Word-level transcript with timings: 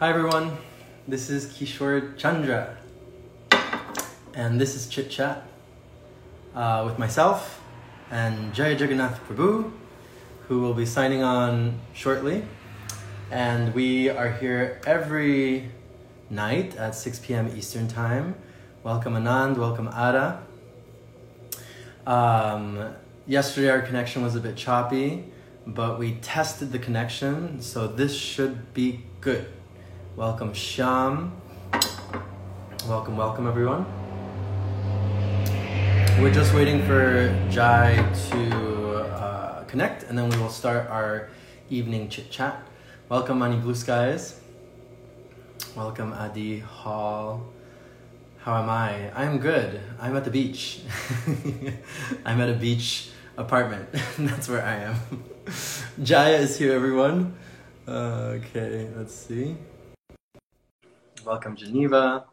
Hi 0.00 0.10
everyone, 0.10 0.58
this 1.06 1.30
is 1.30 1.46
Kishore 1.46 2.18
Chandra, 2.18 2.76
and 4.34 4.60
this 4.60 4.74
is 4.74 4.88
Chit 4.88 5.08
Chat 5.08 5.46
uh, 6.52 6.82
with 6.84 6.98
myself 6.98 7.62
and 8.10 8.52
Jaya 8.52 8.74
Jagannath 8.74 9.20
Prabhu, 9.28 9.70
who 10.48 10.60
will 10.60 10.74
be 10.74 10.84
signing 10.84 11.22
on 11.22 11.78
shortly. 11.92 12.42
And 13.30 13.72
we 13.72 14.08
are 14.08 14.32
here 14.32 14.80
every 14.84 15.70
night 16.28 16.74
at 16.74 16.96
6 16.96 17.20
p.m. 17.20 17.56
Eastern 17.56 17.86
Time. 17.86 18.34
Welcome 18.82 19.14
Anand, 19.14 19.58
welcome 19.58 19.86
Ada. 19.86 20.42
Um, 22.04 22.96
yesterday 23.28 23.70
our 23.70 23.80
connection 23.80 24.24
was 24.24 24.34
a 24.34 24.40
bit 24.40 24.56
choppy, 24.56 25.26
but 25.64 26.00
we 26.00 26.16
tested 26.16 26.72
the 26.72 26.80
connection, 26.80 27.62
so 27.62 27.86
this 27.86 28.12
should 28.16 28.74
be 28.74 29.04
good. 29.20 29.46
Welcome 30.16 30.54
Sham. 30.54 31.32
Welcome, 32.86 33.16
welcome 33.16 33.48
everyone. 33.48 33.84
We're 36.22 36.32
just 36.32 36.54
waiting 36.54 36.86
for 36.86 37.36
Jai 37.50 37.96
to 38.30 38.94
uh, 39.10 39.64
connect, 39.64 40.04
and 40.04 40.16
then 40.16 40.28
we 40.28 40.36
will 40.36 40.50
start 40.50 40.88
our 40.88 41.30
evening 41.68 42.08
chit 42.08 42.30
chat. 42.30 42.62
Welcome, 43.08 43.40
Money 43.40 43.56
Blue 43.56 43.74
Skies. 43.74 44.38
Welcome, 45.74 46.12
Adi 46.12 46.60
Hall. 46.60 47.44
How 48.38 48.62
am 48.62 48.70
I? 48.70 49.10
I'm 49.20 49.38
good. 49.38 49.80
I'm 50.00 50.16
at 50.16 50.24
the 50.24 50.30
beach. 50.30 50.82
I'm 52.24 52.40
at 52.40 52.50
a 52.50 52.54
beach 52.54 53.08
apartment. 53.36 53.88
That's 54.18 54.48
where 54.48 54.64
I 54.64 54.76
am. 54.76 55.24
Jaya 56.04 56.36
is 56.36 56.56
here, 56.56 56.72
everyone. 56.72 57.34
Uh, 57.88 58.38
okay, 58.38 58.88
let's 58.96 59.12
see. 59.12 59.56
Welcome, 61.24 61.56
Geneva. 61.56 62.26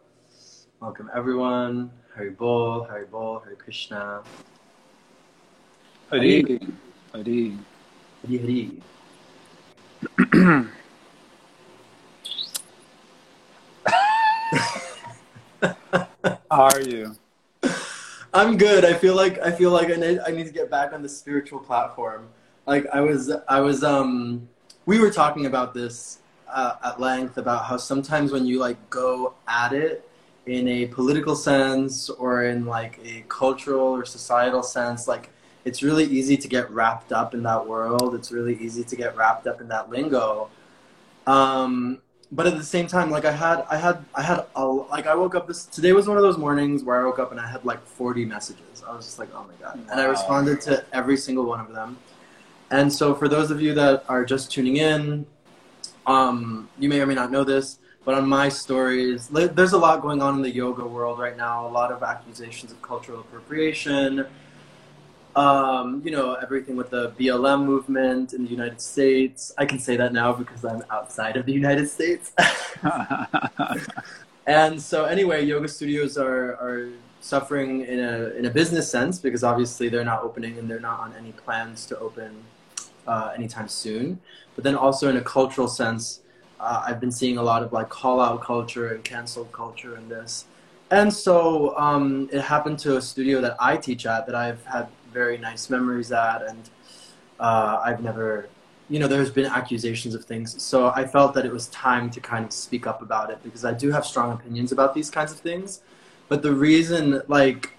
Welcome, 0.81 1.09
everyone. 1.15 1.91
Hari 2.13 2.31
Bol, 2.31 2.84
Hari 2.84 3.05
Bol, 3.05 3.39
Hari 3.39 3.55
Krishna. 3.55 4.21
Hari. 6.09 6.41
Hari. 6.41 6.59
Hari 7.13 7.57
Hari. 8.27 8.81
How 16.51 16.63
are 16.65 16.81
you? 16.81 17.15
I'm 18.33 18.57
good. 18.57 18.83
I 18.83 18.93
feel 18.93 19.15
like 19.15 19.39
I 19.39 19.51
feel 19.51 19.71
like 19.71 19.89
I 19.89 19.95
need 19.95 20.20
I 20.27 20.31
need 20.31 20.48
to 20.48 20.53
get 20.53 20.70
back 20.70 20.91
on 20.91 21.01
the 21.01 21.07
spiritual 21.07 21.59
platform. 21.59 22.27
Like 22.65 22.87
I 22.91 22.99
was 22.99 23.31
I 23.48 23.61
was 23.61 23.85
um 23.85 24.49
we 24.85 24.99
were 24.99 25.11
talking 25.11 25.45
about 25.45 25.73
this 25.73 26.20
uh, 26.52 26.76
at 26.84 26.99
length 26.99 27.38
about 27.38 27.66
how 27.66 27.77
sometimes 27.77 28.32
when 28.32 28.46
you 28.46 28.60
like 28.60 28.90
go 28.90 29.34
at 29.48 29.74
it 29.74 30.07
in 30.46 30.68
a 30.68 30.88
political 30.88 31.35
sense 31.35 32.10
or 32.10 32.44
in 32.44 32.66
like 32.66 32.99
a 33.05 33.24
cultural 33.27 33.88
or 33.88 34.05
societal 34.05 34.63
sense 34.63 35.07
like 35.07 35.29
it's 35.66 35.84
really 35.84 36.05
easy 36.05 36.38
to 36.38 36.48
get 36.48 36.70
wrapped 36.72 37.12
up 37.12 37.34
in 37.34 37.44
that 37.44 37.68
world. 37.68 38.16
It's 38.16 38.32
really 38.32 38.55
easy 38.55 38.84
to 38.84 38.96
get 38.96 39.16
wrapped 39.16 39.46
up 39.46 39.62
in 39.62 39.68
that 39.68 39.90
lingo. 39.90 40.49
Um, 41.27 41.99
but 42.32 42.48
at 42.48 42.57
the 42.57 42.63
same 42.63 42.88
time 42.88 43.12
like 43.12 43.26
i 43.26 43.32
had 43.32 43.66
i 43.70 43.76
had 43.76 44.05
i 44.16 44.22
had 44.22 44.46
a, 44.55 44.66
like 44.66 45.05
i 45.05 45.13
woke 45.13 45.35
up 45.35 45.48
this 45.48 45.66
today 45.66 45.91
was 45.91 46.07
one 46.07 46.16
of 46.16 46.24
those 46.24 46.38
mornings 46.38 46.82
where 46.82 47.02
i 47.02 47.04
woke 47.04 47.20
up 47.20 47.32
and 47.32 47.40
i 47.41 47.46
had 47.46 47.63
like 47.66 47.85
40 47.85 48.24
messages. 48.26 48.84
I 48.88 48.96
was 48.96 49.05
just 49.05 49.20
like 49.20 49.29
oh 49.35 49.46
my 49.48 49.54
god. 49.60 49.79
And 49.91 49.99
i 49.99 50.05
responded 50.05 50.62
to 50.62 50.84
every 50.94 51.18
single 51.18 51.46
one 51.46 51.60
of 51.60 51.74
them. 51.74 51.98
And 52.70 52.91
so 52.91 53.13
for 53.13 53.27
those 53.27 53.52
of 53.52 53.62
you 53.62 53.74
that 53.74 54.05
are 54.07 54.24
just 54.24 54.49
tuning 54.49 54.77
in 54.77 55.26
um, 56.05 56.70
you 56.80 56.90
may 56.90 56.99
or 57.02 57.05
may 57.05 57.16
not 57.16 57.32
know 57.32 57.44
this, 57.44 57.80
but 58.04 58.16
on 58.16 58.27
my 58.27 58.49
stories, 58.49 59.27
there's 59.27 59.74
a 59.74 59.77
lot 59.77 60.02
going 60.02 60.21
on 60.21 60.35
in 60.35 60.41
the 60.41 60.49
yoga 60.49 60.85
world 60.85 61.20
right 61.20 61.38
now. 61.38 61.68
A 61.68 61.70
lot 61.70 61.91
of 61.91 62.02
accusations 62.02 62.71
of 62.71 62.82
cultural 62.82 63.20
appropriation. 63.20 64.25
Um, 65.35 66.01
you 66.03 66.11
know, 66.11 66.34
everything 66.34 66.75
with 66.75 66.90
the 66.90 67.11
BLM 67.11 67.63
movement 67.63 68.34
in 68.34 68.44
the 68.44 68.50
United 68.50 68.81
States. 68.81 69.53
I 69.57 69.66
can 69.66 69.79
say 69.79 69.95
that 69.97 70.13
now 70.13 70.34
because 70.34 70.66
I'm 70.66 70.84
outside 70.90 71.38
of 71.38 71.45
the 71.45 71.53
United 71.53 71.90
States. 71.90 72.34
and 74.47 74.81
so, 74.81 75.06
anyway, 75.06 75.45
yoga 75.45 75.67
studios 75.67 76.17
are, 76.17 76.53
are 76.56 76.90
suffering 77.22 77.81
in 77.85 78.00
a, 78.00 78.29
in 78.31 78.45
a 78.45 78.50
business 78.50 78.90
sense 78.90 79.19
because 79.19 79.44
obviously 79.44 79.88
they're 79.88 80.03
not 80.03 80.23
opening 80.23 80.57
and 80.57 80.69
they're 80.69 80.79
not 80.79 81.00
on 81.00 81.13
any 81.17 81.31
plans 81.31 81.85
to 81.85 82.00
open 82.00 82.44
uh, 83.07 83.31
anytime 83.35 83.67
soon. 83.67 84.19
But 84.56 84.63
then 84.63 84.75
also 84.75 85.09
in 85.09 85.17
a 85.17 85.22
cultural 85.22 85.67
sense, 85.67 86.22
uh, 86.59 86.84
I've 86.85 87.00
been 87.00 87.12
seeing 87.12 87.38
a 87.38 87.44
lot 87.44 87.63
of 87.63 87.73
like 87.73 87.89
call 87.89 88.22
out 88.22 88.41
culture 88.41 88.94
and 88.94 89.03
cancel 89.03 89.45
culture 89.45 89.97
in 89.97 90.09
this. 90.09 90.45
And 90.91 91.11
so 91.11 91.78
um, 91.78 92.29
it 92.34 92.41
happened 92.41 92.78
to 92.79 92.97
a 92.97 93.01
studio 93.01 93.40
that 93.41 93.56
I 93.59 93.78
teach 93.78 94.06
at 94.06 94.25
that 94.25 94.35
I've 94.35 94.63
had 94.66 94.88
very 95.13 95.38
nice 95.38 95.69
memories 95.69 96.11
at, 96.11 96.44
and 96.44 96.69
uh, 97.40 97.81
I've 97.84 98.03
never, 98.03 98.50
you 98.90 99.00
know, 99.00 99.07
there's 99.07 99.31
been 99.31 99.45
accusations 99.45 100.16
of 100.16 100.25
things. 100.25 100.61
So 100.61 100.91
I 100.94 101.07
felt 101.07 101.34
that 101.35 101.45
it 101.45 101.51
was 101.51 101.67
time 101.67 102.09
to 102.11 102.19
kind 102.19 102.45
of 102.45 102.51
speak 102.51 102.88
up 102.88 103.01
about 103.01 103.29
it 103.29 103.41
because 103.41 103.63
I 103.63 103.73
do 103.73 103.90
have 103.91 104.06
strong 104.06 104.34
opinions 104.34 104.72
about 104.73 104.94
these 104.94 105.09
kinds 105.09 105.31
of 105.31 105.40
things. 105.40 105.81
But 106.28 106.41
the 106.41 106.53
reason, 106.53 107.22
like, 107.28 107.72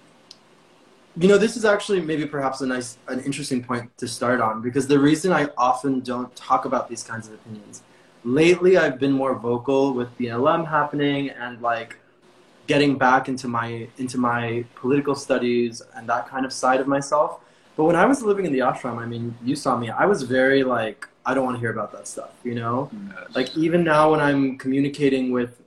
you 1.17 1.28
know, 1.28 1.37
this 1.37 1.56
is 1.56 1.65
actually 1.65 2.00
maybe 2.00 2.27
perhaps 2.27 2.61
a 2.62 2.67
nice, 2.67 2.97
an 3.09 3.21
interesting 3.21 3.62
point 3.62 3.97
to 3.99 4.09
start 4.09 4.41
on 4.41 4.62
because 4.62 4.87
the 4.87 4.99
reason 4.99 5.33
I 5.33 5.49
often 5.59 6.00
don't 6.00 6.34
talk 6.34 6.65
about 6.65 6.89
these 6.89 7.03
kinds 7.03 7.28
of 7.28 7.34
opinions. 7.34 7.83
Lately, 8.25 8.78
I've 8.78 8.99
been 8.99 9.12
more 9.12 9.34
vocal 9.34 9.95
with 9.95 10.17
the 10.17 10.27
BLM 10.27 10.69
happening 10.69 11.31
and 11.31 11.61
like 11.61 11.99
getting 12.67 12.97
back 12.97 13.28
into 13.28 13.49
my 13.49 13.89
into 13.99 14.17
my 14.19 14.65
political 14.77 15.15
studies 15.15 15.83
and 15.95 16.09
that 16.09 16.28
kind 16.28 16.47
of 16.47 16.53
side 16.53 16.81
of 16.81 16.87
myself. 16.87 17.41
But 17.77 17.84
when 17.84 17.97
I 17.97 18.06
was 18.06 18.23
living 18.23 18.47
in 18.47 18.53
the 18.53 18.61
ashram, 18.61 18.99
I 18.99 19.06
mean, 19.06 19.37
you 19.43 19.56
saw 19.56 19.77
me. 19.77 19.91
I 19.91 20.06
was 20.06 20.23
very 20.23 20.62
like, 20.62 21.09
I 21.27 21.34
don't 21.34 21.44
want 21.44 21.56
to 21.56 21.61
hear 21.61 21.73
about 21.73 21.91
that 21.93 22.06
stuff, 22.06 22.31
you 22.44 22.55
know. 22.55 22.91
Like 23.34 23.56
even 23.56 23.83
now, 23.83 24.12
when 24.12 24.21
I'm 24.21 24.56
communicating 24.59 25.33
with 25.33 25.61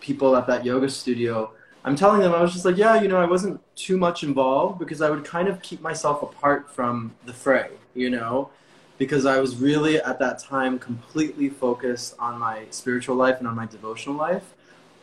people 0.00 0.36
at 0.36 0.46
that 0.46 0.64
yoga 0.64 0.88
studio, 0.88 1.52
I'm 1.84 1.96
telling 1.96 2.20
them 2.20 2.32
I 2.32 2.40
was 2.40 2.52
just 2.52 2.64
like, 2.64 2.78
yeah, 2.78 3.00
you 3.02 3.08
know, 3.08 3.18
I 3.18 3.26
wasn't 3.26 3.60
too 3.76 3.98
much 3.98 4.22
involved 4.22 4.78
because 4.78 5.02
I 5.02 5.10
would 5.10 5.24
kind 5.24 5.48
of 5.48 5.60
keep 5.60 5.82
myself 5.82 6.22
apart 6.22 6.70
from 6.70 7.14
the 7.26 7.34
fray, 7.34 7.70
you 7.94 8.08
know, 8.08 8.50
because 8.96 9.26
I 9.26 9.38
was 9.38 9.56
really 9.56 10.00
at 10.00 10.18
that 10.18 10.38
time 10.38 10.78
completely 10.78 11.50
focused 11.50 12.14
on 12.18 12.38
my 12.38 12.64
spiritual 12.70 13.16
life 13.16 13.38
and 13.38 13.46
on 13.46 13.54
my 13.54 13.66
devotional 13.66 14.16
life, 14.16 14.54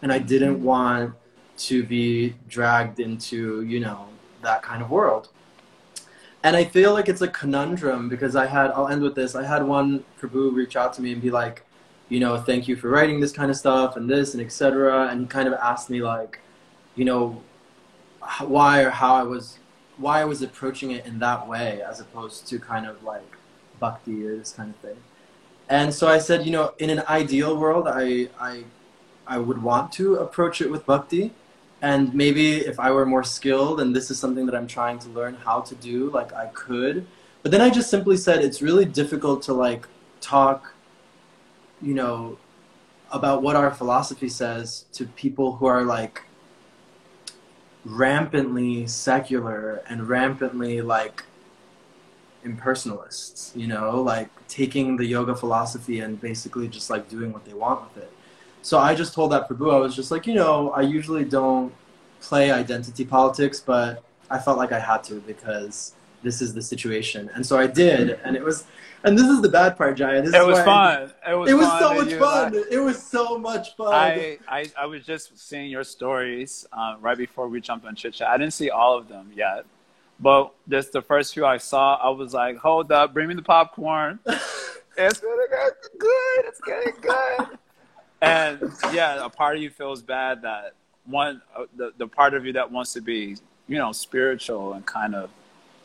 and 0.02 0.12
I 0.12 0.18
didn't 0.18 0.56
mm-hmm. 0.56 0.64
want 0.64 1.14
to 1.58 1.84
be 1.84 2.34
dragged 2.50 3.00
into, 3.00 3.62
you 3.62 3.80
know, 3.80 4.08
that 4.42 4.64
kind 4.64 4.82
of 4.82 4.90
world. 4.90 5.30
And 6.44 6.56
I 6.56 6.64
feel 6.66 6.94
like 6.94 7.08
it's 7.08 7.22
a 7.22 7.28
conundrum 7.28 8.10
because 8.10 8.36
I 8.36 8.48
had, 8.48 8.72
I'll 8.72 8.88
end 8.88 9.04
with 9.04 9.14
this. 9.14 9.36
I 9.36 9.44
had 9.44 9.62
one 9.64 10.04
Prabhu 10.20 10.52
reach 10.52 10.76
out 10.76 10.94
to 10.94 11.02
me 11.04 11.12
and 11.12 11.22
be 11.22 11.30
like, 11.30 11.64
you 12.10 12.20
know, 12.20 12.38
thank 12.38 12.68
you 12.68 12.76
for 12.76 12.90
writing 12.90 13.20
this 13.20 13.32
kind 13.32 13.52
of 13.52 13.58
stuff 13.58 13.96
and 13.96 14.10
this 14.10 14.34
and 14.34 14.42
etc. 14.42 15.10
And 15.10 15.22
he 15.22 15.28
kind 15.28 15.48
of 15.48 15.54
asked 15.54 15.92
me 15.92 16.02
like, 16.02 16.40
you 16.96 17.06
know, 17.06 17.42
why 18.40 18.82
or 18.82 18.90
how 18.90 19.16
I 19.16 19.24
was, 19.24 19.60
why 19.98 20.22
I 20.22 20.26
was 20.26 20.42
approaching 20.42 20.92
it 20.92 21.06
in 21.06 21.20
that 21.20 21.48
way 21.48 21.82
as 21.82 22.00
opposed 22.00 22.48
to 22.48 22.60
kind 22.60 22.86
of 22.86 23.04
like 23.04 23.36
bhakti 23.80 24.26
or 24.26 24.38
this 24.38 24.54
kind 24.54 24.70
of 24.74 24.76
thing. 24.78 24.98
And 25.70 25.94
so 25.94 26.08
I 26.08 26.20
said, 26.20 26.46
you 26.46 26.52
know, 26.52 26.74
in 26.80 26.90
an 26.90 27.04
ideal 27.08 27.58
world, 27.58 27.88
I, 27.88 28.28
I, 28.40 28.66
I 29.26 29.38
would 29.38 29.62
want 29.62 29.92
to 29.94 30.16
approach 30.16 30.62
it 30.62 30.70
with 30.70 30.86
bhakti. 30.86 31.34
And 31.82 32.14
maybe 32.14 32.58
if 32.58 32.80
I 32.80 32.92
were 32.92 33.06
more 33.06 33.24
skilled, 33.24 33.82
and 33.82 33.96
this 33.96 34.12
is 34.12 34.20
something 34.20 34.46
that 34.46 34.54
I'm 34.54 34.68
trying 34.68 35.00
to 35.00 35.10
learn 35.10 35.36
how 35.36 35.62
to 35.62 35.76
do, 35.76 36.12
like 36.12 36.34
I 36.34 36.48
could. 36.48 37.08
But 37.42 37.52
then 37.52 37.62
I 37.62 37.70
just 37.70 37.90
simply 37.90 38.18
said 38.18 38.44
it's 38.44 38.62
really 38.62 38.86
difficult 38.86 39.42
to 39.44 39.54
like 39.54 39.88
talk, 40.20 40.74
you 41.82 41.94
know, 41.94 42.38
about 43.12 43.42
what 43.42 43.56
our 43.56 43.72
philosophy 43.72 44.30
says 44.30 44.86
to 44.94 45.06
people 45.06 45.56
who 45.56 45.66
are 45.66 45.84
like 45.84 46.22
rampantly 47.86 48.88
secular 48.88 49.84
and 49.90 50.08
rampantly 50.08 50.82
like 50.82 51.24
impersonalists, 52.46 53.56
you 53.56 53.68
know, 53.68 54.02
like 54.02 54.30
taking 54.48 54.98
the 54.98 55.06
yoga 55.06 55.36
philosophy 55.36 56.00
and 56.00 56.20
basically 56.20 56.68
just 56.68 56.90
like 56.90 57.08
doing 57.10 57.32
what 57.32 57.46
they 57.46 57.54
want 57.54 57.82
with 57.84 58.04
it. 58.04 58.12
So 58.62 58.78
I 58.78 58.94
just 58.94 59.14
told 59.14 59.32
that 59.32 59.50
Prabhu, 59.50 59.74
I 59.74 59.80
was 59.80 59.96
just 59.96 60.12
like, 60.12 60.28
you 60.28 60.36
know, 60.36 60.72
I 60.72 60.82
usually 60.82 61.26
don't 61.26 61.74
play 62.20 62.52
identity 62.52 63.06
politics, 63.06 63.60
but 63.60 64.04
I 64.30 64.38
felt 64.38 64.58
like 64.58 64.72
I 64.72 64.80
had 64.80 65.04
to 65.06 65.16
because 65.22 65.94
this 66.24 66.42
is 66.42 66.54
the 66.54 66.62
situation. 66.62 67.30
And 67.34 67.46
so 67.46 67.58
I 67.58 67.68
did. 67.68 68.20
And 68.24 68.36
it 68.36 68.44
was, 68.44 68.66
and 69.04 69.18
this 69.18 69.26
is 69.28 69.42
the 69.42 69.50
bad 69.50 69.78
part, 69.78 69.98
Jaya. 69.98 70.22
This 70.22 70.34
It 70.34 70.42
is 70.42 70.46
was 70.48 70.58
why- 70.60 70.66
fun. 70.66 71.14
It 71.30 71.36
was. 71.36 71.50
It 71.50 71.54
was 71.56 71.80
so 71.80 71.94
much 71.94 72.14
fun. 72.14 72.64
It 72.72 72.80
was 72.80 73.02
so 73.04 73.38
much 73.38 73.76
fun. 73.76 73.94
I, 73.94 74.38
I 74.48 74.72
I 74.80 74.86
was 74.86 75.04
just 75.06 75.38
seeing 75.38 75.70
your 75.70 75.84
stories 75.84 76.66
uh, 76.74 76.96
right 77.00 77.18
before 77.18 77.48
we 77.48 77.62
jumped 77.62 77.86
on 77.86 77.96
chit 77.96 78.14
chat. 78.14 78.28
I 78.30 78.38
didn't 78.38 78.54
see 78.54 78.70
all 78.70 78.98
of 78.98 79.08
them 79.08 79.32
yet, 79.36 79.66
but 80.20 80.54
just 80.70 80.92
the 80.92 81.02
first 81.02 81.34
few 81.34 81.46
I 81.46 81.58
saw, 81.58 81.96
I 81.96 82.10
was 82.10 82.34
like, 82.34 82.58
"Hold 82.58 82.92
up, 82.92 83.14
bring 83.14 83.28
me 83.28 83.34
the 83.36 83.42
popcorn. 83.42 84.20
it's 84.26 85.20
gonna 85.20 85.48
get 85.50 85.72
good. 86.00 86.46
It's 86.46 86.62
getting 86.62 86.94
good." 87.02 87.58
and 88.22 88.72
yeah, 88.94 89.26
a 89.26 89.30
part 89.30 89.56
of 89.56 89.64
you 89.64 89.72
feels 89.72 90.02
bad 90.04 90.44
that 90.44 90.74
one 91.06 91.42
uh, 91.58 91.64
the 91.76 91.92
the 91.98 92.08
part 92.08 92.36
of 92.36 92.46
you 92.46 92.54
that 92.54 92.72
wants 92.72 92.94
to 92.94 93.02
be 93.02 93.36
you 93.68 93.78
know 93.80 93.92
spiritual 93.92 94.74
and 94.74 94.86
kind 94.86 95.16
of 95.16 95.32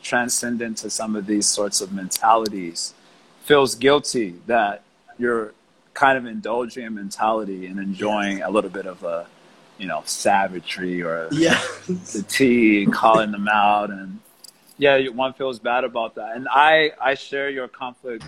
transcendent 0.01 0.61
into 0.61 0.89
some 0.89 1.15
of 1.15 1.25
these 1.25 1.45
sorts 1.47 1.81
of 1.81 1.91
mentalities 1.91 2.93
feels 3.43 3.75
guilty 3.75 4.35
that 4.45 4.83
you're 5.17 5.53
kind 5.93 6.17
of 6.17 6.25
indulging 6.25 6.85
in 6.85 6.93
mentality 6.95 7.65
and 7.65 7.79
enjoying 7.79 8.41
a 8.41 8.49
little 8.49 8.69
bit 8.69 8.85
of 8.85 9.03
a 9.03 9.25
you 9.77 9.87
know 9.87 10.01
savagery 10.05 11.01
or 11.01 11.27
Yeah. 11.31 11.59
the 11.87 12.23
tea 12.27 12.83
and 12.83 12.93
calling 12.93 13.31
them 13.31 13.47
out 13.47 13.89
and 13.89 14.19
yeah 14.77 15.07
one 15.09 15.33
feels 15.33 15.59
bad 15.59 15.83
about 15.83 16.15
that 16.15 16.35
and 16.35 16.47
i 16.51 16.91
i 17.01 17.15
share 17.15 17.49
your 17.49 17.67
conflict 17.67 18.23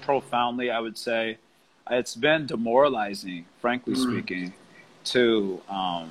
profoundly 0.00 0.70
i 0.70 0.80
would 0.80 0.96
say 0.98 1.36
it's 1.90 2.14
been 2.14 2.46
demoralizing 2.46 3.44
frankly 3.60 3.94
Mm. 3.94 4.02
speaking 4.10 4.52
to 5.04 5.60
um 5.68 6.08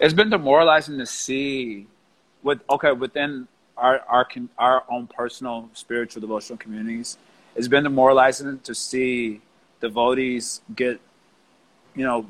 it's 0.00 0.14
been 0.14 0.30
demoralizing 0.30 0.96
to 0.98 1.06
see 1.06 1.86
with 2.48 2.60
okay 2.70 2.92
within 2.92 3.46
our 3.76 4.00
our 4.08 4.26
our 4.58 4.78
own 4.94 5.06
personal 5.06 5.68
spiritual 5.74 6.20
devotional 6.26 6.58
communities 6.64 7.08
it's 7.54 7.68
been 7.68 7.84
demoralizing 7.84 8.58
to 8.60 8.74
see 8.74 9.40
devotees 9.80 10.60
get 10.74 11.00
you 11.94 12.04
know 12.08 12.26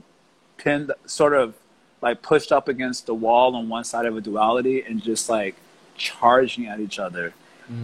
pinned 0.57 0.93
sort 1.07 1.35
of 1.35 1.55
like 2.01 2.23
pushed 2.23 2.51
up 2.53 2.67
against 2.69 3.07
the 3.07 3.15
wall 3.15 3.55
on 3.57 3.69
one 3.69 3.85
side 3.85 4.07
of 4.07 4.17
a 4.17 4.21
duality 4.21 4.83
and 4.83 5.03
just 5.03 5.29
like 5.29 5.55
charging 5.97 6.67
at 6.67 6.79
each 6.81 6.99
other. 6.99 7.35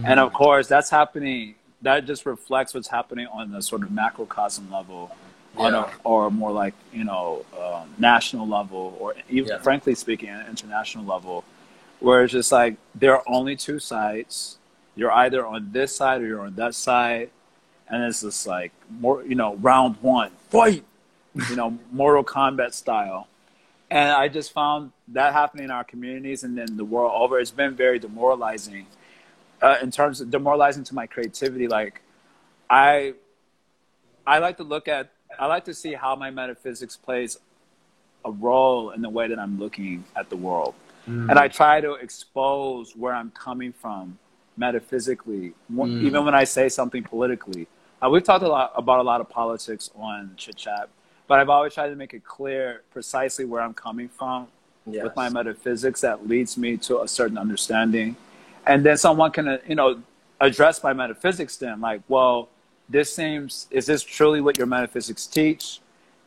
And 0.05 0.19
of 0.19 0.33
course 0.33 0.67
that's 0.67 0.89
happening 0.89 1.55
that 1.81 2.05
just 2.05 2.25
reflects 2.25 2.73
what's 2.73 2.87
happening 2.87 3.27
on 3.27 3.51
the 3.51 3.61
sort 3.61 3.83
of 3.83 3.89
macrocosm 3.91 4.71
level 4.71 5.15
on 5.57 5.73
a, 5.73 5.89
or 6.03 6.31
more 6.31 6.51
like 6.51 6.73
you 6.91 7.03
know 7.03 7.45
um, 7.61 7.89
national 7.97 8.47
level 8.47 8.97
or 8.99 9.15
even 9.29 9.49
Yeah. 9.49 9.59
frankly 9.59 9.95
speaking 9.95 10.29
international 10.49 11.05
level 11.05 11.43
where 12.05 12.23
it's 12.23 12.33
just 12.33 12.51
like 12.51 12.77
there 12.93 13.15
are 13.15 13.23
only 13.25 13.55
two 13.55 13.79
sides. 13.79 14.59
You're 14.95 15.11
either 15.11 15.43
on 15.43 15.71
this 15.71 15.95
side 15.95 16.21
or 16.21 16.27
you're 16.27 16.45
on 16.45 16.53
that 16.55 16.75
side. 16.75 17.31
And 17.87 18.03
it's 18.03 18.21
just 18.21 18.45
like 18.45 18.71
more 18.89 19.23
you 19.23 19.33
know 19.33 19.55
round 19.55 19.95
one 20.01 20.31
fight 20.49 20.83
you 21.49 21.55
know 21.55 21.79
mortal 21.91 22.23
kombat 22.23 22.73
style. 22.73 23.27
And 23.89 24.11
i 24.11 24.27
just 24.27 24.51
found 24.51 24.91
that 25.09 25.33
happening 25.33 25.65
in 25.65 25.71
our 25.71 25.83
communities 25.83 26.43
and 26.43 26.55
then 26.55 26.77
the 26.77 26.85
world 26.85 27.11
over. 27.15 27.39
It's 27.39 27.49
been 27.49 27.75
very 27.75 27.97
demoralizing. 27.97 28.85
Uh, 29.61 29.77
in 29.81 29.89
terms 29.89 30.21
of 30.21 30.29
demoralizing 30.29 30.83
to 30.83 30.93
my 30.93 31.07
creativity 31.07 31.65
like 31.65 32.01
i 32.69 33.13
i 34.27 34.37
like 34.37 34.57
to 34.57 34.63
look 34.63 34.89
at 34.89 35.11
i 35.39 35.45
like 35.45 35.63
to 35.63 35.73
see 35.73 35.93
how 35.93 36.13
my 36.13 36.29
metaphysics 36.29 36.97
plays 36.97 37.37
a 38.25 38.31
role 38.31 38.89
in 38.89 39.01
the 39.01 39.09
way 39.09 39.29
that 39.29 39.39
i'm 39.39 39.57
looking 39.57 40.03
at 40.17 40.29
the 40.29 40.35
world 40.35 40.75
Mm. 41.07 41.29
and 41.29 41.37
I 41.37 41.47
try 41.47 41.81
to 41.81 41.93
expose 41.93 42.95
where 42.95 43.13
I'm 43.13 43.29
coming 43.31 43.71
from 43.73 44.17
metaphysically, 44.57 45.53
Mm. 45.71 46.01
even 46.03 46.25
when 46.25 46.33
I 46.35 46.43
say 46.45 46.67
something 46.69 47.03
politically. 47.03 47.67
Uh, 48.01 48.09
we've 48.09 48.23
talked 48.23 48.43
a 48.43 48.47
lot 48.47 48.71
about 48.75 48.99
a 48.99 49.03
lot 49.03 49.21
of 49.21 49.29
politics 49.29 49.89
on 49.95 50.31
Chit 50.37 50.55
Chat, 50.55 50.89
but 51.27 51.39
I've 51.39 51.49
always 51.49 51.73
tried 51.73 51.89
to 51.89 51.95
make 51.95 52.13
it 52.13 52.23
clear 52.23 52.81
precisely 52.91 53.45
where 53.45 53.61
I'm 53.61 53.73
coming 53.73 54.09
from 54.09 54.47
Yes. 54.87 55.03
with 55.03 55.15
my 55.15 55.29
metaphysics 55.29 56.01
that 56.01 56.27
leads 56.27 56.57
me 56.57 56.77
to 56.77 57.01
a 57.01 57.07
certain 57.07 57.37
understanding, 57.37 58.15
and 58.67 58.83
then 58.85 58.97
someone 58.97 59.31
can, 59.31 59.47
uh, 59.47 59.57
you 59.67 59.75
know, 59.75 60.01
address 60.39 60.83
my 60.83 60.93
metaphysics. 60.93 61.57
Then, 61.57 61.81
like, 61.81 62.01
well, 62.07 62.49
this 62.89 63.13
seems 63.15 63.67
is 63.71 63.85
this 63.87 64.03
truly 64.03 64.41
what 64.41 64.57
your 64.57 64.67
metaphysics 64.67 65.25
teach, 65.25 65.79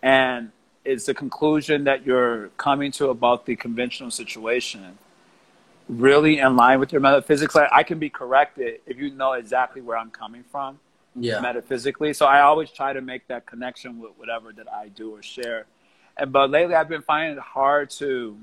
and 0.03 0.51
is 0.89 1.05
the 1.07 1.15
conclusion 1.15 1.85
that 1.85 2.07
you're 2.07 2.49
coming 2.57 2.91
to 2.93 3.11
about 3.11 3.47
the 3.47 3.55
conventional 3.57 4.11
situation 4.11 4.99
really 5.89 6.39
in 6.39 6.57
line 6.57 6.81
with 6.81 6.93
your 6.93 7.01
metaphysics? 7.01 7.55
Like, 7.55 7.69
I 7.73 7.83
can 7.83 7.99
be 7.99 8.11
corrected 8.11 8.81
if 8.87 8.97
you 8.97 9.11
know 9.11 9.33
exactly 9.33 9.83
where 9.83 9.99
I'm 9.99 10.11
coming 10.11 10.45
from 10.51 10.79
yeah. 11.21 11.41
metaphysically. 11.41 12.13
So 12.13 12.27
I 12.27 12.41
always 12.41 12.71
try 12.71 12.93
to 12.93 13.01
make 13.01 13.27
that 13.29 13.47
connection 13.47 14.01
with 14.01 14.13
whatever 14.17 14.53
that 14.53 14.71
I 14.73 14.89
do 14.89 15.15
or 15.15 15.23
share. 15.23 15.67
And 16.17 16.33
but 16.33 16.51
lately 16.51 16.75
I've 16.75 16.89
been 16.89 17.03
finding 17.03 17.37
it 17.37 17.43
hard 17.43 17.91
to 17.91 18.39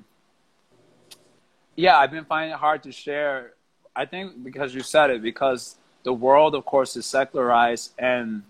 yeah, 1.75 1.98
I've 1.98 2.12
been 2.12 2.25
finding 2.25 2.53
it 2.53 2.59
hard 2.59 2.83
to 2.83 2.91
share. 2.91 3.53
I 3.95 4.06
think 4.06 4.44
because 4.44 4.74
you 4.74 4.81
said 4.81 5.09
it, 5.09 5.21
because 5.21 5.75
the 6.03 6.13
world 6.13 6.56
of 6.56 6.65
course 6.65 6.95
is 6.95 7.06
secularized 7.06 7.94
and 7.98 8.44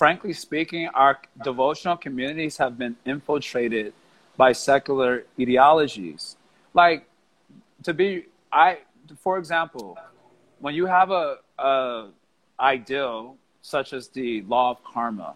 frankly 0.00 0.32
speaking, 0.32 0.88
our 0.94 1.20
devotional 1.44 1.94
communities 1.94 2.56
have 2.56 2.78
been 2.78 2.96
infiltrated 3.04 3.92
by 4.38 4.50
secular 4.50 5.24
ideologies. 5.38 6.22
Like 6.72 7.00
to 7.82 7.92
be 7.92 8.24
I 8.50 8.78
for 9.24 9.36
example, 9.36 9.98
when 10.64 10.74
you 10.74 10.86
have 10.86 11.10
a, 11.10 11.26
a 11.58 12.08
ideal 12.58 13.36
such 13.60 13.92
as 13.92 14.08
the 14.08 14.40
law 14.54 14.70
of 14.70 14.78
karma, 14.84 15.34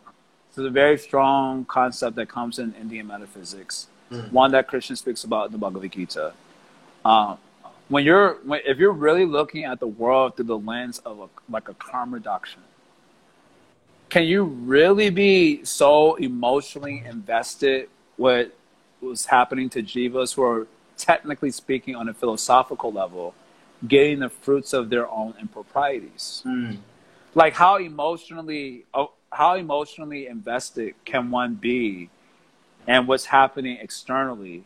it's 0.48 0.56
a 0.56 0.70
very 0.70 0.98
strong 1.08 1.66
concept 1.66 2.16
that 2.16 2.28
comes 2.38 2.58
in 2.58 2.74
Indian 2.84 3.06
metaphysics, 3.06 3.76
Mm. 4.10 4.32
one 4.32 4.50
that 4.52 4.64
Krishna 4.68 4.96
speaks 4.96 5.24
about 5.24 5.46
in 5.46 5.52
the 5.52 5.58
Bhagavad 5.64 5.92
Gita. 5.96 6.26
Um, 7.06 7.38
when 7.88 8.04
you're, 8.04 8.34
when, 8.48 8.60
if 8.72 8.76
you're 8.78 8.98
really 9.06 9.24
looking 9.24 9.64
at 9.64 9.80
the 9.80 9.86
world 10.02 10.36
through 10.36 10.50
the 10.54 10.58
lens 10.58 10.98
of 11.10 11.14
a, 11.26 11.28
like 11.54 11.70
a 11.70 11.74
karma 11.88 12.20
doctrine, 12.20 12.63
can 14.14 14.22
you 14.22 14.44
really 14.44 15.10
be 15.10 15.64
so 15.64 16.14
emotionally 16.14 17.02
invested 17.04 17.88
with 18.16 18.52
what's 19.00 19.26
happening 19.26 19.68
to 19.68 19.82
jivas 19.82 20.36
who 20.36 20.42
are 20.44 20.68
technically 20.96 21.50
speaking 21.50 21.96
on 21.96 22.08
a 22.08 22.14
philosophical 22.14 22.92
level, 22.92 23.34
getting 23.88 24.20
the 24.20 24.28
fruits 24.28 24.72
of 24.72 24.88
their 24.88 25.10
own 25.10 25.34
improprieties? 25.40 26.44
Mm. 26.46 26.78
like 27.34 27.54
how 27.54 27.76
emotionally 27.76 28.84
oh, 28.94 29.10
how 29.32 29.56
emotionally 29.56 30.28
invested 30.28 30.94
can 31.04 31.32
one 31.32 31.56
be 31.56 32.08
and 32.86 33.08
what's 33.08 33.24
happening 33.24 33.78
externally 33.80 34.62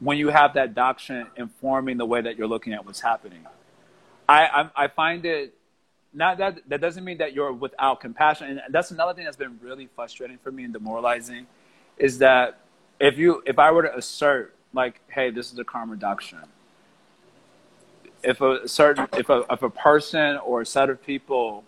when 0.00 0.18
you 0.18 0.28
have 0.28 0.52
that 0.52 0.74
doctrine 0.74 1.28
informing 1.36 1.96
the 1.96 2.04
way 2.04 2.20
that 2.20 2.36
you're 2.36 2.52
looking 2.54 2.74
at 2.74 2.84
what's 2.84 3.00
happening 3.00 3.46
i 4.28 4.44
i, 4.58 4.84
I 4.84 4.88
find 4.88 5.24
it 5.24 5.54
not 6.14 6.38
that 6.38 6.60
that 6.68 6.80
doesn't 6.80 7.04
mean 7.04 7.18
that 7.18 7.32
you're 7.32 7.52
without 7.52 8.00
compassion 8.00 8.48
and 8.48 8.60
that's 8.70 8.90
another 8.90 9.14
thing 9.14 9.24
that's 9.24 9.36
been 9.36 9.58
really 9.62 9.88
frustrating 9.94 10.38
for 10.38 10.52
me 10.52 10.64
and 10.64 10.72
demoralizing 10.72 11.46
is 11.98 12.18
that 12.18 12.60
if 13.00 13.18
you 13.18 13.42
if 13.46 13.58
i 13.58 13.70
were 13.70 13.82
to 13.82 13.96
assert 13.96 14.54
like 14.74 15.00
hey 15.08 15.30
this 15.30 15.52
is 15.52 15.58
a 15.58 15.64
karma 15.64 15.96
doctrine 15.96 16.46
if 18.22 18.40
a 18.40 18.68
certain 18.68 19.08
if 19.16 19.28
a 19.28 19.44
if 19.50 19.62
a 19.62 19.70
person 19.70 20.36
or 20.38 20.60
a 20.60 20.66
set 20.66 20.90
of 20.90 21.04
people 21.04 21.64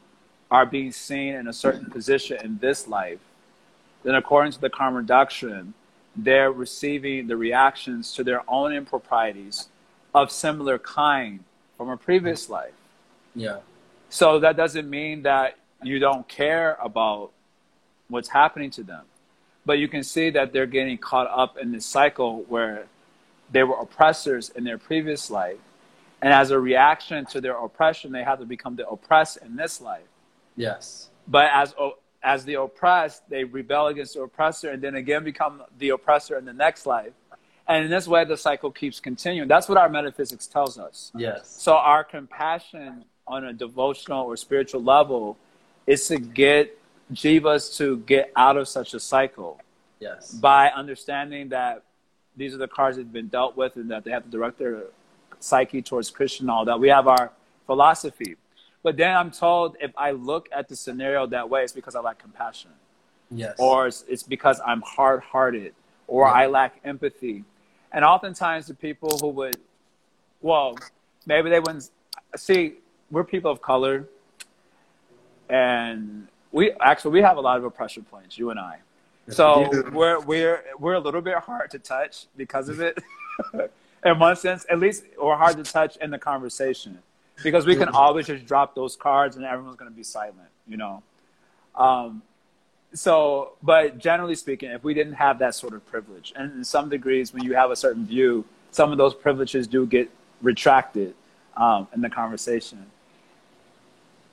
are 0.51 0.67
being 0.67 0.93
seen 0.93 1.35
in 1.35 1.49
a 1.49 1.53
certain 1.53 1.91
position 1.91 2.39
in 2.45 2.59
this 2.59 2.87
life, 2.87 3.19
then 4.03 4.15
according 4.15 4.53
to 4.53 4.61
the 4.61 4.71
karma 4.71 5.03
doctrine, 5.03 5.75
they're 6.15 6.53
receiving 6.53 7.27
the 7.27 7.37
reactions 7.37 8.13
to 8.13 8.23
their 8.23 8.43
own 8.49 8.73
improprieties 8.73 9.69
of 10.15 10.31
similar 10.31 10.79
kind 10.79 11.41
from 11.77 11.89
a 11.89 11.97
previous 11.97 12.49
life. 12.49 12.75
Yeah. 13.35 13.59
So 14.15 14.39
that 14.39 14.57
doesn't 14.57 14.89
mean 14.89 15.23
that 15.23 15.59
you 15.83 15.99
don't 15.99 16.29
care 16.29 16.79
about 16.81 17.33
what's 18.07 18.29
happening 18.29 18.71
to 18.71 18.85
them. 18.85 19.07
But 19.67 19.81
you 19.81 19.89
can 19.89 20.05
see 20.05 20.31
that 20.31 20.53
they're 20.53 20.67
getting 20.67 20.99
caught 20.99 21.27
up 21.29 21.59
in 21.59 21.73
this 21.73 21.85
cycle 21.85 22.45
where 22.47 22.87
they 23.51 23.65
were 23.65 23.75
oppressors 23.75 24.51
in 24.51 24.63
their 24.63 24.79
previous 24.79 25.33
life. 25.33 25.59
And 26.23 26.33
as 26.33 26.53
a 26.53 26.61
reaction 26.61 27.27
to 27.27 27.41
their 27.41 27.57
oppression, 27.57 28.13
they 28.13 28.23
have 28.23 28.39
to 28.39 28.45
become 28.45 28.77
the 28.77 28.89
oppressed 28.89 29.39
in 29.39 29.57
this 29.57 29.81
life. 29.81 30.07
Yes. 30.55 31.11
But 31.27 31.51
as, 31.53 31.75
as 32.23 32.45
the 32.45 32.55
oppressed, 32.61 33.29
they 33.29 33.43
rebel 33.43 33.89
against 33.89 34.15
the 34.15 34.23
oppressor 34.23 34.71
and 34.71 34.81
then 34.81 34.95
again 34.95 35.25
become 35.25 35.61
the 35.77 35.89
oppressor 35.89 36.39
in 36.39 36.45
the 36.45 36.53
next 36.53 36.87
life. 36.87 37.15
And 37.67 37.85
in 37.85 37.91
this 37.91 38.07
way, 38.07 38.25
the 38.25 38.37
cycle 38.37 38.71
keeps 38.71 39.01
continuing. 39.01 39.49
That's 39.49 39.69
what 39.69 39.77
our 39.77 39.89
metaphysics 39.89 40.47
tells 40.47 40.79
us. 40.79 41.11
Yes. 41.17 41.49
So 41.49 41.75
our 41.75 42.05
compassion 42.05 43.07
on 43.27 43.45
a 43.45 43.53
devotional 43.53 44.25
or 44.27 44.37
spiritual 44.37 44.83
level 44.83 45.37
is 45.87 46.07
to 46.09 46.19
get 46.19 46.79
jivas 47.13 47.77
to 47.79 47.99
get 47.99 48.33
out 48.37 48.57
of 48.57 48.69
such 48.69 48.95
a 48.95 49.01
cycle 49.01 49.61
Yes. 50.01 50.33
by 50.33 50.69
understanding 50.69 51.49
that 51.51 51.83
these 52.37 52.53
are 52.55 52.59
the 52.59 52.69
cards 52.69 52.97
that 52.97 53.05
have 53.05 53.13
been 53.13 53.29
dealt 53.29 53.57
with 53.57 53.77
and 53.77 53.91
that 53.91 54.05
they 54.05 54.11
have 54.11 54.25
to 54.25 54.31
direct 54.31 54.59
their 54.59 54.83
psyche 55.41 55.81
towards 55.83 56.11
Krishna 56.11 56.45
and 56.45 56.51
all 56.51 56.65
that. 56.67 56.79
We 56.81 56.89
have 56.89 57.07
our 57.09 57.31
philosophy. 57.67 58.37
But 58.83 58.97
then 58.99 59.17
I'm 59.17 59.31
told 59.31 59.77
if 59.81 59.93
I 59.97 60.11
look 60.11 60.49
at 60.53 60.69
the 60.69 60.77
scenario 60.77 61.27
that 61.29 61.49
way, 61.49 61.63
it's 61.63 61.73
because 61.73 61.95
I 61.95 62.01
lack 62.01 62.19
compassion 62.19 62.71
Yes. 63.31 63.55
or 63.59 63.87
it's, 63.87 64.05
it's 64.09 64.23
because 64.23 64.61
I'm 64.67 64.83
hard 64.83 65.23
hearted 65.23 65.75
or 66.07 66.27
Yeah. 66.27 66.33
I 66.33 66.47
lack 66.47 66.81
empathy. 66.85 67.45
And 67.93 68.05
oftentimes, 68.05 68.67
the 68.67 68.75
people 68.75 69.17
who 69.21 69.29
would, 69.29 69.57
well, 70.43 70.77
maybe 71.27 71.49
they 71.49 71.61
wouldn't 71.61 71.89
see, 72.37 72.75
we're 73.15 73.25
people 73.25 73.51
of 73.51 73.63
color 73.63 74.07
and 75.49 76.27
we 76.53 76.73
actually 76.81 77.13
we 77.13 77.23
have 77.23 77.37
a 77.37 77.41
lot 77.41 77.57
of 77.57 77.65
oppression 77.65 78.03
points, 78.03 78.37
you 78.37 78.51
and 78.51 78.59
I. 78.59 78.79
So 79.29 79.71
we're 79.93 80.21
we're 80.21 80.65
we're 80.79 80.95
a 80.95 81.01
little 81.01 81.23
bit 81.23 81.37
hard 81.39 81.71
to 81.71 81.79
touch 81.79 82.27
because 82.37 82.69
of 82.69 82.81
it. 82.81 82.99
in 84.05 84.19
one 84.19 84.37
sense, 84.37 84.67
at 84.71 84.79
least, 84.79 85.05
or 85.17 85.37
hard 85.37 85.57
to 85.57 85.63
touch 85.63 85.97
in 85.97 86.11
the 86.11 86.19
conversation 86.19 86.99
because 87.43 87.67
we 87.67 87.75
can 87.75 87.89
always 87.89 88.27
just 88.27 88.45
drop 88.45 88.75
those 88.75 88.97
cards 88.97 89.37
and 89.37 89.45
everyone's 89.45 89.77
going 89.77 89.91
to 89.91 89.97
be 89.97 90.05
silent, 90.05 90.51
you 90.69 90.77
know. 90.77 91.03
Um, 91.75 92.23
so, 92.93 93.53
but 93.63 93.99
generally 93.99 94.37
speaking, 94.37 94.71
if 94.71 94.85
we 94.85 94.95
didn't 94.95 95.15
have 95.15 95.39
that 95.41 95.55
sort 95.55 95.75
of 95.75 95.85
privilege, 95.87 96.33
and 96.37 96.53
in 96.53 96.65
some 96.65 96.89
degrees, 96.89 97.33
when 97.33 97.43
you 97.43 97.55
have 97.55 97.71
a 97.71 97.77
certain 97.77 98.07
view, 98.07 98.45
some 98.71 98.93
of 98.93 98.99
those 98.99 99.15
privileges 99.15 99.67
do 99.67 99.87
get 99.87 100.11
retracted 100.43 101.15
um, 101.57 101.89
in 101.95 102.01
the 102.01 102.11
conversation. 102.11 102.87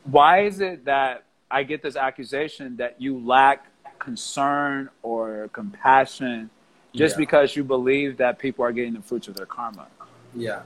Why 0.03 0.41
is 0.45 0.59
it 0.61 0.85
that 0.85 1.25
I 1.49 1.63
get 1.63 1.81
this 1.81 1.95
accusation 1.95 2.77
that 2.77 3.01
you 3.01 3.19
lack 3.19 3.67
concern 4.01 4.89
or 5.03 5.49
compassion 5.53 6.49
just 6.93 7.15
yeah. 7.15 7.19
because 7.19 7.55
you 7.55 7.63
believe 7.63 8.17
that 8.17 8.39
people 8.39 8.65
are 8.65 8.71
getting 8.71 8.93
the 8.93 9.01
fruits 9.01 9.27
of 9.27 9.35
their 9.35 9.45
karma. 9.45 9.87
Yeah. 10.35 10.63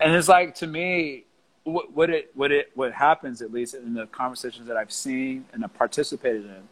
And 0.00 0.14
it's 0.14 0.28
like 0.28 0.54
to 0.56 0.66
me, 0.66 1.24
what, 1.64 1.92
what 1.92 2.10
it 2.10 2.30
what 2.34 2.52
it 2.52 2.70
what 2.74 2.92
happens 2.92 3.40
at 3.40 3.52
least 3.52 3.74
in 3.74 3.94
the 3.94 4.06
conversations 4.08 4.66
that 4.68 4.76
I've 4.76 4.92
seen 4.92 5.46
and 5.52 5.64
I've 5.64 5.74
participated 5.74 6.44
in, 6.44 6.62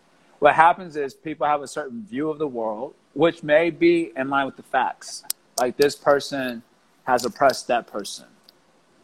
what 0.40 0.54
happens 0.54 0.96
is 0.96 1.14
people 1.14 1.46
have 1.46 1.62
a 1.62 1.68
certain 1.68 2.04
view 2.04 2.28
of 2.28 2.38
the 2.38 2.46
world, 2.46 2.94
which 3.14 3.42
may 3.42 3.70
be 3.70 4.12
in 4.16 4.28
line 4.28 4.46
with 4.46 4.56
the 4.56 4.62
facts. 4.62 5.24
Like 5.58 5.76
this 5.76 5.96
person 5.96 6.62
has 7.04 7.24
oppressed 7.24 7.68
that 7.68 7.86
person. 7.86 8.26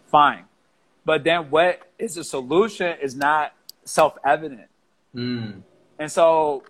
Fine. 0.08 0.44
But 1.10 1.24
then 1.24 1.50
what 1.50 1.90
is 1.98 2.14
the 2.14 2.22
solution 2.22 2.96
is 3.02 3.16
not 3.16 3.52
self 3.82 4.16
evident. 4.24 4.68
Mm. 5.12 5.62
And 5.98 6.12
so 6.12 6.62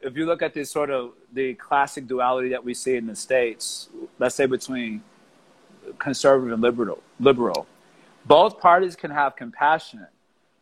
if 0.00 0.16
you 0.16 0.24
look 0.24 0.40
at 0.40 0.54
this 0.54 0.70
sort 0.70 0.88
of 0.90 1.14
the 1.32 1.54
classic 1.54 2.06
duality 2.06 2.50
that 2.50 2.64
we 2.64 2.74
see 2.74 2.94
in 2.94 3.08
the 3.08 3.16
states, 3.16 3.88
let's 4.20 4.36
say 4.36 4.46
between 4.46 5.02
conservative 5.98 6.52
and 6.52 6.62
liberal, 6.62 7.02
liberal, 7.18 7.66
both 8.24 8.60
parties 8.60 8.94
can 8.94 9.10
have 9.10 9.34
compassion, 9.34 10.06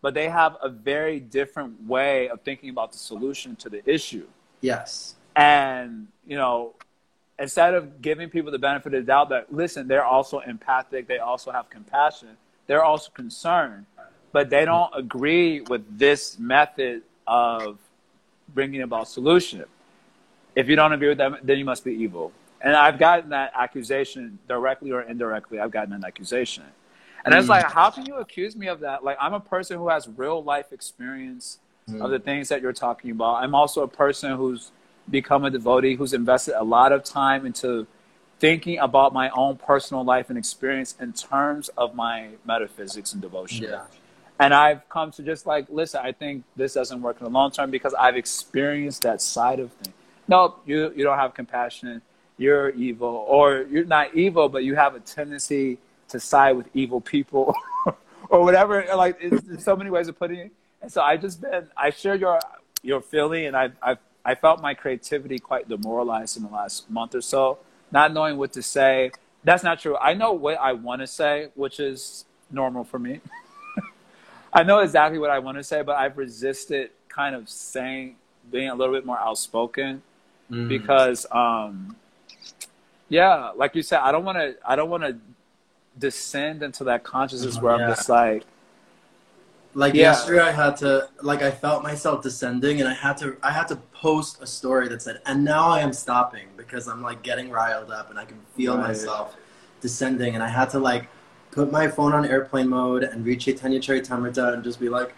but 0.00 0.14
they 0.14 0.30
have 0.30 0.56
a 0.62 0.70
very 0.70 1.20
different 1.20 1.86
way 1.86 2.30
of 2.30 2.40
thinking 2.40 2.70
about 2.70 2.90
the 2.90 2.96
solution 2.96 3.54
to 3.56 3.68
the 3.68 3.82
issue. 3.84 4.26
Yes. 4.62 5.16
And 5.36 6.06
you 6.26 6.38
know, 6.38 6.72
instead 7.38 7.74
of 7.74 8.00
giving 8.00 8.30
people 8.30 8.50
the 8.50 8.58
benefit 8.58 8.94
of 8.94 9.02
the 9.02 9.06
doubt 9.06 9.28
that 9.28 9.52
listen, 9.52 9.88
they're 9.88 10.06
also 10.06 10.38
empathic, 10.38 11.06
they 11.06 11.18
also 11.18 11.50
have 11.50 11.68
compassion, 11.68 12.38
they're 12.70 12.84
also 12.84 13.10
concerned, 13.10 13.84
but 14.30 14.48
they 14.48 14.64
don't 14.64 14.92
agree 14.94 15.60
with 15.60 15.82
this 15.98 16.38
method 16.38 17.02
of 17.26 17.78
bringing 18.54 18.82
about 18.82 19.08
solution. 19.08 19.64
If 20.54 20.68
you 20.68 20.76
don't 20.76 20.92
agree 20.92 21.08
with 21.08 21.18
them, 21.18 21.36
then 21.42 21.58
you 21.58 21.64
must 21.64 21.84
be 21.84 21.92
evil. 21.92 22.30
And 22.60 22.76
I've 22.76 22.96
gotten 22.96 23.30
that 23.30 23.50
accusation 23.56 24.38
directly 24.46 24.92
or 24.92 25.02
indirectly. 25.02 25.58
I've 25.58 25.72
gotten 25.72 25.92
an 25.92 26.04
accusation. 26.04 26.62
And 27.24 27.34
mm. 27.34 27.40
it's 27.40 27.48
like, 27.48 27.64
how 27.64 27.90
can 27.90 28.06
you 28.06 28.18
accuse 28.18 28.54
me 28.54 28.68
of 28.68 28.78
that? 28.80 29.02
Like, 29.02 29.16
I'm 29.20 29.34
a 29.34 29.40
person 29.40 29.76
who 29.76 29.88
has 29.88 30.08
real 30.16 30.40
life 30.40 30.72
experience 30.72 31.58
mm. 31.90 32.00
of 32.00 32.12
the 32.12 32.20
things 32.20 32.48
that 32.50 32.62
you're 32.62 32.72
talking 32.72 33.10
about. 33.10 33.42
I'm 33.42 33.56
also 33.56 33.82
a 33.82 33.88
person 33.88 34.36
who's 34.36 34.70
become 35.10 35.44
a 35.44 35.50
devotee, 35.50 35.96
who's 35.96 36.12
invested 36.12 36.54
a 36.56 36.62
lot 36.62 36.92
of 36.92 37.02
time 37.02 37.46
into 37.46 37.88
thinking 38.40 38.78
about 38.78 39.12
my 39.12 39.28
own 39.30 39.56
personal 39.56 40.02
life 40.02 40.30
and 40.30 40.38
experience 40.38 40.96
in 40.98 41.12
terms 41.12 41.68
of 41.76 41.94
my 41.94 42.30
metaphysics 42.44 43.12
and 43.12 43.22
devotion. 43.22 43.64
Yeah. 43.64 43.84
And 44.40 44.54
I've 44.54 44.88
come 44.88 45.10
to 45.12 45.22
just 45.22 45.46
like, 45.46 45.66
listen, 45.68 46.00
I 46.02 46.12
think 46.12 46.44
this 46.56 46.72
doesn't 46.72 47.02
work 47.02 47.18
in 47.20 47.24
the 47.24 47.30
long 47.30 47.50
term 47.50 47.70
because 47.70 47.92
I've 47.92 48.16
experienced 48.16 49.02
that 49.02 49.20
side 49.20 49.60
of 49.60 49.70
things. 49.72 49.94
No, 50.26 50.56
you, 50.64 50.92
you 50.96 51.04
don't 51.04 51.18
have 51.18 51.34
compassion. 51.34 52.00
You're 52.38 52.70
evil. 52.70 53.26
Or 53.28 53.66
you're 53.70 53.84
not 53.84 54.14
evil, 54.14 54.48
but 54.48 54.64
you 54.64 54.74
have 54.74 54.94
a 54.94 55.00
tendency 55.00 55.76
to 56.08 56.18
side 56.18 56.56
with 56.56 56.68
evil 56.72 57.02
people 57.02 57.54
or 58.30 58.42
whatever. 58.42 58.86
Like, 58.96 59.20
there's 59.20 59.62
so 59.62 59.76
many 59.76 59.90
ways 59.90 60.08
of 60.08 60.18
putting 60.18 60.38
it. 60.38 60.52
And 60.80 60.90
so 60.90 61.02
I 61.02 61.18
just 61.18 61.42
been, 61.42 61.68
I 61.76 61.90
share 61.90 62.14
your, 62.14 62.40
your 62.82 63.02
feeling 63.02 63.44
and 63.44 63.54
I, 63.54 63.68
I, 63.82 63.98
I 64.24 64.34
felt 64.34 64.62
my 64.62 64.72
creativity 64.72 65.38
quite 65.38 65.68
demoralized 65.68 66.38
in 66.38 66.44
the 66.44 66.48
last 66.48 66.88
month 66.88 67.14
or 67.14 67.20
so, 67.20 67.58
not 67.90 68.12
knowing 68.12 68.36
what 68.36 68.52
to 68.54 68.62
say. 68.62 69.12
That's 69.44 69.62
not 69.62 69.80
true. 69.80 69.96
I 69.96 70.14
know 70.14 70.32
what 70.32 70.58
I 70.58 70.72
want 70.72 71.00
to 71.00 71.06
say, 71.06 71.48
which 71.54 71.80
is 71.80 72.24
normal 72.50 72.84
for 72.84 72.98
me. 72.98 73.20
I 74.52 74.62
know 74.62 74.80
exactly 74.80 75.18
what 75.18 75.30
I 75.30 75.38
want 75.38 75.58
to 75.58 75.64
say, 75.64 75.82
but 75.82 75.96
I've 75.96 76.18
resisted 76.18 76.90
kind 77.08 77.34
of 77.34 77.48
saying, 77.48 78.16
being 78.50 78.68
a 78.68 78.74
little 78.74 78.94
bit 78.94 79.06
more 79.06 79.18
outspoken 79.18 80.02
mm. 80.50 80.68
because, 80.68 81.26
um, 81.30 81.96
yeah, 83.08 83.50
like 83.56 83.74
you 83.74 83.82
said, 83.82 84.00
I 84.00 84.12
don't 84.12 84.24
want 84.24 84.38
to, 84.38 84.56
I 84.66 84.76
don't 84.76 84.90
want 84.90 85.04
to 85.04 85.16
descend 85.98 86.62
into 86.62 86.84
that 86.84 87.04
consciousness 87.04 87.60
where 87.60 87.76
yeah. 87.76 87.84
I'm 87.84 87.90
just 87.90 88.08
like, 88.08 88.44
like 89.74 89.94
yeah. 89.94 90.02
yesterday 90.02 90.40
I 90.40 90.50
had 90.50 90.76
to 90.78 91.08
like 91.22 91.42
I 91.42 91.50
felt 91.50 91.82
myself 91.82 92.22
descending 92.22 92.80
and 92.80 92.88
I 92.88 92.94
had 92.94 93.16
to 93.18 93.36
I 93.42 93.52
had 93.52 93.68
to 93.68 93.76
post 93.76 94.42
a 94.42 94.46
story 94.46 94.88
that 94.88 95.00
said 95.02 95.20
and 95.26 95.44
now 95.44 95.68
I 95.68 95.80
am 95.80 95.92
stopping 95.92 96.48
because 96.56 96.88
I'm 96.88 97.02
like 97.02 97.22
getting 97.22 97.50
riled 97.50 97.90
up 97.90 98.10
and 98.10 98.18
I 98.18 98.24
can 98.24 98.38
feel 98.56 98.76
right. 98.76 98.88
myself 98.88 99.36
descending 99.80 100.34
and 100.34 100.42
I 100.42 100.48
had 100.48 100.70
to 100.70 100.78
like 100.78 101.08
put 101.50 101.72
my 101.72 101.88
phone 101.88 102.12
on 102.12 102.24
airplane 102.24 102.68
mode 102.68 103.02
and 103.02 103.24
read 103.24 103.40
Chaitanya 103.40 103.80
Charitamrita 103.80 104.54
and 104.54 104.64
just 104.64 104.80
be 104.80 104.88
like, 104.88 105.14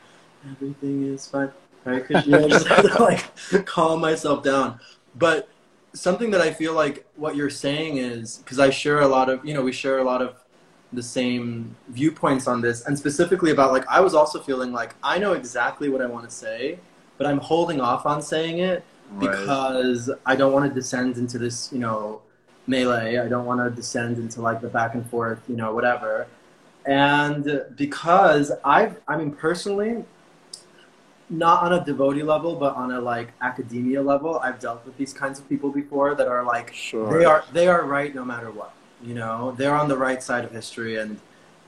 everything 0.51 1.13
is 1.13 1.27
fine. 1.27 1.51
Right? 1.85 2.07
Because 2.07 2.27
you 2.27 2.33
know, 2.33 2.49
just 2.49 2.67
have 2.69 2.83
to 2.83 3.03
like 3.03 3.67
calm 3.67 4.01
myself 4.01 4.43
down. 4.43 4.81
But 5.17 5.49
something 5.95 6.31
that 6.31 6.41
I 6.41 6.53
feel 6.53 6.75
like 6.75 7.07
what 7.17 7.37
you're 7.37 7.51
saying 7.51 7.99
is 7.99 8.39
because 8.39 8.59
I 8.59 8.71
share 8.71 9.01
a 9.01 9.09
lot 9.09 9.29
of, 9.29 9.45
you 9.45 9.53
know, 9.53 9.63
we 9.63 9.73
share 9.73 9.99
a 9.99 10.05
lot 10.05 10.23
of 10.23 10.42
the 10.93 11.03
same 11.03 11.75
viewpoints 11.89 12.47
on 12.47 12.61
this, 12.61 12.85
and 12.87 12.99
specifically 12.99 13.51
about 13.51 13.73
like 13.73 13.87
I 13.89 14.01
was 14.01 14.15
also 14.15 14.41
feeling 14.41 14.73
like 14.73 14.95
I 15.03 15.19
know 15.19 15.33
exactly 15.33 15.89
what 15.89 16.01
I 16.01 16.07
want 16.07 16.29
to 16.29 16.35
say, 16.35 16.79
but 17.19 17.27
I'm 17.27 17.39
holding 17.39 17.81
off 17.81 18.07
on 18.07 18.23
saying 18.23 18.59
it 18.59 18.85
right. 19.13 19.31
because 19.31 20.11
I 20.27 20.37
don't 20.37 20.53
want 20.53 20.69
to 20.69 20.75
descend 20.75 21.17
into 21.17 21.39
this, 21.39 21.73
you 21.73 21.79
know, 21.79 22.23
melee. 22.67 23.19
I 23.19 23.29
don't 23.29 23.47
want 23.47 23.61
to 23.61 23.71
descend 23.71 24.19
into 24.19 24.41
like 24.41 24.61
the 24.61 24.69
back 24.69 24.95
and 24.95 25.09
forth, 25.09 25.41
you 25.49 25.57
know, 25.57 25.75
whatever. 25.75 26.27
And 26.85 27.65
because 27.77 28.53
I've, 28.65 29.01
I 29.07 29.17
mean, 29.17 29.33
personally, 29.33 30.05
not 31.31 31.63
on 31.63 31.73
a 31.73 31.85
devotee 31.85 32.23
level, 32.23 32.57
but 32.57 32.75
on 32.75 32.93
a 32.93 33.01
like 33.01 33.33
academia 33.41 34.03
level, 34.03 34.39
I've 34.39 34.59
dealt 34.59 34.85
with 34.85 34.97
these 34.97 35.13
kinds 35.13 35.39
of 35.39 35.49
people 35.49 35.71
before 35.71 36.15
that 36.15 36.29
are 36.29 36.45
like, 36.45 36.75
sure. 36.75 37.19
they 37.19 37.25
are, 37.25 37.45
they 37.53 37.69
are 37.69 37.85
right 37.85 38.15
no 38.15 38.25
matter 38.25 38.51
what, 38.51 38.75
you 39.03 39.15
know, 39.15 39.53
they're 39.53 39.75
on 39.75 39.89
the 39.89 39.97
right 39.97 40.23
side 40.23 40.45
of 40.45 40.53
history 40.53 40.97
and, 40.97 41.19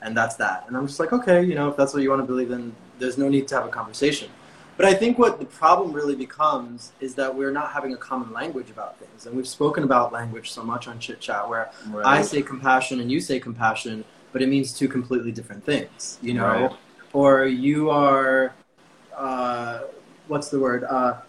and 0.01 0.15
that's 0.15 0.35
that. 0.35 0.65
And 0.67 0.77
I'm 0.77 0.87
just 0.87 0.99
like, 0.99 1.13
okay, 1.13 1.43
you 1.43 1.55
know, 1.55 1.69
if 1.69 1.77
that's 1.77 1.93
what 1.93 2.03
you 2.03 2.09
want 2.09 2.21
to 2.21 2.25
believe, 2.25 2.49
then 2.49 2.75
there's 2.99 3.17
no 3.17 3.29
need 3.29 3.47
to 3.49 3.55
have 3.55 3.65
a 3.65 3.69
conversation. 3.69 4.29
But 4.77 4.85
I 4.85 4.93
think 4.93 5.17
what 5.17 5.39
the 5.39 5.45
problem 5.45 5.93
really 5.93 6.15
becomes 6.15 6.91
is 6.99 7.15
that 7.15 7.33
we're 7.33 7.51
not 7.51 7.71
having 7.71 7.93
a 7.93 7.97
common 7.97 8.33
language 8.33 8.69
about 8.69 8.99
things. 8.99 9.25
And 9.25 9.35
we've 9.35 9.47
spoken 9.47 9.83
about 9.83 10.11
language 10.11 10.51
so 10.51 10.63
much 10.63 10.87
on 10.87 10.99
Chit 10.99 11.21
Chat 11.21 11.47
where 11.47 11.71
right. 11.87 12.05
I 12.05 12.21
say 12.21 12.41
compassion 12.41 12.99
and 12.99 13.09
you 13.09 13.21
say 13.21 13.39
compassion, 13.39 14.03
but 14.33 14.41
it 14.41 14.49
means 14.49 14.73
two 14.77 14.89
completely 14.89 15.31
different 15.31 15.63
things, 15.63 16.19
you 16.21 16.33
know? 16.33 16.45
Right. 16.45 16.71
Or 17.13 17.45
you 17.45 17.89
are, 17.89 18.53
uh, 19.15 19.83
what's 20.27 20.49
the 20.49 20.59
word? 20.59 20.83
Uh, 20.83 21.21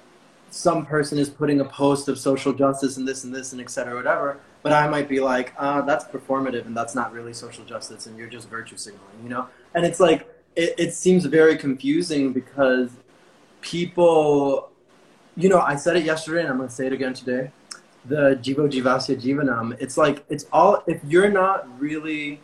some 0.56 0.86
person 0.86 1.18
is 1.18 1.28
putting 1.28 1.60
a 1.60 1.64
post 1.64 2.08
of 2.08 2.18
social 2.18 2.52
justice 2.52 2.96
and 2.96 3.06
this 3.06 3.24
and 3.24 3.34
this 3.34 3.52
and 3.52 3.60
et 3.60 3.68
cetera, 3.68 3.94
whatever. 3.94 4.40
But 4.62 4.72
I 4.72 4.88
might 4.88 5.06
be 5.06 5.20
like, 5.20 5.52
uh, 5.58 5.82
that's 5.82 6.06
performative 6.06 6.64
and 6.66 6.74
that's 6.74 6.94
not 6.94 7.12
really 7.12 7.34
social 7.34 7.64
justice 7.64 8.06
and 8.06 8.16
you're 8.16 8.26
just 8.26 8.48
virtue 8.48 8.76
signaling, 8.78 9.22
you 9.22 9.28
know? 9.28 9.48
And 9.74 9.84
it's 9.84 10.00
like, 10.00 10.26
it, 10.56 10.74
it 10.78 10.94
seems 10.94 11.26
very 11.26 11.58
confusing 11.58 12.32
because 12.32 12.90
people, 13.60 14.70
you 15.36 15.50
know, 15.50 15.60
I 15.60 15.76
said 15.76 15.96
it 15.96 16.04
yesterday 16.04 16.40
and 16.40 16.48
I'm 16.48 16.56
going 16.56 16.70
to 16.70 16.74
say 16.74 16.86
it 16.86 16.92
again 16.94 17.12
today. 17.12 17.50
The 18.06 18.38
Jivo 18.42 18.70
Jivasya 18.70 19.20
Jivanam, 19.20 19.76
it's 19.78 19.98
like, 19.98 20.24
it's 20.30 20.46
all, 20.52 20.82
if 20.86 21.04
you're 21.04 21.30
not 21.30 21.68
really 21.78 22.40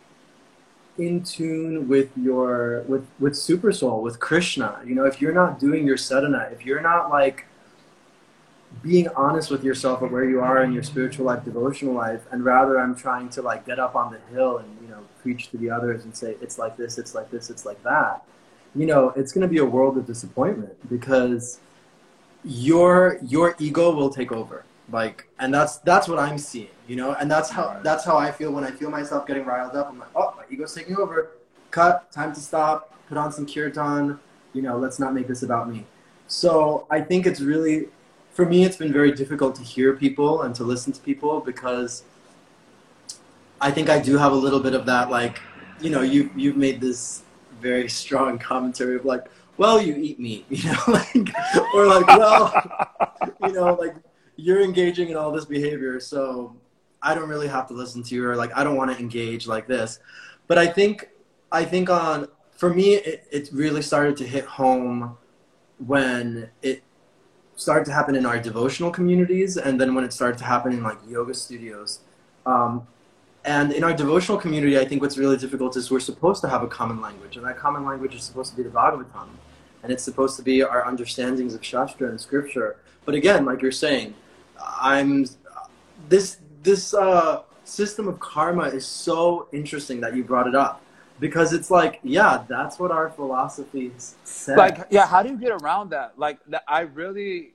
in 0.99 1.23
tune 1.23 1.87
with 1.87 2.11
your, 2.15 2.83
with, 2.87 3.07
with 3.19 3.35
Super 3.35 3.71
Soul, 3.71 4.03
with 4.03 4.19
Krishna, 4.19 4.81
you 4.85 4.93
know, 4.93 5.05
if 5.05 5.19
you're 5.19 5.33
not 5.33 5.59
doing 5.59 5.87
your 5.87 5.97
sadhana, 5.97 6.49
if 6.51 6.63
you're 6.63 6.81
not 6.81 7.09
like 7.09 7.47
being 8.81 9.07
honest 9.09 9.51
with 9.51 9.63
yourself 9.63 10.01
of 10.01 10.11
where 10.11 10.25
you 10.25 10.41
are 10.41 10.63
in 10.63 10.73
your 10.73 10.83
spiritual 10.83 11.25
life, 11.25 11.45
devotional 11.45 11.93
life, 11.93 12.21
and 12.31 12.43
rather 12.43 12.79
I'm 12.79 12.95
trying 12.95 13.29
to 13.29 13.41
like 13.41 13.65
get 13.65 13.79
up 13.79 13.95
on 13.95 14.11
the 14.11 14.19
hill 14.33 14.57
and, 14.57 14.77
you 14.81 14.87
know, 14.87 15.03
preach 15.21 15.49
to 15.51 15.57
the 15.57 15.69
others 15.69 16.03
and 16.03 16.15
say, 16.15 16.35
it's 16.41 16.57
like 16.57 16.75
this, 16.75 16.97
it's 16.97 17.13
like 17.13 17.29
this, 17.31 17.49
it's 17.49 17.65
like 17.65 17.81
that 17.83 18.23
you 18.75 18.85
know, 18.85 19.09
it's 19.15 19.31
going 19.31 19.41
to 19.41 19.47
be 19.47 19.59
a 19.59 19.65
world 19.65 19.97
of 19.97 20.05
disappointment 20.05 20.75
because 20.89 21.59
your 22.43 23.19
your 23.23 23.55
ego 23.59 23.93
will 23.93 24.09
take 24.09 24.31
over. 24.31 24.65
Like, 24.91 25.27
and 25.39 25.53
that's 25.53 25.77
that's 25.77 26.07
what 26.07 26.19
I'm 26.19 26.37
seeing, 26.37 26.69
you 26.87 26.95
know, 26.95 27.13
and 27.13 27.29
that's 27.29 27.49
how 27.49 27.79
that's 27.83 28.03
how 28.03 28.17
I 28.17 28.31
feel 28.31 28.51
when 28.51 28.63
I 28.63 28.71
feel 28.71 28.89
myself 28.89 29.25
getting 29.27 29.45
riled 29.45 29.75
up. 29.75 29.89
I'm 29.89 29.99
like, 29.99 30.09
oh, 30.15 30.33
my 30.35 30.43
ego's 30.49 30.73
taking 30.73 30.97
over. 30.97 31.31
Cut. 31.71 32.11
Time 32.11 32.33
to 32.33 32.39
stop. 32.39 32.93
Put 33.07 33.17
on 33.17 33.31
some 33.31 33.45
kirtan. 33.45 34.19
You 34.53 34.61
know, 34.61 34.77
let's 34.77 34.99
not 34.99 35.13
make 35.13 35.27
this 35.27 35.43
about 35.43 35.69
me. 35.69 35.85
So 36.27 36.85
I 36.89 37.01
think 37.01 37.25
it's 37.25 37.41
really, 37.41 37.87
for 38.33 38.45
me, 38.45 38.63
it's 38.63 38.77
been 38.77 38.91
very 38.91 39.11
difficult 39.11 39.55
to 39.55 39.63
hear 39.63 39.93
people 39.95 40.41
and 40.41 40.55
to 40.55 40.63
listen 40.63 40.91
to 40.93 41.01
people 41.01 41.39
because 41.39 42.03
I 43.61 43.71
think 43.71 43.89
I 43.89 43.99
do 43.99 44.17
have 44.17 44.31
a 44.31 44.35
little 44.35 44.59
bit 44.59 44.73
of 44.73 44.85
that, 44.87 45.09
like, 45.09 45.39
you 45.79 45.89
know, 45.89 46.01
you 46.01 46.29
you've 46.35 46.57
made 46.57 46.81
this 46.81 47.23
very 47.61 47.87
strong 47.87 48.39
commentary 48.39 48.95
of 48.95 49.05
like, 49.05 49.25
well, 49.57 49.81
you 49.81 49.95
eat 49.95 50.19
meat, 50.19 50.45
you 50.49 50.71
know, 50.71 50.79
like, 50.87 51.33
or 51.73 51.85
like, 51.87 52.07
well, 52.07 52.53
you 53.43 53.53
know, 53.53 53.75
like 53.75 53.95
you're 54.35 54.61
engaging 54.61 55.09
in 55.09 55.15
all 55.15 55.31
this 55.31 55.45
behavior, 55.45 55.99
so 55.99 56.55
I 57.01 57.13
don't 57.13 57.29
really 57.29 57.47
have 57.47 57.67
to 57.67 57.73
listen 57.73 58.01
to 58.03 58.15
you, 58.15 58.27
or 58.27 58.35
like 58.35 58.55
I 58.55 58.63
don't 58.63 58.75
want 58.75 58.91
to 58.91 58.99
engage 58.99 59.47
like 59.47 59.67
this. 59.67 59.99
But 60.47 60.57
I 60.57 60.67
think, 60.67 61.09
I 61.51 61.63
think 61.65 61.89
on 61.89 62.27
for 62.51 62.73
me, 62.73 62.95
it, 62.95 63.27
it 63.31 63.49
really 63.53 63.81
started 63.81 64.17
to 64.17 64.27
hit 64.27 64.45
home 64.45 65.17
when 65.77 66.49
it 66.61 66.83
started 67.55 67.85
to 67.85 67.93
happen 67.93 68.15
in 68.15 68.25
our 68.25 68.39
devotional 68.39 68.91
communities, 68.91 69.57
and 69.57 69.79
then 69.79 69.93
when 69.95 70.03
it 70.03 70.13
started 70.13 70.37
to 70.39 70.43
happen 70.43 70.73
in 70.73 70.83
like 70.83 70.97
yoga 71.07 71.33
studios. 71.33 71.99
Um, 72.45 72.87
and 73.45 73.73
in 73.73 73.83
our 73.83 73.93
devotional 73.93 74.37
community, 74.37 74.79
I 74.79 74.85
think 74.85 75.01
what's 75.01 75.17
really 75.17 75.37
difficult 75.37 75.75
is 75.75 75.91
we're 75.91 75.99
supposed 75.99 76.41
to 76.41 76.49
have 76.49 76.63
a 76.63 76.67
common 76.67 77.01
language, 77.01 77.37
and 77.37 77.45
that 77.45 77.57
common 77.57 77.85
language 77.85 78.15
is 78.15 78.23
supposed 78.23 78.51
to 78.51 78.57
be 78.57 78.63
the 78.63 78.69
Bhagavatam, 78.69 79.27
and 79.83 79.91
it's 79.91 80.03
supposed 80.03 80.37
to 80.37 80.43
be 80.43 80.63
our 80.63 80.85
understandings 80.85 81.53
of 81.53 81.63
Shastra 81.63 82.09
and 82.09 82.19
Scripture. 82.19 82.77
But 83.05 83.15
again, 83.15 83.45
like 83.45 83.61
you're 83.61 83.71
saying, 83.71 84.13
I'm 84.81 85.25
this 86.09 86.37
this 86.63 86.93
uh, 86.93 87.41
system 87.65 88.07
of 88.07 88.19
karma 88.19 88.63
is 88.63 88.85
so 88.85 89.47
interesting 89.51 89.99
that 90.01 90.15
you 90.15 90.23
brought 90.23 90.47
it 90.47 90.55
up 90.55 90.81
because 91.19 91.53
it's 91.53 91.71
like, 91.71 91.99
yeah, 92.03 92.43
that's 92.47 92.79
what 92.79 92.91
our 92.91 93.09
philosophies 93.09 94.15
say 94.23 94.55
Like, 94.55 94.87
yeah, 94.89 95.05
how 95.05 95.23
do 95.23 95.29
you 95.29 95.37
get 95.37 95.51
around 95.51 95.91
that? 95.91 96.17
Like, 96.17 96.39
I 96.67 96.81
really, 96.81 97.51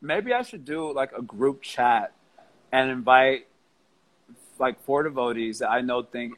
maybe 0.00 0.32
I 0.32 0.42
should 0.42 0.64
do 0.64 0.92
like 0.92 1.12
a 1.16 1.22
group 1.22 1.62
chat 1.62 2.12
and 2.72 2.90
invite 2.90 3.46
like 4.58 4.80
four 4.84 5.02
devotees 5.02 5.58
that 5.58 5.70
I 5.70 5.80
know 5.80 6.02
think 6.02 6.34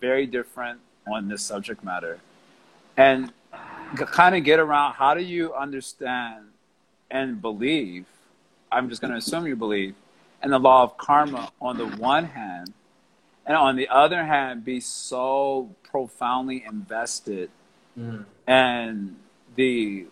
very 0.00 0.26
different 0.26 0.80
on 1.06 1.28
this 1.28 1.42
subject 1.42 1.84
matter, 1.84 2.18
and 2.96 3.32
kind 3.94 4.34
of 4.34 4.42
get 4.42 4.58
around 4.58 4.94
how 4.94 5.14
do 5.14 5.22
you 5.22 5.54
understand 5.54 6.46
and 7.10 7.40
believe. 7.40 8.06
I'm 8.72 8.88
just 8.88 9.00
going 9.00 9.12
to 9.12 9.18
assume 9.18 9.46
you 9.46 9.54
believe 9.54 9.94
in 10.42 10.50
the 10.50 10.58
law 10.58 10.82
of 10.82 10.96
karma 10.98 11.50
on 11.60 11.78
the 11.78 11.86
one 11.86 12.24
hand, 12.24 12.72
and 13.46 13.56
on 13.56 13.76
the 13.76 13.88
other 13.88 14.24
hand, 14.24 14.64
be 14.64 14.80
so 14.80 15.74
profoundly 15.90 16.64
invested 16.66 17.50
mm. 17.98 18.24
in 18.46 19.16
the 19.54 20.06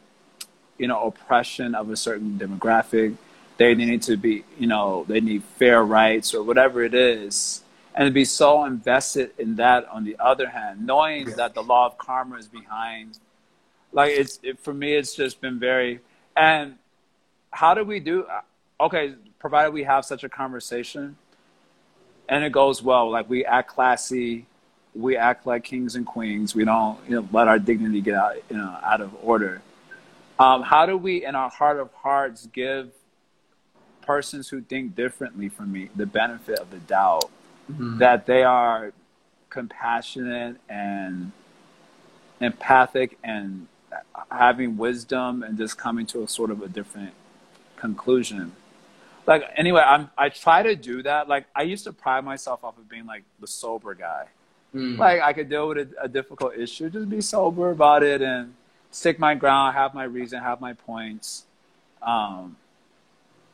you 0.79 0.89
know 0.89 1.05
oppression 1.05 1.75
of 1.75 1.91
a 1.91 1.97
certain 1.97 2.39
demographic 2.39 3.17
they 3.57 3.75
need 3.75 4.03
to 4.03 4.17
be, 4.17 4.45
you 4.59 4.67
know, 4.67 5.05
they 5.09 5.21
need 5.21 5.43
fair 5.59 5.85
rights 5.85 6.35
or 6.35 6.43
whatever 6.43 6.83
it 6.83 6.95
is. 6.95 7.63
And 7.95 8.13
be 8.13 8.25
so 8.25 8.65
invested 8.65 9.31
in 9.39 9.57
that 9.57 9.87
on 9.89 10.05
the 10.05 10.17
other 10.19 10.49
hand, 10.49 10.85
knowing 10.85 11.29
yeah. 11.29 11.35
that 11.37 11.55
the 11.55 11.63
law 11.63 11.87
of 11.87 11.97
karma 11.97 12.37
is 12.37 12.49
behind, 12.49 13.19
like 13.93 14.11
it's, 14.11 14.41
it, 14.43 14.59
for 14.59 14.75
me, 14.75 14.95
it's 14.95 15.15
just 15.15 15.41
been 15.41 15.61
very, 15.61 16.01
and 16.37 16.75
how 17.53 17.75
do 17.75 17.85
we 17.85 18.01
do, 18.01 18.27
okay, 18.81 19.15
provided 19.39 19.73
we 19.73 19.85
have 19.85 20.05
such 20.05 20.25
a 20.25 20.29
conversation 20.29 21.17
and 22.29 22.45
it 22.45 22.53
goes 22.53 22.83
well, 22.83 23.11
like 23.11 23.29
we 23.29 23.45
act 23.45 23.69
classy, 23.69 24.47
we 24.95 25.17
act 25.17 25.47
like 25.47 25.65
kings 25.65 25.97
and 25.97 26.07
queens, 26.07 26.55
we 26.55 26.65
don't, 26.65 26.99
you 27.09 27.17
know, 27.17 27.29
let 27.33 27.49
our 27.49 27.59
dignity 27.59 28.01
get 28.01 28.15
out, 28.15 28.37
you 28.49 28.57
know, 28.57 28.79
out 28.83 29.01
of 29.01 29.13
order. 29.23 29.61
Um, 30.39 30.63
how 30.63 30.87
do 30.87 30.97
we, 30.97 31.25
in 31.25 31.35
our 31.35 31.51
heart 31.51 31.79
of 31.79 31.93
hearts, 31.93 32.47
give 32.47 32.91
persons 34.03 34.49
who 34.49 34.61
think 34.61 34.95
differently 34.95 35.49
from 35.49 35.73
me 35.73 35.91
the 35.97 36.07
benefit 36.07 36.59
of 36.59 36.71
the 36.71 36.79
doubt 36.79 37.31
mm-hmm. 37.71 37.99
that 37.99 38.27
they 38.27 38.43
are 38.43 38.93
compassionate 39.51 40.57
and 40.69 41.33
empathic 42.41 43.19
and 43.23 43.67
having 44.31 44.77
wisdom 44.77 45.43
and 45.43 45.57
just 45.57 45.79
coming 45.79 46.07
to 46.07 46.23
a 46.23 46.29
sort 46.29 46.51
of 46.51 46.63
a 46.63 46.69
different 46.69 47.13
conclusion 47.77 48.53
like 49.27 49.45
anyway 49.57 49.83
i'm 49.87 50.11
i 50.19 50.29
try 50.29 50.63
to 50.63 50.77
do 50.77 51.03
that 51.03 51.29
like 51.29 51.47
i 51.55 51.63
used 51.63 51.85
to 51.85 51.93
pride 51.93 52.25
myself 52.25 52.63
off 52.65 52.77
of 52.79 52.89
being 52.89 53.07
like 53.07 53.25
the 53.41 53.47
sober 53.47 53.95
guy 53.95 54.27
mm. 54.75 54.99
like 54.99 55.21
i 55.21 55.33
could 55.33 55.49
deal 55.49 55.69
with 55.69 55.79
a, 55.79 55.89
a, 56.03 56.09
difficult 56.09 56.55
issue 56.57 56.91
just 56.91 57.09
be 57.09 57.21
sober 57.21 57.71
about 57.71 58.03
it 58.03 58.21
and 58.23 58.55
stick 58.91 59.19
my 59.19 59.35
ground 59.35 59.75
have 59.75 59.95
my 59.95 60.05
reason 60.05 60.41
have 60.41 60.61
my 60.61 60.73
points 60.73 61.45
um, 62.05 62.57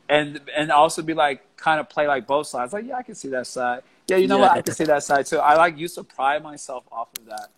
and 0.08 0.40
and 0.56 0.72
also 0.72 1.02
be 1.02 1.14
like 1.14 1.56
kind 1.56 1.80
of 1.80 1.88
play 1.88 2.06
like 2.06 2.26
both 2.26 2.46
sides. 2.48 2.72
Like, 2.72 2.86
yeah, 2.86 2.96
I 2.96 3.02
can 3.02 3.14
see 3.14 3.28
that 3.28 3.46
side. 3.46 3.82
Yeah, 4.08 4.16
you 4.16 4.26
know 4.26 4.36
yeah. 4.36 4.42
what? 4.42 4.58
I 4.58 4.62
can 4.62 4.74
see 4.74 4.84
that 4.84 5.02
side 5.04 5.26
too. 5.26 5.38
I 5.38 5.54
like 5.54 5.78
used 5.78 5.94
to 5.94 6.04
pride 6.04 6.42
myself 6.42 6.84
off 6.90 7.08
of 7.18 7.26
that. 7.26 7.48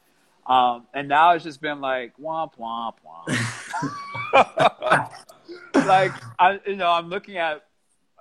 Um, 0.52 0.86
and 0.92 1.08
now 1.08 1.32
it's 1.32 1.44
just 1.44 1.60
been 1.60 1.80
like 1.80 2.12
womp 2.18 2.52
womp 2.58 2.94
womp. 3.06 3.28
like 5.86 6.12
I, 6.38 6.60
you 6.66 6.76
know, 6.76 6.90
I'm 6.90 7.08
looking 7.08 7.38
at 7.38 7.64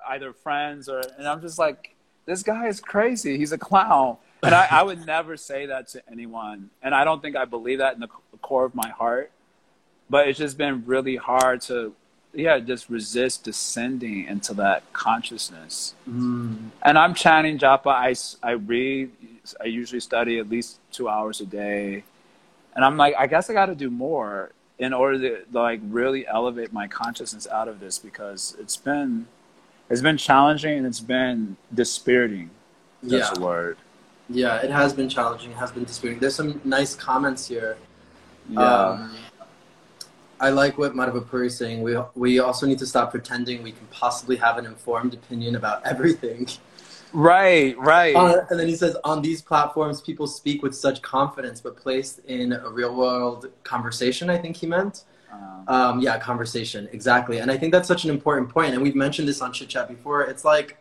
either 0.08 0.34
friends 0.34 0.90
or, 0.90 1.02
and 1.18 1.28
I'm 1.28 1.42
just 1.42 1.60
like, 1.60 1.96
this 2.26 2.44
guy 2.44 2.68
is 2.68 2.80
crazy. 2.80 3.38
He's 3.38 3.52
a 3.52 3.58
clown. 3.58 4.18
And 4.44 4.56
I, 4.56 4.68
I 4.72 4.84
would 4.84 5.06
never 5.06 5.38
say 5.38 5.68
that 5.68 5.88
to 5.90 6.02
anyone. 6.12 6.70
And 6.82 6.94
I 6.94 7.04
don't 7.04 7.22
think 7.22 7.36
I 7.36 7.46
believe 7.46 7.80
that 7.80 7.94
in 7.94 8.00
the 8.00 8.10
core 8.42 8.66
of 8.66 8.76
my 8.76 8.90
heart. 8.90 9.32
But 10.10 10.28
it's 10.28 10.38
just 10.38 10.58
been 10.58 10.84
really 10.86 11.16
hard 11.16 11.62
to 11.64 11.96
yeah, 12.34 12.60
just 12.60 12.90
resist 12.90 13.44
descending 13.44 14.26
into 14.26 14.54
that 14.56 14.84
consciousness. 14.94 15.96
Mm. 16.10 16.70
And 16.82 16.98
I'm 16.98 17.14
chanting 17.14 17.58
japa. 17.58 17.88
I, 17.88 18.16
I 18.48 18.54
read, 18.54 19.12
I 19.60 19.66
usually 19.66 20.00
study 20.00 20.40
at 20.40 20.50
least 20.50 20.80
two 20.92 21.10
hours 21.10 21.42
a 21.42 21.46
day. 21.46 22.04
And 22.76 22.86
I'm 22.86 22.96
like, 22.96 23.16
I 23.18 23.28
guess 23.28 23.50
I 23.50 23.54
got 23.54 23.66
to 23.66 23.76
do 23.76 23.90
more 23.90 24.52
in 24.80 24.94
order 24.94 25.20
to 25.20 25.46
like 25.52 25.82
really 25.84 26.26
elevate 26.26 26.72
my 26.72 26.88
consciousness 26.88 27.48
out 27.48 27.68
of 27.68 27.80
this 27.80 28.00
because 28.00 28.56
it's 28.60 28.78
been, 28.78 29.28
it's 29.92 30.02
been 30.02 30.18
challenging 30.18 30.78
and 30.78 30.88
it's 30.88 31.00
been 31.00 31.58
dispiriting. 31.74 32.50
That's 33.04 33.32
yeah. 33.32 33.42
a 33.42 33.46
word. 33.46 33.78
Yeah, 34.30 34.58
it 34.58 34.72
has 34.72 34.94
been 34.94 35.10
challenging. 35.10 35.52
It 35.52 35.58
has 35.58 35.72
been 35.72 35.84
dispiriting. 35.84 36.20
There's 36.20 36.36
some 36.36 36.62
nice 36.64 36.96
comments 36.96 37.48
here. 37.48 37.78
Yeah. 38.50 38.62
Um, 38.62 39.16
I 40.40 40.50
like 40.50 40.78
what 40.78 40.94
Madhavapuri 40.94 41.48
is 41.48 41.58
saying. 41.58 41.82
We, 41.82 41.98
we 42.16 42.40
also 42.40 42.66
need 42.66 42.80
to 42.80 42.86
stop 42.88 43.12
pretending 43.12 43.62
we 43.62 43.74
can 43.74 43.86
possibly 43.88 44.38
have 44.38 44.58
an 44.58 44.66
informed 44.66 45.14
opinion 45.14 45.56
about 45.56 45.86
everything. 45.86 46.48
Right, 47.14 47.78
right. 47.78 48.16
Uh, 48.16 48.46
and 48.50 48.60
then 48.60 48.68
he 48.68 48.76
says, 48.76 48.96
on 49.04 49.22
these 49.22 49.42
platforms, 49.42 50.02
people 50.02 50.28
speak 50.28 50.64
with 50.64 50.74
such 50.74 51.02
confidence, 51.02 51.60
but 51.60 51.76
placed 51.76 52.20
in 52.20 52.54
a 52.54 52.70
real 52.70 52.96
world 52.96 53.52
conversation, 53.64 54.30
I 54.30 54.38
think 54.38 54.56
he 54.56 54.66
meant. 54.66 55.04
Uh, 55.32 55.72
um, 55.72 56.00
yeah, 56.00 56.18
conversation, 56.20 56.90
exactly. 56.92 57.38
And 57.40 57.52
I 57.52 57.58
think 57.58 57.72
that's 57.72 57.88
such 57.88 58.04
an 58.04 58.10
important 58.10 58.50
point. 58.50 58.74
And 58.74 58.82
we've 58.82 58.96
mentioned 58.96 59.28
this 59.28 59.42
on 59.42 59.54
Chit 59.54 59.70
Chat 59.70 59.88
before. 59.88 60.24
It's 60.24 60.44
like, 60.44 60.78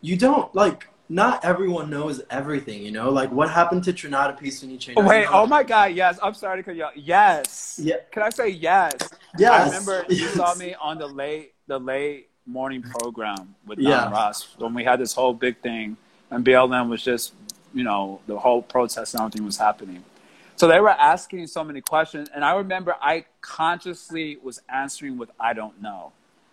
you 0.00 0.16
don't, 0.16 0.52
like, 0.54 0.88
not 1.08 1.44
everyone 1.44 1.90
knows 1.90 2.22
everything, 2.30 2.82
you 2.82 2.90
know? 2.90 3.10
Like, 3.10 3.30
what 3.30 3.50
happened 3.50 3.84
to 3.84 3.92
Trinad 3.92 4.30
Api 4.30 4.48
Sunicena? 4.48 4.94
Oh, 4.96 5.06
wait, 5.06 5.26
oh 5.26 5.46
my 5.46 5.62
God, 5.62 5.92
yes. 5.92 6.18
I'm 6.22 6.34
sorry 6.34 6.58
to 6.58 6.62
cut 6.62 6.76
you 6.76 6.84
off. 6.84 6.92
Yes. 6.96 7.78
Yeah. 7.82 7.96
Can 8.10 8.22
I 8.22 8.30
say 8.30 8.48
yes? 8.48 8.94
Yes. 9.36 9.52
I 9.52 9.64
remember 9.66 10.06
yes. 10.08 10.20
you 10.20 10.28
saw 10.28 10.54
me 10.54 10.74
on 10.80 10.98
the 10.98 11.06
late, 11.06 11.52
the 11.66 11.78
late 11.78 12.30
morning 12.46 12.82
program 12.82 13.54
with 13.66 13.78
Don 13.78 13.86
yeah. 13.86 14.10
Ross 14.10 14.56
when 14.56 14.74
we 14.74 14.84
had 14.84 15.00
this 15.00 15.12
whole 15.12 15.34
big 15.34 15.58
thing, 15.58 15.96
and 16.30 16.44
BLM 16.44 16.88
was 16.88 17.02
just, 17.02 17.34
you 17.74 17.84
know, 17.84 18.20
the 18.26 18.38
whole 18.38 18.62
protest 18.62 19.14
and 19.14 19.20
everything 19.20 19.44
was 19.44 19.58
happening. 19.58 20.02
So 20.56 20.68
they 20.68 20.80
were 20.80 20.90
asking 20.90 21.46
so 21.46 21.64
many 21.64 21.80
questions, 21.80 22.28
and 22.34 22.44
I 22.44 22.54
remember 22.54 22.94
I 23.00 23.24
consciously 23.40 24.38
was 24.42 24.60
answering 24.68 25.18
with 25.18 25.30
"I 25.40 25.52
don't 25.52 25.80
know." 25.80 26.12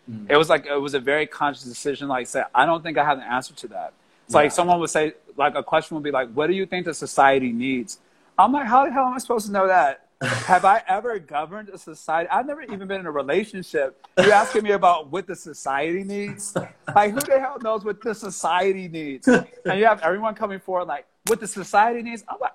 Mm. 0.10 0.28
It 0.30 0.38
was 0.38 0.50
like 0.50 0.66
it 0.66 0.80
was 0.80 0.94
a 0.94 1.00
very 1.00 1.28
conscious 1.28 1.64
decision. 1.64 2.08
Like, 2.08 2.28
say, 2.28 2.44
I 2.54 2.66
don't 2.66 2.82
think 2.82 2.98
I 2.98 3.06
have 3.06 3.18
an 3.18 3.24
answer 3.24 3.54
to 3.54 3.68
that. 3.70 3.94
It's 4.26 4.34
yeah. 4.34 4.42
like 4.42 4.52
someone 4.52 4.80
would 4.80 4.90
say, 4.90 5.14
like 5.38 5.56
a 5.56 5.64
question 5.64 5.96
would 5.96 6.04
be 6.04 6.12
like, 6.12 6.32
"What 6.32 6.48
do 6.48 6.54
you 6.54 6.66
think 6.66 6.86
the 6.86 6.94
society 6.94 7.52
needs?" 7.52 8.00
I'm 8.38 8.52
like, 8.52 8.68
"How 8.68 8.86
the 8.86 8.92
hell 8.92 9.06
am 9.06 9.14
I 9.14 9.18
supposed 9.20 9.46
to 9.48 9.52
know 9.52 9.68
that?" 9.68 10.06
Have 10.22 10.66
I 10.66 10.84
ever 10.86 11.18
governed 11.18 11.70
a 11.70 11.78
society? 11.78 12.30
I've 12.30 12.46
never 12.46 12.62
even 12.62 12.90
been 12.90 13.00
in 13.00 13.06
a 13.06 13.12
relationship. 13.12 14.06
You're 14.18 14.34
asking 14.34 14.64
me 14.64 14.72
about 14.72 15.10
what 15.10 15.28
the 15.28 15.36
society 15.36 16.04
needs? 16.04 16.54
Like, 16.94 17.14
who 17.14 17.22
the 17.22 17.40
hell 17.40 17.58
knows 17.62 17.86
what 17.86 18.02
the 18.02 18.14
society 18.14 18.90
needs? 18.90 19.30
And 19.30 19.48
you 19.80 19.86
have 19.86 20.02
everyone 20.02 20.36
coming 20.36 20.60
forward 20.60 20.90
like, 20.90 21.06
what 21.28 21.40
the 21.40 21.48
society 21.48 22.02
needs? 22.02 22.26
I'm 22.28 22.38
like, 22.42 22.52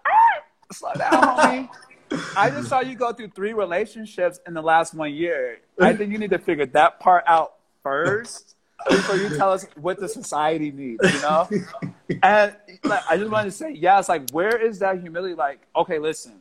slow 0.74 0.92
down, 0.94 1.12
homie. 1.12 1.68
I 2.36 2.50
just 2.50 2.68
saw 2.68 2.80
you 2.80 2.94
go 2.94 3.12
through 3.12 3.28
three 3.28 3.52
relationships 3.52 4.38
in 4.46 4.54
the 4.54 4.62
last 4.62 4.94
one 4.94 5.12
year. 5.12 5.58
I 5.80 5.94
think 5.94 6.12
you 6.12 6.18
need 6.18 6.30
to 6.30 6.38
figure 6.38 6.66
that 6.66 7.00
part 7.00 7.24
out 7.26 7.54
first 7.82 8.56
before 8.88 9.16
you 9.16 9.36
tell 9.36 9.52
us 9.52 9.66
what 9.80 9.98
the 9.98 10.08
society 10.08 10.70
needs, 10.70 11.00
you 11.02 11.20
know? 11.22 11.48
and 12.22 12.54
like, 12.84 13.02
I 13.08 13.16
just 13.16 13.30
wanted 13.30 13.50
to 13.50 13.56
say, 13.56 13.72
yeah, 13.72 13.98
it's 13.98 14.08
like, 14.08 14.30
where 14.30 14.56
is 14.56 14.78
that 14.80 15.00
humility? 15.00 15.34
Like, 15.34 15.60
okay, 15.74 15.98
listen, 15.98 16.40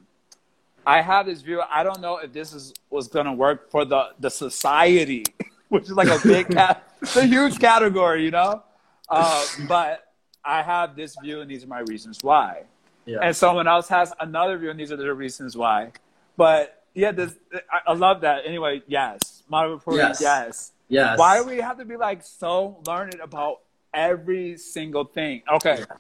I 0.86 1.02
have 1.02 1.26
this 1.26 1.42
view. 1.42 1.62
I 1.72 1.84
don't 1.84 2.02
know 2.02 2.18
if 2.18 2.34
this 2.34 2.54
is 2.54 2.74
was 2.90 3.08
going 3.08 3.26
to 3.26 3.34
work 3.34 3.72
for 3.72 3.86
the 3.86 4.10
the 4.20 4.30
society, 4.30 5.24
which 5.70 5.86
is 5.86 5.92
like 5.92 6.10
a 6.10 6.20
big 6.28 6.50
cat, 6.50 6.84
it's 7.02 7.16
a 7.16 7.26
huge 7.26 7.60
category, 7.60 8.24
you 8.24 8.32
know. 8.32 8.64
Uh, 9.10 9.46
but 9.68 10.14
I 10.44 10.62
have 10.62 10.96
this 10.96 11.16
view, 11.22 11.42
and 11.42 11.50
these 11.50 11.64
are 11.64 11.68
my 11.68 11.80
reasons 11.80 12.20
why. 12.22 12.64
Yeah. 13.06 13.20
And 13.22 13.36
someone 13.36 13.68
else 13.68 13.88
has 13.90 14.14
another 14.20 14.58
view, 14.58 14.70
and 14.70 14.80
these 14.80 14.92
are 14.92 14.98
the 14.98 15.14
reasons 15.14 15.58
why. 15.58 15.92
But 16.38 16.84
yeah, 16.94 17.12
this 17.12 17.36
I, 17.72 17.92
I 17.92 17.94
love 17.94 18.22
that. 18.22 18.44
Anyway, 18.46 18.82
yes, 18.88 19.44
Madhavapuri, 19.52 19.98
yes. 19.98 20.22
yes, 20.22 20.72
yes. 20.88 21.20
Why 21.20 21.40
do 21.40 21.46
we 21.46 21.58
have 21.58 21.78
to 21.80 21.86
be 21.86 21.98
like 21.98 22.24
so 22.24 22.78
learned 22.88 23.16
about 23.16 23.60
every 23.94 24.58
single 24.58 25.04
thing? 25.04 25.44
Okay. 25.52 25.80
Yeah. 25.80 25.96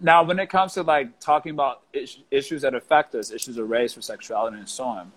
Now, 0.00 0.22
when 0.22 0.38
it 0.38 0.50
comes 0.50 0.74
to 0.74 0.82
like 0.82 1.18
talking 1.20 1.52
about 1.52 1.82
is- 1.92 2.18
issues 2.30 2.62
that 2.62 2.74
affect 2.74 3.14
us, 3.14 3.30
issues 3.30 3.56
of 3.56 3.70
race 3.70 3.96
or 3.96 4.02
sexuality 4.02 4.58
and 4.58 4.68
so 4.68 4.84
on, 4.84 5.12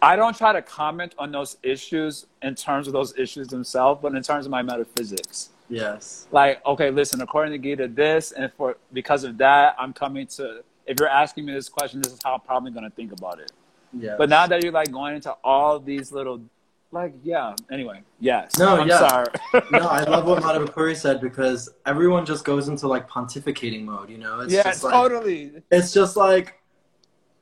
I 0.00 0.16
don't 0.16 0.36
try 0.36 0.52
to 0.52 0.62
comment 0.62 1.14
on 1.18 1.32
those 1.32 1.56
issues 1.62 2.26
in 2.42 2.54
terms 2.54 2.86
of 2.86 2.92
those 2.92 3.16
issues 3.18 3.48
themselves, 3.48 4.00
but 4.02 4.14
in 4.14 4.22
terms 4.22 4.46
of 4.46 4.50
my 4.50 4.62
metaphysics. 4.62 5.50
Yes. 5.68 6.26
Like, 6.30 6.64
okay, 6.66 6.90
listen, 6.90 7.20
according 7.22 7.52
to 7.52 7.58
Gita, 7.58 7.88
this, 7.88 8.32
and 8.32 8.52
for 8.52 8.76
because 8.92 9.24
of 9.24 9.38
that, 9.38 9.76
I'm 9.78 9.92
coming 9.92 10.26
to. 10.28 10.62
If 10.86 11.00
you're 11.00 11.08
asking 11.08 11.46
me 11.46 11.54
this 11.54 11.68
question, 11.68 12.02
this 12.02 12.12
is 12.12 12.20
how 12.22 12.34
I'm 12.34 12.40
probably 12.40 12.70
going 12.70 12.84
to 12.84 12.90
think 12.90 13.12
about 13.12 13.40
it. 13.40 13.50
Yeah. 13.98 14.16
But 14.18 14.28
now 14.28 14.46
that 14.46 14.62
you're 14.62 14.72
like 14.72 14.92
going 14.92 15.14
into 15.14 15.32
all 15.42 15.78
these 15.78 16.12
little, 16.12 16.42
like, 16.90 17.14
yeah. 17.22 17.54
Anyway, 17.72 18.02
yes. 18.20 18.58
No, 18.58 18.80
I'm 18.80 18.88
yeah. 18.88 19.08
sorry. 19.08 19.26
no, 19.72 19.78
I 19.78 20.04
love 20.04 20.26
what 20.26 20.42
Madhavapuri 20.42 20.94
said 20.94 21.22
because 21.22 21.70
everyone 21.86 22.26
just 22.26 22.44
goes 22.44 22.68
into 22.68 22.86
like 22.86 23.08
pontificating 23.08 23.84
mode. 23.84 24.10
You 24.10 24.18
know? 24.18 24.40
It's 24.40 24.52
yeah, 24.52 24.64
just 24.64 24.82
totally. 24.82 25.50
Like, 25.50 25.62
it's 25.70 25.92
just 25.92 26.16
like, 26.16 26.60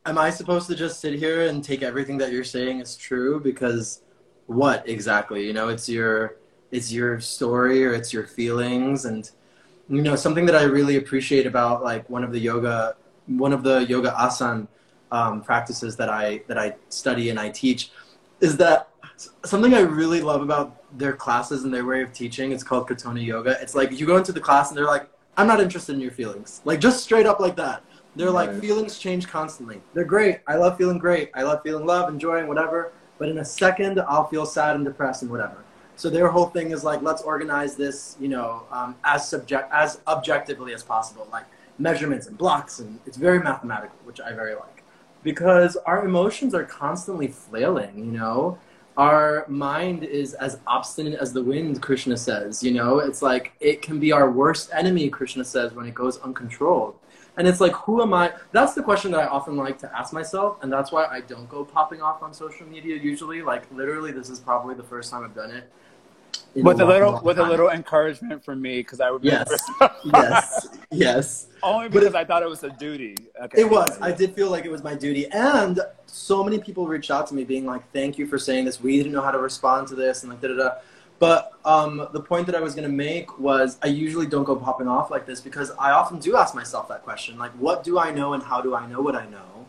am 0.07 0.19
I 0.19 0.31
supposed 0.31 0.69
to 0.69 0.77
just 0.77 1.01
sit 1.01 1.15
here 1.15 1.49
and 1.49 1.65
take 1.65 1.83
everything 1.83 2.17
that 2.19 2.31
you're 2.31 2.45
saying 2.45 2.81
as 2.81 2.97
true? 2.97 3.41
Because 3.41 4.03
what 4.47 4.89
exactly? 4.89 5.45
You 5.47 5.53
know, 5.53 5.69
it's 5.69 5.89
your 5.89 6.37
it's 6.73 6.91
your 6.91 7.21
story 7.21 7.85
or 7.85 7.95
it's 7.95 8.13
your 8.13 8.27
feelings. 8.27 9.05
And 9.05 9.31
you 9.89 10.01
know 10.01 10.17
something 10.17 10.47
that 10.47 10.57
i 10.57 10.63
really 10.63 10.97
appreciate 10.97 11.47
about 11.47 11.83
like 11.83 12.09
one 12.09 12.25
of 12.25 12.33
the 12.33 12.39
yoga 12.39 12.97
one 13.27 13.53
of 13.53 13.63
the 13.63 13.85
yoga 13.87 14.15
asan 14.19 14.67
um, 15.11 15.43
practices 15.43 15.97
that 15.97 16.09
i 16.09 16.43
that 16.47 16.57
i 16.57 16.75
study 16.89 17.29
and 17.31 17.39
i 17.39 17.51
teach 17.51 17.91
is 18.41 18.57
that 18.57 18.89
something 19.45 19.75
i 19.75 19.81
really 19.81 20.23
love 20.23 20.41
about 20.41 20.99
their 20.99 21.13
classes 21.13 21.65
and 21.65 21.75
their 21.75 21.85
way 21.85 22.03
of 22.03 22.13
teaching 22.13 22.53
it's 22.53 22.63
called 22.63 22.89
Katonah 22.89 23.25
yoga. 23.25 23.57
It's 23.61 23.75
like 23.75 23.93
you 23.99 24.07
go 24.07 24.17
into 24.17 24.33
the 24.33 24.41
class 24.41 24.71
and 24.71 24.77
they're 24.77 24.87
like 24.87 25.09
i'm 25.37 25.47
not 25.47 25.61
interested 25.61 25.95
in 25.95 26.01
your 26.01 26.11
feelings. 26.11 26.61
Like 26.65 26.81
just 26.81 27.03
straight 27.03 27.27
up 27.27 27.41
like 27.41 27.57
that. 27.57 27.83
They're 28.15 28.31
right. 28.31 28.51
like 28.51 28.61
feelings 28.61 28.99
change 28.99 29.27
constantly. 29.27 29.81
They're 29.95 30.05
great. 30.05 30.41
I 30.47 30.57
love 30.57 30.77
feeling 30.77 30.99
great. 30.99 31.31
I 31.35 31.43
love 31.45 31.63
feeling 31.63 31.87
love 31.87 32.11
enjoying 32.11 32.47
whatever. 32.47 32.93
But 33.19 33.29
in 33.29 33.39
a 33.39 33.45
second 33.45 34.01
i'll 34.09 34.27
feel 34.27 34.47
sad 34.47 34.77
and 34.77 34.85
depressed 34.85 35.23
and 35.23 35.31
whatever 35.31 35.65
so 35.97 36.11
their 36.11 36.29
whole 36.29 36.47
thing 36.47 36.71
is 36.71 36.85
like, 36.85 37.03
let's 37.03 37.23
organize 37.23 37.77
this, 37.77 38.17
you 38.21 38.29
know, 38.29 38.65
um, 38.71 38.97
as 39.05 39.29
subject 39.29 39.71
as 39.73 40.01
objectively 40.07 40.75
as 40.75 40.83
possible, 40.83 41.29
like 41.31 41.45
measurements 41.79 42.27
and 42.27 42.37
blocks, 42.37 42.79
and 42.79 42.99
it's 43.07 43.17
very 43.17 43.41
mathematical, 43.41 43.97
which 44.05 44.21
I 44.21 44.33
very 44.33 44.55
like, 44.55 44.83
because 45.23 45.77
our 45.87 46.05
emotions 46.05 46.55
are 46.55 46.65
constantly 46.65 47.29
flailing. 47.29 47.99
You 47.99 48.13
know, 48.13 48.59
our 48.97 49.47
mind 49.49 50.05
is 50.05 50.35
as 50.35 50.59
obstinate 50.67 51.19
as 51.19 51.33
the 51.33 51.43
wind. 51.43 51.81
Krishna 51.81 52.17
says, 52.17 52.63
you 52.63 52.73
know, 52.73 52.99
it's 52.99 53.23
like 53.23 53.53
it 53.61 53.83
can 53.83 53.99
be 53.99 54.13
our 54.13 54.31
worst 54.31 54.71
enemy. 54.73 55.09
Krishna 55.09 55.45
says 55.45 55.73
when 55.73 55.87
it 55.87 55.95
goes 55.95 56.19
uncontrolled. 56.19 56.97
And 57.37 57.49
it's 57.49 57.61
like, 57.61 57.73
who 57.73 58.03
am 58.03 58.13
I? 58.13 58.33
That's 58.53 58.75
the 58.75 58.83
question 58.83 59.11
that 59.13 59.21
I 59.21 59.27
often 59.27 59.57
like 59.57 59.79
to 59.79 59.97
ask 59.97 60.13
myself, 60.13 60.59
and 60.63 60.71
that's 60.71 60.93
why 60.93 61.07
I 61.07 61.21
don't 61.21 61.49
go 61.49 61.65
popping 61.65 62.03
off 62.03 62.23
on 62.23 62.35
social 62.35 62.67
media 62.67 62.97
usually. 62.97 63.41
Like, 63.41 63.71
literally, 63.73 64.13
this 64.13 64.29
is 64.29 64.39
probably 64.39 64.75
the 64.75 64.83
first 64.83 65.11
time 65.11 65.25
I've 65.25 65.35
done 65.35 65.51
it 65.51 65.71
with 66.55 66.81
a 66.81 66.85
little 66.85 67.21
with 67.23 67.39
a 67.39 67.43
little 67.43 67.71
encouragement 67.71 68.45
from 68.45 68.61
me 68.61 68.81
because 68.81 69.01
I 69.01 69.07
remember. 69.09 69.27
Yes, 69.27 69.71
yes, 70.05 70.69
yes. 70.91 71.47
Only 71.63 71.89
because 71.89 72.09
it, 72.09 72.15
I 72.15 72.25
thought 72.25 72.43
it 72.43 72.49
was 72.49 72.63
a 72.65 72.71
duty. 72.71 73.17
Okay. 73.41 73.63
It 73.63 73.71
was. 73.71 73.99
I 74.01 74.13
did 74.13 74.35
feel 74.35 74.51
like 74.51 74.65
it 74.65 74.71
was 74.71 74.83
my 74.83 74.95
duty, 74.95 75.27
and 75.33 75.81
so 76.07 76.45
many 76.45 76.59
people 76.59 76.87
reached 76.87 77.11
out 77.11 77.27
to 77.29 77.35
me, 77.35 77.45
being 77.45 77.65
like, 77.65 77.91
"Thank 77.93 78.19
you 78.19 78.27
for 78.27 78.39
saying 78.39 78.67
this. 78.67 78.81
We 78.81 78.97
didn't 78.97 79.13
know 79.13 79.23
how 79.23 79.31
to 79.31 79.39
respond 79.39 79.89
to 79.89 79.95
this," 79.95 80.23
and 80.23 80.31
like 80.31 80.41
da 80.41 80.49
da 80.49 80.55
da. 80.55 80.71
But 81.23 81.53
um, 81.65 82.09
the 82.13 82.19
point 82.21 82.47
that 82.47 82.57
I 82.57 82.61
was 82.61 82.75
going 82.75 82.91
to 82.91 82.93
make 82.93 83.39
was 83.39 83.79
I 83.81 83.87
usually 83.87 84.27
don't 84.27 84.43
go 84.43 84.57
popping 84.57 84.89
off 84.89 85.09
like 85.09 85.25
this 85.25 85.41
because 85.41 85.71
I 85.79 85.93
often 85.93 86.19
do 86.19 86.37
ask 86.37 86.53
myself 86.53 86.89
that 86.89 87.05
question 87.05 87.39
like, 87.39 87.53
what 87.53 87.85
do 87.85 87.97
I 87.97 88.11
know 88.11 88.33
and 88.33 88.43
how 88.43 88.61
do 88.61 88.75
I 88.75 88.89
know 88.89 89.01
what 89.01 89.15
I 89.15 89.29
know? 89.29 89.67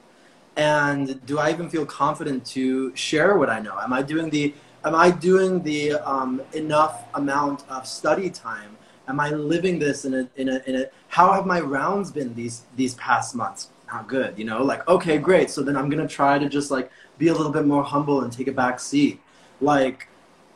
And 0.56 1.24
do 1.28 1.38
I 1.38 1.52
even 1.52 1.70
feel 1.70 1.86
confident 1.86 2.44
to 2.58 2.96
share 2.96 3.38
what 3.38 3.52
I 3.52 3.60
know? 3.60 3.78
Am 3.78 3.94
I 3.94 4.02
doing 4.02 4.32
the 4.32 4.56
am 4.84 4.96
I 4.96 5.12
doing 5.12 5.62
the 5.62 5.94
um, 5.98 6.42
enough 6.54 7.04
amount 7.14 7.70
of 7.70 7.86
study 7.86 8.32
time? 8.32 8.76
Am 9.08 9.20
I 9.20 9.30
living 9.30 9.78
this 9.78 10.06
in 10.06 10.16
a, 10.16 10.30
in 10.36 10.50
a, 10.50 10.60
in 10.66 10.76
a, 10.82 10.86
how 11.10 11.34
have 11.34 11.46
my 11.46 11.60
rounds 11.60 12.10
been 12.10 12.34
these, 12.34 12.64
these 12.76 12.96
past 12.96 13.36
months? 13.36 13.70
Not 13.94 14.08
good, 14.08 14.40
you 14.40 14.46
know, 14.46 14.64
like, 14.64 14.88
okay, 14.88 15.20
great. 15.20 15.52
So 15.52 15.62
then 15.62 15.78
I'm 15.78 15.88
going 15.88 16.02
to 16.02 16.12
try 16.12 16.40
to 16.40 16.50
just 16.50 16.72
like 16.72 16.90
be 17.20 17.28
a 17.28 17.34
little 17.34 17.52
bit 17.52 17.68
more 17.68 17.84
humble 17.84 18.24
and 18.24 18.34
take 18.34 18.48
a 18.48 18.52
back 18.52 18.80
seat. 18.80 19.22
Like, 19.62 20.08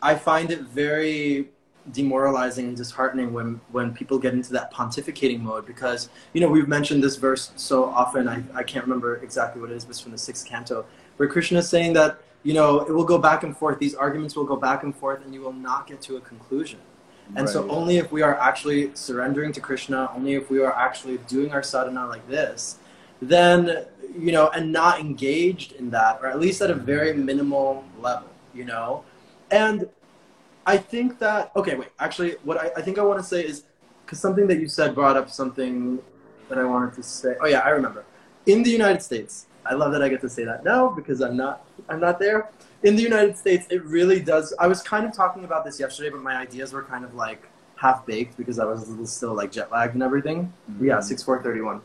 I 0.02 0.16
find 0.16 0.52
it 0.52 0.62
very 0.62 1.50
demoralizing 1.92 2.68
and 2.68 2.78
disheartening 2.78 3.32
when, 3.32 3.62
when 3.72 3.94
people 3.94 4.20
get 4.20 4.34
into 4.34 4.52
that 4.54 4.74
pontificating 4.74 5.40
mode 5.40 5.66
because, 5.66 6.10
you 6.34 6.42
know, 6.42 6.50
we've 6.50 6.68
mentioned 6.68 7.02
this 7.02 7.16
verse 7.16 7.52
so 7.56 7.86
often. 7.86 8.28
I, 8.28 8.44
I 8.54 8.64
can't 8.64 8.84
remember 8.84 9.18
exactly 9.18 9.62
what 9.62 9.72
it 9.72 9.76
is, 9.76 9.86
but 9.86 9.92
it's 9.92 10.00
from 10.02 10.12
the 10.12 10.18
sixth 10.18 10.46
canto, 10.46 10.86
where 11.16 11.30
Krishna 11.30 11.60
is 11.60 11.70
saying 11.70 11.94
that 11.94 12.20
you 12.48 12.54
know, 12.54 12.80
it 12.80 12.92
will 12.92 13.04
go 13.04 13.18
back 13.18 13.44
and 13.44 13.56
forth. 13.56 13.78
These 13.78 13.96
arguments 13.96 14.36
will 14.36 14.46
go 14.46 14.56
back 14.56 14.84
and 14.84 14.96
forth, 14.96 15.26
and 15.26 15.34
you 15.34 15.42
will 15.42 15.52
not 15.52 15.86
get 15.86 16.02
to 16.04 16.16
a 16.16 16.22
conclusion. 16.22 16.80
And 17.36 17.40
right. 17.40 17.50
so, 17.50 17.70
only 17.70 17.98
if 17.98 18.10
we 18.10 18.22
are 18.22 18.40
actually 18.40 18.96
surrendering 18.96 19.52
to 19.52 19.60
Krishna, 19.60 20.10
only 20.16 20.36
if 20.36 20.50
we 20.50 20.62
are 20.62 20.74
actually 20.74 21.18
doing 21.28 21.52
our 21.52 21.62
sadhana 21.62 22.08
like 22.08 22.26
this, 22.30 22.78
then, 23.22 23.86
you 24.18 24.32
know, 24.32 24.48
and 24.50 24.72
not 24.72 25.02
engaged 25.02 25.74
in 25.74 25.90
that, 25.90 26.20
or 26.22 26.28
at 26.28 26.40
least 26.40 26.62
at 26.62 26.72
a 26.72 26.76
very 26.76 27.14
minimal 27.14 27.84
level, 28.00 28.30
you 28.54 28.64
know? 28.64 29.04
And 29.52 29.90
I 30.66 30.78
think 30.78 31.20
that, 31.20 31.52
okay, 31.56 31.76
wait, 31.76 31.90
actually, 32.00 32.36
what 32.44 32.58
I, 32.58 32.72
I 32.78 32.82
think 32.82 32.98
I 32.98 33.04
want 33.04 33.20
to 33.20 33.26
say 33.26 33.42
is, 33.46 33.64
because 34.06 34.20
something 34.20 34.48
that 34.48 34.60
you 34.60 34.68
said 34.68 34.96
brought 34.96 35.18
up 35.18 35.30
something 35.30 36.00
that 36.50 36.58
I 36.58 36.64
wanted 36.64 36.94
to 36.96 37.04
say. 37.04 37.36
Oh, 37.42 37.48
yeah, 37.48 37.60
I 37.60 37.70
remember. 37.70 38.06
In 38.46 38.64
the 38.64 38.70
United 38.70 39.02
States, 39.02 39.48
I 39.66 39.74
love 39.74 39.92
that 39.92 40.02
I 40.02 40.10
get 40.10 40.22
to 40.22 40.30
say 40.30 40.46
that 40.46 40.64
now 40.64 40.90
because 40.90 41.22
I'm 41.22 41.36
not 41.36 41.66
I'm 41.90 42.00
not 42.00 42.20
there. 42.20 42.50
In 42.84 42.96
the 42.96 43.02
United 43.02 43.38
States, 43.38 43.68
it 43.70 43.84
really 43.84 44.20
does. 44.20 44.54
I 44.60 44.68
was 44.68 44.82
kind 44.82 45.06
of 45.06 45.14
talking 45.14 45.44
about 45.44 45.66
this 45.66 45.80
yesterday, 45.80 46.10
but 46.10 46.22
my 46.22 46.38
ideas 46.38 46.72
were 46.72 46.84
kind 46.84 47.04
of 47.04 47.16
like 47.16 47.44
half 47.76 48.06
baked 48.06 48.38
because 48.38 48.60
I 48.60 48.66
was 48.66 49.12
still 49.12 49.34
like 49.34 49.52
jet 49.52 49.72
lagged 49.72 49.94
and 49.94 50.04
everything. 50.04 50.54
Mm-hmm. 50.72 50.86
Yeah, 50.86 51.00
six 51.02 51.22
four 51.22 51.44
thirty 51.44 51.62
one. 51.62 51.82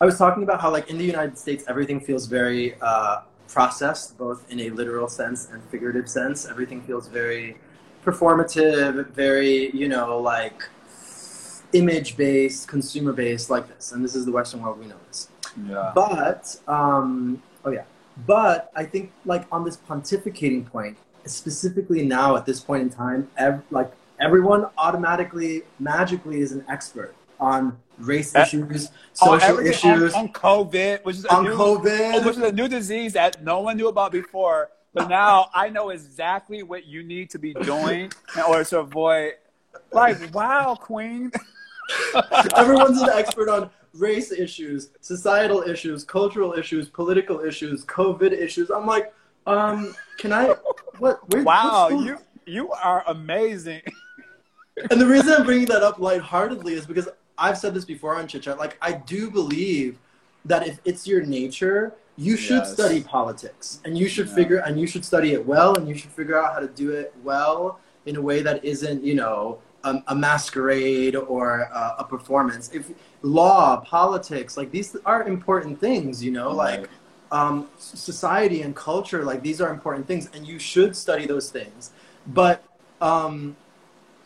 I 0.00 0.04
was 0.04 0.18
talking 0.18 0.42
about 0.42 0.60
how 0.60 0.70
like 0.70 0.88
in 0.90 0.98
the 0.98 1.04
United 1.04 1.36
States, 1.38 1.64
everything 1.68 2.00
feels 2.00 2.26
very 2.26 2.76
uh, 2.80 3.22
processed, 3.52 4.16
both 4.18 4.50
in 4.50 4.60
a 4.60 4.70
literal 4.70 5.08
sense 5.08 5.48
and 5.50 5.62
figurative 5.64 6.08
sense. 6.08 6.46
Everything 6.46 6.82
feels 6.82 7.08
very 7.08 7.56
performative, 8.04 9.08
very 9.10 9.70
you 9.70 9.88
know 9.88 10.18
like 10.18 10.68
image 11.72 12.16
based, 12.16 12.68
consumer 12.68 13.12
based, 13.12 13.50
like 13.50 13.68
this. 13.68 13.92
And 13.92 14.04
this 14.04 14.14
is 14.14 14.24
the 14.24 14.32
Western 14.32 14.62
world. 14.62 14.78
We 14.78 14.86
know 14.86 14.96
this. 15.08 15.28
Yeah. 15.68 15.92
But 15.94 16.56
um, 16.66 17.42
oh 17.64 17.70
yeah, 17.70 17.84
but 18.26 18.70
I 18.74 18.84
think 18.84 19.12
like 19.24 19.46
on 19.52 19.64
this 19.64 19.76
pontificating 19.76 20.66
point, 20.66 20.96
specifically 21.26 22.04
now 22.04 22.36
at 22.36 22.46
this 22.46 22.60
point 22.60 22.82
in 22.82 22.90
time, 22.90 23.30
ev- 23.36 23.62
like 23.70 23.92
everyone 24.20 24.66
automatically 24.78 25.62
magically 25.78 26.40
is 26.40 26.52
an 26.52 26.64
expert 26.68 27.14
on 27.42 27.76
race 27.98 28.34
issues, 28.34 28.90
social 29.12 29.58
issues, 29.58 30.14
on, 30.14 30.28
on, 30.28 30.32
COVID, 30.32 31.04
which 31.04 31.16
is 31.16 31.26
on 31.26 31.44
new, 31.44 31.54
COVID, 31.54 32.24
which 32.24 32.36
is 32.36 32.42
a 32.42 32.52
new 32.52 32.68
disease 32.68 33.12
that 33.14 33.42
no 33.42 33.60
one 33.60 33.76
knew 33.76 33.88
about 33.88 34.12
before. 34.12 34.70
But 34.94 35.08
now 35.08 35.50
I 35.54 35.68
know 35.68 35.90
exactly 35.90 36.62
what 36.62 36.86
you 36.86 37.02
need 37.02 37.30
to 37.30 37.38
be 37.38 37.52
doing 37.54 38.12
in 38.36 38.42
order 38.42 38.64
to 38.64 38.80
avoid. 38.80 39.32
Like, 39.90 40.34
wow, 40.34 40.74
Queen. 40.74 41.32
Everyone's 42.56 43.00
an 43.00 43.10
expert 43.10 43.48
on 43.48 43.70
race 43.94 44.30
issues, 44.32 44.90
societal 45.00 45.62
issues, 45.62 46.04
cultural 46.04 46.52
issues, 46.52 46.88
political 46.88 47.40
issues, 47.40 47.84
COVID 47.86 48.32
issues. 48.32 48.70
I'm 48.70 48.86
like, 48.86 49.12
um, 49.46 49.94
can 50.18 50.32
I? 50.32 50.54
What? 50.98 51.28
Where, 51.32 51.42
wow, 51.42 51.88
you 51.88 52.18
you 52.46 52.70
are 52.70 53.02
amazing. 53.08 53.82
and 54.90 55.00
the 55.00 55.06
reason 55.06 55.32
I'm 55.32 55.44
bringing 55.44 55.66
that 55.68 55.82
up 55.82 55.98
lightheartedly 55.98 56.74
is 56.74 56.86
because 56.86 57.08
I've 57.38 57.58
said 57.58 57.74
this 57.74 57.84
before 57.84 58.14
on 58.16 58.26
Chit 58.26 58.42
Chat. 58.42 58.58
Like, 58.58 58.76
I 58.80 58.92
do 58.92 59.30
believe 59.30 59.98
that 60.44 60.66
if 60.66 60.80
it's 60.84 61.06
your 61.06 61.24
nature, 61.24 61.94
you 62.16 62.36
should 62.36 62.58
yes. 62.58 62.72
study 62.72 63.00
politics, 63.02 63.80
and 63.84 63.96
you 63.96 64.08
should 64.08 64.28
yeah. 64.28 64.34
figure, 64.34 64.56
and 64.58 64.78
you 64.78 64.86
should 64.86 65.04
study 65.04 65.32
it 65.32 65.44
well, 65.46 65.76
and 65.76 65.88
you 65.88 65.94
should 65.94 66.10
figure 66.10 66.38
out 66.38 66.54
how 66.54 66.60
to 66.60 66.68
do 66.68 66.92
it 66.92 67.14
well 67.22 67.80
in 68.06 68.16
a 68.16 68.22
way 68.22 68.42
that 68.42 68.64
isn't, 68.64 69.02
you 69.02 69.14
know, 69.14 69.58
a, 69.84 70.02
a 70.08 70.14
masquerade 70.14 71.16
or 71.16 71.60
a, 71.60 71.94
a, 72.00 72.04
performance. 72.04 72.70
If 72.72 72.90
law, 73.22 73.80
politics, 73.80 74.56
like 74.56 74.70
these 74.70 74.96
are 75.04 75.26
important 75.26 75.80
things, 75.80 76.22
you 76.22 76.30
know, 76.30 76.50
like 76.50 76.88
um, 77.30 77.68
society 77.78 78.62
and 78.62 78.76
culture. 78.76 79.24
Like 79.24 79.42
these 79.42 79.60
are 79.60 79.70
important 79.70 80.06
things, 80.06 80.28
and 80.34 80.46
you 80.46 80.58
should 80.58 80.94
study 80.94 81.26
those 81.26 81.50
things. 81.50 81.90
But 82.26 82.64
um, 83.00 83.56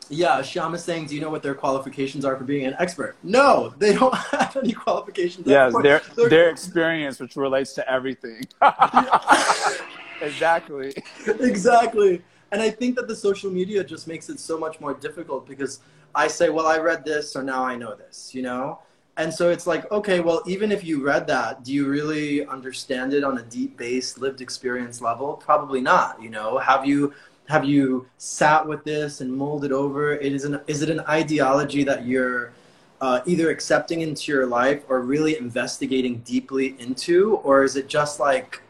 yeah, 0.09 0.41
Shyam 0.41 0.75
is 0.75 0.85
saying, 0.85 1.07
do 1.07 1.15
you 1.15 1.21
know 1.21 1.31
what 1.31 1.43
their 1.43 1.55
qualifications 1.55 2.25
are 2.25 2.37
for 2.37 2.45
being 2.45 2.67
an 2.67 2.75
expert? 2.79 3.17
No, 3.23 3.75
they 3.79 3.95
don't 3.95 4.15
have 4.31 4.57
any 4.57 4.73
qualifications. 4.73 5.47
Yes, 5.47 5.75
their 5.83 6.01
their 6.29 6.51
experience, 6.51 7.21
which 7.21 7.37
relates 7.37 7.73
to 7.75 7.91
everything. 7.91 8.43
exactly. 10.21 10.95
Exactly. 11.27 12.23
And 12.53 12.63
I 12.63 12.71
think 12.71 12.97
that 12.97 13.09
the 13.09 13.17
social 13.17 13.51
media 13.51 13.83
just 13.83 14.07
makes 14.07 14.29
it 14.29 14.39
so 14.39 14.57
much 14.59 14.81
more 14.81 14.95
difficult 14.95 15.47
because 15.47 15.81
I 16.15 16.29
say, 16.29 16.49
well, 16.49 16.67
I 16.67 16.79
read 16.79 17.05
this, 17.05 17.33
so 17.33 17.43
now 17.43 17.65
I 17.65 17.77
know 17.77 17.95
this, 17.95 18.35
you 18.35 18.43
know? 18.43 18.79
And 19.19 19.33
so 19.33 19.51
it's 19.51 19.67
like, 19.67 19.91
okay, 19.91 20.21
well, 20.21 20.43
even 20.47 20.71
if 20.71 20.85
you 20.85 21.05
read 21.05 21.27
that, 21.27 21.65
do 21.65 21.73
you 21.73 21.89
really 21.89 22.47
understand 22.47 23.15
it 23.15 23.25
on 23.25 23.39
a 23.39 23.43
deep 23.43 23.77
base 23.77 24.19
lived 24.19 24.41
experience 24.41 25.01
level? 25.01 25.35
Probably 25.35 25.81
not, 25.81 26.23
you 26.23 26.31
know? 26.31 26.59
Have 26.59 26.87
you 26.87 27.15
have 27.49 27.65
you 27.65 28.07
sat 28.19 28.67
with 28.67 28.85
this 28.85 29.21
and 29.21 29.33
molded 29.33 29.73
over? 29.73 30.15
It 30.15 30.33
is 30.33 30.45
an 30.45 30.61
is 30.67 30.83
it 30.83 30.91
an 30.91 31.01
ideology 31.01 31.85
that 31.85 32.07
you're 32.07 32.53
uh, 33.01 33.21
either 33.27 33.51
accepting 33.51 34.01
into 34.01 34.33
your 34.33 34.47
life 34.47 34.83
or 34.89 35.01
really 35.03 35.37
investigating 35.37 36.19
deeply 36.19 36.77
into, 36.79 37.37
or 37.37 37.63
is 37.63 37.77
it 37.77 37.89
just 37.89 38.19
like, 38.19 38.63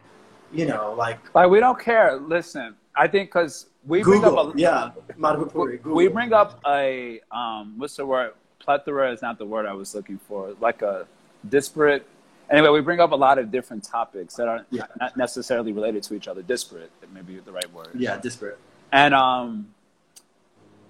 you 0.53 0.67
know, 0.67 0.95
like 0.97 1.19
like 1.35 1.49
we 1.49 1.61
don't 1.61 1.79
care. 1.79 2.17
Listen, 2.17 2.75
I 2.95 3.07
think 3.07 3.31
because 3.31 3.67
we 3.87 4.03
Google, 4.03 4.21
bring 4.21 4.39
up 4.39 4.55
a, 4.55 4.59
yeah, 4.59 4.91
Madhupuri, 5.19 5.83
Google. 5.83 5.95
we 5.95 6.09
bring 6.09 6.33
up 6.33 6.61
a 6.67 7.21
um, 7.31 7.75
what's 7.79 7.97
the 7.97 8.07
word? 8.07 8.33
Plethora 8.59 9.13
is 9.13 9.23
not 9.23 9.39
the 9.39 9.47
word 9.47 9.65
I 9.65 9.73
was 9.73 9.95
looking 9.95 10.19
for. 10.19 10.55
Like 10.61 10.83
a 10.83 11.07
disparate. 11.49 12.07
Anyway, 12.51 12.69
we 12.69 12.81
bring 12.81 13.01
up 13.01 13.13
a 13.13 13.17
lot 13.17 13.39
of 13.39 13.51
different 13.51 13.83
topics 13.85 14.35
that 14.37 14.47
are 14.49 14.65
Yeah. 14.71 14.85
not 15.01 15.17
necessarily 15.17 15.73
related 15.73 16.03
to 16.05 16.15
each 16.15 16.29
other. 16.29 16.43
Disparate, 16.43 16.91
maybe 17.13 17.39
the 17.41 17.53
right 17.53 17.73
word. 17.73 17.89
yeah, 17.95 18.17
disparate. 18.19 18.59
And 18.93 19.15
um, 19.15 19.75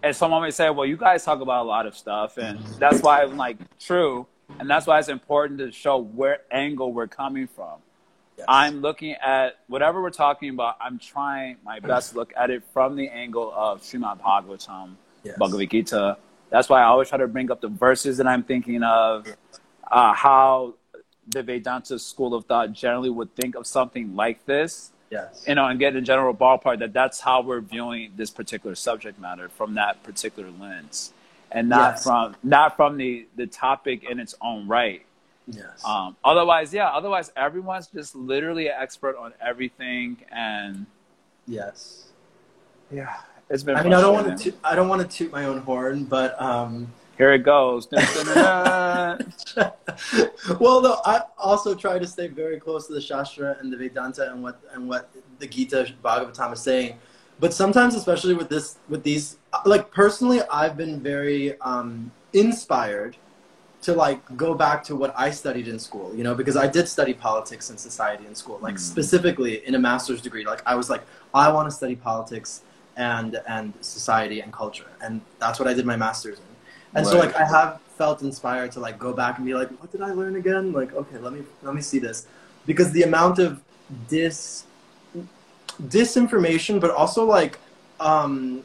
and 0.02 0.14
someone 0.14 0.42
may 0.42 0.50
say, 0.50 0.68
"Well, 0.70 0.84
you 0.86 0.96
guys 0.96 1.24
talk 1.24 1.40
about 1.40 1.64
a 1.64 1.68
lot 1.68 1.86
of 1.86 1.96
stuff, 1.96 2.36
and 2.36 2.58
that's 2.78 3.00
why 3.00 3.22
I'm 3.22 3.36
like 3.38 3.56
true, 3.78 4.26
and 4.60 4.68
that's 4.68 4.86
why 4.86 4.98
it's 4.98 5.08
important 5.08 5.58
to 5.60 5.72
show 5.72 5.96
where 5.98 6.40
angle 6.50 6.92
we're 6.92 7.06
coming 7.08 7.46
from." 7.46 7.78
Yes. 8.36 8.44
I'm 8.50 8.82
looking 8.82 9.12
at 9.12 9.60
whatever 9.66 10.02
we're 10.02 10.10
talking 10.10 10.50
about. 10.50 10.76
I'm 10.78 10.98
trying 10.98 11.56
my 11.64 11.80
best 11.80 12.10
to 12.10 12.16
look 12.18 12.34
at 12.36 12.50
it 12.50 12.62
from 12.74 12.94
the 12.94 13.08
angle 13.08 13.50
of 13.56 13.80
Srimad 13.80 14.20
Bhagavatam, 14.20 14.96
Yes. 15.24 15.38
Bhagavad 15.38 15.70
Gita. 15.70 16.18
That's 16.50 16.68
why 16.68 16.82
I 16.82 16.84
always 16.84 17.08
try 17.08 17.16
to 17.16 17.26
bring 17.28 17.50
up 17.50 17.62
the 17.62 17.68
verses 17.68 18.18
that 18.18 18.26
I'm 18.26 18.42
thinking 18.42 18.82
of, 18.82 19.26
uh, 19.90 20.12
how 20.12 20.74
the 21.28 21.42
Vedanta 21.42 21.98
school 21.98 22.34
of 22.34 22.44
thought 22.46 22.72
generally 22.72 23.10
would 23.10 23.34
think 23.34 23.54
of 23.54 23.66
something 23.66 24.14
like 24.14 24.44
this 24.46 24.92
Yes. 25.10 25.44
you 25.46 25.54
know, 25.54 25.66
and 25.66 25.78
get 25.78 25.94
a 25.94 26.00
general 26.00 26.34
ballpark 26.34 26.80
that 26.80 26.92
that's 26.92 27.20
how 27.20 27.40
we're 27.40 27.60
viewing 27.60 28.12
this 28.16 28.30
particular 28.30 28.74
subject 28.74 29.20
matter 29.20 29.48
from 29.48 29.74
that 29.74 30.02
particular 30.02 30.50
lens, 30.58 31.12
and 31.52 31.68
not 31.68 31.94
Yes. 31.94 32.02
from 32.04 32.36
not 32.42 32.74
from 32.76 32.96
the 32.96 33.26
the 33.36 33.46
topic 33.46 34.02
in 34.02 34.18
its 34.18 34.34
own 34.40 34.66
right. 34.66 35.06
yes. 35.46 35.84
Um, 35.84 36.16
otherwise, 36.24 36.74
yeah, 36.74 36.88
otherwise 36.88 37.30
everyone's 37.36 37.86
just 37.86 38.16
literally 38.16 38.66
an 38.66 38.74
expert 38.78 39.16
on 39.16 39.32
everything, 39.40 40.16
and 40.32 40.86
yes. 41.46 42.08
yeah, 42.90 43.14
it's 43.48 43.62
been. 43.62 43.76
I 43.76 43.84
mean, 43.84 43.92
I 43.92 44.00
don't 44.00 44.12
want 44.12 44.38
to. 44.40 44.52
I 44.64 44.74
don't 44.74 44.88
want 44.88 45.08
to 45.08 45.16
toot 45.16 45.30
my 45.30 45.44
own 45.44 45.60
horn, 45.60 46.04
but 46.04 46.40
um, 46.42 46.92
Here 47.18 47.32
it 47.32 47.42
goes. 47.44 47.88
Well, 50.60 50.80
though 50.80 51.00
I 51.04 51.22
also 51.38 51.74
try 51.74 51.98
to 51.98 52.06
stay 52.06 52.28
very 52.28 52.60
close 52.60 52.86
to 52.88 52.92
the 52.92 53.00
Shastra 53.00 53.56
and 53.60 53.72
the 53.72 53.76
Vedanta 53.76 54.30
and 54.30 54.42
what 54.42 54.60
and 54.72 54.88
what 54.88 55.10
the 55.38 55.46
Gita 55.46 55.92
Bhagavatam 56.04 56.52
is 56.52 56.60
saying. 56.60 56.98
But 57.40 57.52
sometimes, 57.52 57.94
especially 57.94 58.34
with 58.34 58.48
this, 58.48 58.78
with 58.88 59.02
these, 59.02 59.36
like 59.64 59.90
personally, 59.90 60.40
I've 60.50 60.76
been 60.76 61.00
very 61.00 61.58
um, 61.60 62.10
inspired 62.32 63.16
to 63.82 63.92
like 63.94 64.20
go 64.36 64.54
back 64.54 64.82
to 64.84 64.96
what 64.96 65.14
I 65.16 65.30
studied 65.30 65.68
in 65.68 65.78
school. 65.78 66.14
You 66.14 66.24
know, 66.24 66.34
because 66.34 66.56
I 66.56 66.66
did 66.66 66.88
study 66.88 67.14
politics 67.14 67.70
and 67.70 67.78
society 67.78 68.26
in 68.26 68.34
school, 68.34 68.58
like 68.62 68.76
Mm. 68.76 68.80
specifically 68.80 69.66
in 69.66 69.74
a 69.74 69.78
master's 69.78 70.20
degree. 70.22 70.44
Like 70.44 70.62
I 70.66 70.74
was 70.74 70.88
like, 70.90 71.02
I 71.34 71.50
want 71.50 71.68
to 71.70 71.74
study 71.74 71.96
politics 71.96 72.62
and 72.96 73.40
and 73.46 73.74
society 73.80 74.40
and 74.40 74.52
culture, 74.52 74.90
and 75.02 75.20
that's 75.38 75.58
what 75.58 75.68
I 75.68 75.74
did 75.74 75.84
my 75.86 75.96
master's 75.96 76.38
in. 76.38 76.44
And 76.96 77.06
so 77.06 77.18
like 77.18 77.34
I 77.36 77.44
have 77.44 77.80
felt 77.96 78.22
inspired 78.22 78.72
to 78.72 78.80
like 78.80 78.98
go 78.98 79.12
back 79.12 79.36
and 79.36 79.46
be 79.46 79.54
like, 79.54 79.70
what 79.80 79.92
did 79.92 80.02
I 80.02 80.12
learn 80.12 80.36
again? 80.36 80.72
Like, 80.72 80.94
okay, 80.94 81.18
let 81.18 81.32
me 81.32 81.42
let 81.62 81.74
me 81.74 81.82
see 81.82 81.98
this, 81.98 82.26
because 82.66 82.90
the 82.92 83.02
amount 83.02 83.38
of 83.38 83.62
dis 84.08 84.64
disinformation, 85.82 86.80
but 86.80 86.90
also 86.90 87.24
like 87.24 87.58
um, 88.00 88.62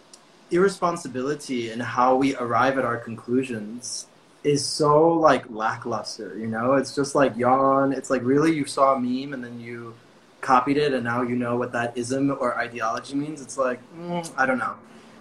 irresponsibility 0.49 1.71
in 1.71 1.79
how 1.79 2.15
we 2.15 2.35
arrive 2.35 2.77
at 2.77 2.85
our 2.85 2.97
conclusions 2.97 4.07
is 4.43 4.65
so 4.65 5.13
like 5.13 5.49
lackluster. 5.49 6.37
You 6.37 6.47
know, 6.47 6.73
it's 6.75 6.95
just 6.95 7.15
like 7.15 7.35
yawn. 7.37 7.93
It's 7.93 8.09
like 8.09 8.23
really 8.23 8.53
you 8.53 8.65
saw 8.65 8.95
a 8.95 8.99
meme 8.99 9.33
and 9.33 9.43
then 9.43 9.59
you 9.59 9.93
copied 10.41 10.77
it 10.77 10.91
and 10.93 11.03
now 11.03 11.21
you 11.21 11.35
know 11.35 11.55
what 11.55 11.71
that 11.71 11.95
ism 11.97 12.31
or 12.31 12.57
ideology 12.57 13.15
means. 13.15 13.41
It's 13.41 13.57
like 13.57 13.79
mm, 13.95 14.29
I 14.37 14.45
don't 14.45 14.57
know. 14.57 14.75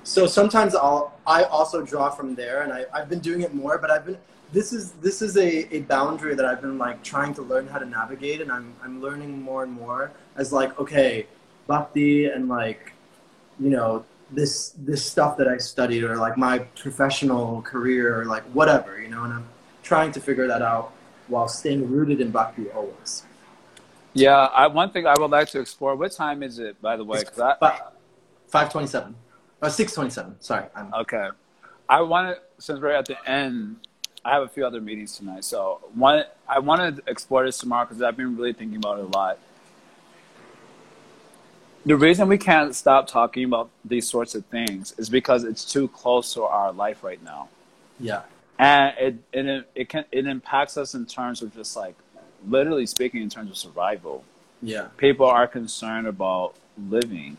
So 0.05 0.27
sometimes 0.27 0.75
I'll 0.75 1.13
I 1.27 1.45
also 1.45 1.83
draw 1.83 2.11
from 2.11 2.35
there, 2.35 2.63
and 2.63 2.73
I, 2.73 2.87
I've 2.93 3.09
been 3.09 3.21
doing 3.21 3.43
it 3.43 3.55
more. 3.55 3.79
But 3.79 3.91
I've 3.91 4.07
been 4.07 4.19
this 4.53 4.73
is 4.73 4.93
this 4.93 5.23
is 5.23 5.37
a, 5.37 5.75
a 5.75 5.81
boundary 5.83 6.35
that 6.35 6.45
I've 6.45 6.61
been 6.61 6.79
like 6.79 7.03
trying 7.03 7.35
to 7.35 7.43
learn 7.43 7.69
how 7.69 7.79
to 7.79 7.87
navigate, 7.87 8.41
and 8.41 8.51
I'm 8.51 8.75
I'm 8.83 9.01
learning 9.01 9.41
more 9.43 9.63
and 9.63 9.73
more 9.73 10.13
as 10.37 10.53
like 10.53 10.79
okay, 10.79 11.27
bhakti 11.67 12.27
and 12.27 12.49
like 12.49 12.93
you 13.59 13.71
know 13.71 14.05
this 14.31 14.75
this 14.79 15.05
stuff 15.05 15.37
that 15.37 15.49
I 15.49 15.59
studied 15.59 16.03
or 16.05 16.17
like 16.17 16.37
my 16.37 16.59
professional 16.59 17.63
career 17.63 18.21
or 18.21 18.25
like 18.25 18.45
whatever 18.45 19.01
you 19.01 19.09
know, 19.09 19.25
and 19.25 19.33
I'm 19.33 19.49
trying 19.83 20.13
to 20.13 20.21
figure 20.21 20.47
that 20.47 20.63
out 20.63 20.93
while 21.29 21.49
staying 21.49 21.89
rooted 21.91 22.21
in 22.21 22.31
bhakti 22.31 22.71
always. 22.71 23.25
yeah, 24.15 24.37
I, 24.37 24.67
one 24.67 24.91
thing 24.91 25.07
I 25.07 25.15
would 25.19 25.31
like 25.31 25.49
to 25.51 25.61
explore. 25.61 25.95
What 25.95 26.13
time 26.13 26.43
is 26.43 26.59
it, 26.59 26.81
by 26.83 26.97
the 26.97 27.05
way? 27.05 27.23
I, 27.41 27.81
five 28.49 28.73
twenty 28.73 28.89
seven. 28.89 29.15
Uh, 29.63 29.67
oh, 29.67 29.69
627. 29.69 30.41
Sorry. 30.41 30.67
I'm, 30.75 30.93
Okay. 30.95 31.29
I 31.89 32.01
want 32.03 32.37
to, 32.37 32.43
since 32.63 32.81
we're 32.81 32.93
at 32.93 33.07
the 33.07 33.17
end, 33.29 33.77
I 34.25 34.31
have 34.35 34.43
a 34.45 34.49
few 34.49 34.65
other 34.65 34.81
meetings 34.81 35.17
tonight. 35.17 35.45
So 35.45 35.81
one, 35.95 36.25
I 36.49 36.61
want 36.61 36.97
to 36.97 37.03
explore 37.11 37.45
this 37.45 37.59
tomorrow 37.59 37.85
because 37.87 38.01
I've 38.03 38.17
been 38.17 38.37
really 38.37 38.53
thinking 38.53 38.77
about 38.79 38.99
it 38.99 39.05
a 39.05 39.09
lot. 39.09 39.39
The 41.87 41.97
reason 41.97 42.29
we 42.29 42.39
can't 42.39 42.75
stop 42.77 43.07
talking 43.09 43.45
about 43.45 43.71
these 43.85 44.07
sorts 44.09 44.35
of 44.35 44.45
things 44.47 44.95
is 44.99 45.09
because 45.09 45.45
it's 45.45 45.65
too 45.65 45.89
close 45.89 46.35
to 46.35 46.43
our 46.45 46.73
life 46.73 47.03
right 47.03 47.23
now. 47.23 47.49
yeah. 47.99 48.23
And 48.59 48.95
it, 48.99 49.15
it, 49.33 49.71
it, 49.75 49.89
can, 49.89 50.05
it 50.13 50.27
impacts 50.27 50.77
us 50.77 50.93
in 50.95 51.07
terms 51.07 51.41
of 51.41 51.55
just 51.55 51.75
like, 51.77 51.95
literally 52.47 52.85
speaking, 52.85 53.23
in 53.23 53.31
terms 53.31 53.51
of 53.51 53.57
survival 53.57 54.23
Yeah. 54.61 54.89
people 54.99 55.25
are 55.27 55.49
concerned 55.49 56.07
about 56.07 56.55
living 56.89 57.39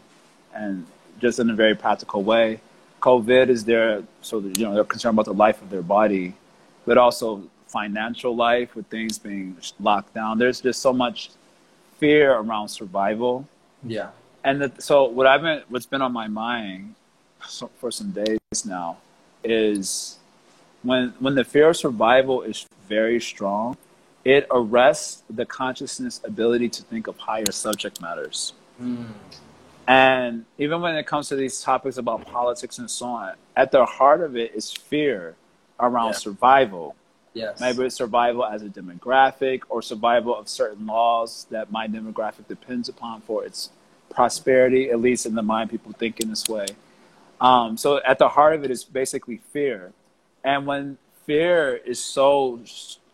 and 0.53 0.87
just 1.21 1.39
in 1.39 1.49
a 1.49 1.53
very 1.63 1.75
practical 1.75 2.21
way 2.23 2.59
covid 3.01 3.47
is 3.49 3.63
there 3.65 4.03
so 4.21 4.39
you 4.39 4.63
know 4.65 4.73
they're 4.73 4.83
concerned 4.83 5.15
about 5.15 5.25
the 5.25 5.33
life 5.45 5.61
of 5.61 5.69
their 5.69 5.81
body 5.97 6.33
but 6.85 6.97
also 6.97 7.27
financial 7.67 8.35
life 8.35 8.75
with 8.75 8.85
things 8.87 9.17
being 9.17 9.55
locked 9.79 10.13
down 10.13 10.37
there's 10.37 10.59
just 10.61 10.81
so 10.81 10.91
much 10.91 11.29
fear 11.99 12.33
around 12.33 12.67
survival 12.67 13.47
Yeah. 13.83 14.09
and 14.43 14.61
that, 14.61 14.81
so 14.83 15.05
what 15.05 15.25
I've 15.27 15.41
been, 15.41 15.61
what's 15.69 15.85
been 15.85 16.01
on 16.01 16.11
my 16.11 16.27
mind 16.27 16.95
for 17.79 17.91
some 17.91 18.11
days 18.11 18.65
now 18.65 18.97
is 19.43 20.17
when 20.83 21.13
when 21.19 21.35
the 21.35 21.43
fear 21.43 21.69
of 21.69 21.77
survival 21.77 22.41
is 22.41 22.65
very 22.89 23.19
strong, 23.21 23.77
it 24.25 24.45
arrests 24.51 25.23
the 25.29 25.45
consciousness 25.45 26.19
ability 26.31 26.69
to 26.69 26.81
think 26.83 27.07
of 27.07 27.17
higher 27.17 27.51
subject 27.51 28.01
matters. 28.01 28.53
Mm. 28.81 29.05
And 29.87 30.45
even 30.57 30.81
when 30.81 30.95
it 30.95 31.05
comes 31.05 31.29
to 31.29 31.35
these 31.35 31.61
topics 31.61 31.97
about 31.97 32.25
politics 32.25 32.77
and 32.77 32.89
so 32.89 33.07
on, 33.07 33.33
at 33.55 33.71
the 33.71 33.85
heart 33.85 34.21
of 34.21 34.37
it 34.37 34.53
is 34.55 34.71
fear 34.71 35.35
around 35.79 36.09
Yeah. 36.09 36.13
survival. 36.13 36.95
Yes. 37.33 37.59
Maybe 37.59 37.85
it's 37.85 37.95
survival 37.95 38.45
as 38.45 38.61
a 38.61 38.69
demographic 38.69 39.61
or 39.69 39.81
survival 39.81 40.35
of 40.35 40.47
certain 40.47 40.85
laws 40.85 41.47
that 41.49 41.71
my 41.71 41.87
demographic 41.87 42.47
depends 42.47 42.89
upon 42.89 43.21
for 43.21 43.43
its 43.45 43.69
prosperity, 44.09 44.89
at 44.89 44.99
least 44.99 45.25
in 45.25 45.35
the 45.35 45.41
mind 45.41 45.69
people 45.69 45.93
think 45.93 46.19
in 46.19 46.29
this 46.29 46.47
way. 46.47 46.67
Um, 47.39 47.77
so 47.77 48.01
at 48.05 48.19
the 48.19 48.29
heart 48.29 48.53
of 48.53 48.63
it 48.63 48.71
is 48.71 48.83
basically 48.83 49.37
fear. 49.51 49.93
And 50.43 50.67
when 50.67 50.97
fear 51.25 51.75
is 51.75 52.03
so 52.03 52.59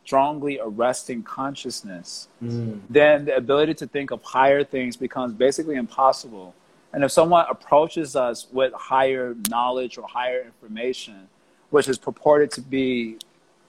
strongly 0.07 0.57
arresting 0.63 1.21
consciousness, 1.21 2.29
Mm. 2.41 2.79
then 2.89 3.25
the 3.25 3.35
ability 3.35 3.73
to 3.73 3.85
think 3.85 4.09
of 4.09 4.23
higher 4.23 4.63
things 4.63 4.95
becomes 4.95 5.33
basically 5.33 5.75
impossible. 5.75 6.55
And 6.93 7.03
if 7.03 7.11
someone 7.11 7.45
approaches 7.49 8.15
us 8.15 8.47
with 8.53 8.71
higher 8.73 9.35
knowledge 9.49 9.97
or 9.97 10.07
higher 10.07 10.41
information, 10.51 11.27
which 11.71 11.89
is 11.89 11.97
purported 11.97 12.49
to 12.51 12.61
be 12.61 13.17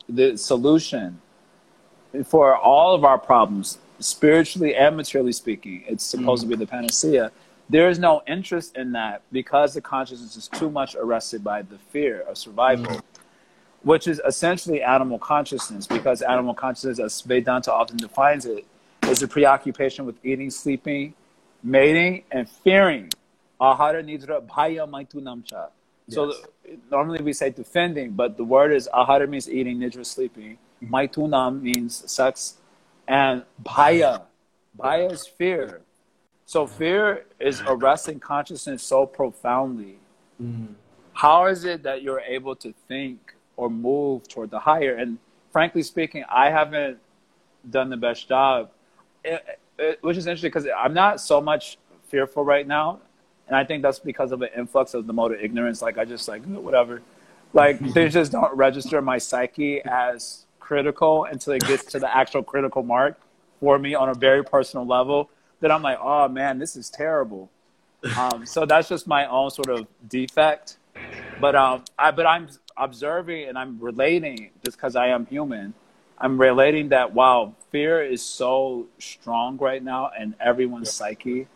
the 0.09 0.37
solution 0.37 1.21
for 2.25 2.57
all 2.57 2.95
of 2.95 3.03
our 3.05 3.19
problems, 3.19 3.79
spiritually 3.99 4.77
and 4.77 4.97
materially 4.97 5.33
speaking, 5.33 5.83
it's 5.89 6.05
supposed 6.05 6.41
mm. 6.41 6.51
to 6.51 6.57
be 6.57 6.65
the 6.65 6.71
panacea. 6.71 7.33
There 7.69 7.89
is 7.91 7.99
no 7.99 8.23
interest 8.29 8.77
in 8.77 8.93
that 8.93 9.23
because 9.33 9.75
the 9.75 9.81
consciousness 9.81 10.37
is 10.37 10.47
too 10.47 10.71
much 10.71 10.95
arrested 10.95 11.43
by 11.43 11.63
the 11.63 11.79
fear 11.91 12.21
of 12.29 12.39
survival, 12.39 12.87
mm. 12.87 13.03
Which 13.89 14.07
is 14.07 14.21
essentially 14.27 14.83
animal 14.83 15.19
consciousness. 15.19 15.87
Because 15.87 16.21
animal 16.21 16.53
consciousness, 16.53 16.99
as 16.99 17.23
Vedanta 17.23 17.73
often 17.73 17.97
defines 17.97 18.45
it, 18.45 18.67
is 19.05 19.23
a 19.23 19.29
preoccupation 19.29 20.05
with 20.05 20.17
eating, 20.23 20.51
sleeping, 20.51 21.15
mating, 21.63 22.25
and 22.31 22.47
fearing. 22.47 23.09
Ahara 23.59 24.05
nidra 24.05 24.47
bhaya 24.47 24.87
maitu 24.87 25.23
namcha. 25.23 25.71
So 26.11 26.35
normally 26.91 27.23
we 27.23 27.33
say 27.33 27.49
defending, 27.49 28.11
but 28.11 28.37
the 28.37 28.45
word 28.45 28.75
is 28.75 28.91
ahara 28.93 29.27
means 29.27 29.49
eating, 29.49 29.79
nidra 29.79 30.05
sleeping. 30.05 30.59
Maitunam 30.85 31.63
means 31.63 32.13
sex, 32.13 32.59
and 33.07 33.43
bhaya, 33.63 34.21
bhaya 34.79 35.11
is 35.11 35.27
fear. 35.27 35.81
So 36.45 36.67
fear 36.67 37.25
is 37.41 37.63
arresting 37.67 38.21
consciousness 38.21 38.83
so 38.83 39.07
profoundly. 39.07 39.97
Mm. 40.43 40.75
How 41.15 41.47
is 41.47 41.65
it 41.65 41.85
that 41.85 42.03
you're 42.03 42.21
able 42.21 42.55
to 42.57 42.75
think 42.87 43.33
or 43.59 43.69
move 43.69 44.27
toward 44.27 44.51
the 44.51 44.59
higher? 44.59 44.95
And 44.95 45.19
frankly 45.53 45.83
speaking, 45.83 46.25
I 46.31 46.51
haven't 46.51 46.99
done 47.69 47.91
the 47.91 47.97
best 47.99 48.29
job, 48.29 48.71
it, 49.23 49.45
it, 49.79 49.99
which 50.03 50.17
is 50.17 50.27
interesting 50.27 50.49
because 50.49 50.67
I'm 50.75 50.95
not 50.95 51.21
so 51.21 51.41
much 51.41 51.77
fearful 52.09 52.45
right 52.45 52.67
now 52.67 53.01
and 53.49 53.57
I 53.57 53.65
think 53.65 53.83
that's 53.83 53.99
because 53.99 54.31
of 54.31 54.43
an 54.43 54.51
influx 54.57 54.95
of 54.95 55.07
the 55.07 55.13
mode 55.13 55.33
of 55.33 55.41
ignorance. 55.41 55.81
Like 55.81 55.99
I 55.99 56.05
just 56.05 56.29
like 56.29 56.45
whatever, 56.45 57.03
like 57.55 57.81
they 57.95 58.09
just 58.19 58.33
don't 58.33 58.55
register 58.55 59.01
my 59.01 59.19
psyche 59.19 59.83
as 59.85 60.45
critical 60.61 61.25
until 61.25 61.55
it 61.55 61.67
gets 61.67 61.85
to 61.87 61.99
the 61.99 62.15
actual 62.15 62.43
critical 62.43 62.83
mark 62.83 63.19
for 63.61 63.79
me 63.79 63.95
on 63.95 64.11
a 64.11 64.15
very 64.15 64.45
personal 64.45 64.87
level. 64.87 65.31
That 65.61 65.73
I'm 65.73 65.83
like, 65.83 65.99
oh 66.01 66.29
man, 66.29 66.59
this 66.59 66.77
is 66.77 66.89
terrible. 66.91 67.51
Um, 68.17 68.47
so 68.47 68.65
that's 68.65 68.89
just 68.89 69.09
my 69.09 69.27
own 69.27 69.51
sort 69.51 69.71
of 69.71 69.89
defect. 70.09 70.77
But 71.41 71.57
um, 71.57 71.83
I 71.99 72.13
but 72.13 72.27
I'm 72.27 72.49
observing 72.79 73.49
and 73.49 73.59
I'm 73.59 73.79
relating 73.81 74.51
just 74.65 74.77
because 74.77 74.97
I 74.97 75.09
am 75.09 75.27
human. 75.27 75.75
I'm 76.19 76.41
relating 76.41 76.89
that 76.89 77.15
wow, 77.15 77.55
fear 77.71 78.03
is 78.03 78.23
so 78.23 78.87
strong 78.99 79.57
right 79.59 79.83
now 79.83 80.11
in 80.19 80.35
everyone's 80.41 80.91
psyche 80.91 81.47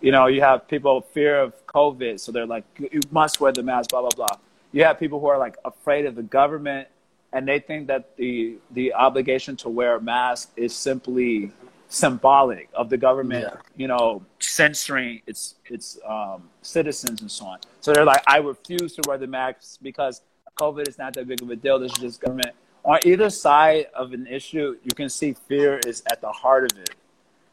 you 0.00 0.12
know, 0.12 0.26
you 0.26 0.40
have 0.40 0.66
people 0.66 1.02
fear 1.02 1.40
of 1.40 1.66
COVID, 1.66 2.18
so 2.18 2.32
they're 2.32 2.46
like, 2.46 2.64
you 2.78 3.00
must 3.10 3.40
wear 3.40 3.52
the 3.52 3.62
mask, 3.62 3.90
blah 3.90 4.00
blah 4.00 4.10
blah. 4.10 4.38
You 4.72 4.84
have 4.84 4.98
people 4.98 5.20
who 5.20 5.26
are 5.26 5.38
like 5.38 5.56
afraid 5.64 6.06
of 6.06 6.14
the 6.14 6.22
government, 6.22 6.88
and 7.32 7.46
they 7.46 7.58
think 7.58 7.86
that 7.88 8.16
the 8.16 8.56
the 8.70 8.94
obligation 8.94 9.56
to 9.56 9.68
wear 9.68 9.96
a 9.96 10.00
mask 10.00 10.52
is 10.56 10.74
simply 10.74 11.52
symbolic 11.88 12.68
of 12.72 12.88
the 12.88 12.96
government, 12.96 13.48
yeah. 13.50 13.60
you 13.76 13.88
know, 13.88 14.24
censoring 14.38 15.20
its 15.26 15.56
its 15.66 15.98
um, 16.06 16.48
citizens 16.62 17.20
and 17.20 17.30
so 17.30 17.46
on. 17.46 17.58
So 17.80 17.92
they're 17.92 18.04
like, 18.04 18.22
I 18.26 18.38
refuse 18.38 18.94
to 18.94 19.02
wear 19.06 19.18
the 19.18 19.26
mask 19.26 19.80
because 19.82 20.22
COVID 20.60 20.88
is 20.88 20.98
not 20.98 21.14
that 21.14 21.26
big 21.26 21.40
of 21.40 21.50
a 21.50 21.56
deal. 21.56 21.78
This 21.78 21.92
is 21.92 21.98
just 21.98 22.20
government. 22.20 22.54
On 22.84 22.98
either 23.04 23.30
side 23.30 23.86
of 23.94 24.12
an 24.12 24.26
issue, 24.26 24.76
you 24.82 24.94
can 24.94 25.08
see 25.08 25.34
fear 25.48 25.80
is 25.86 26.02
at 26.10 26.20
the 26.20 26.30
heart 26.30 26.70
of 26.70 26.78
it. 26.78 26.94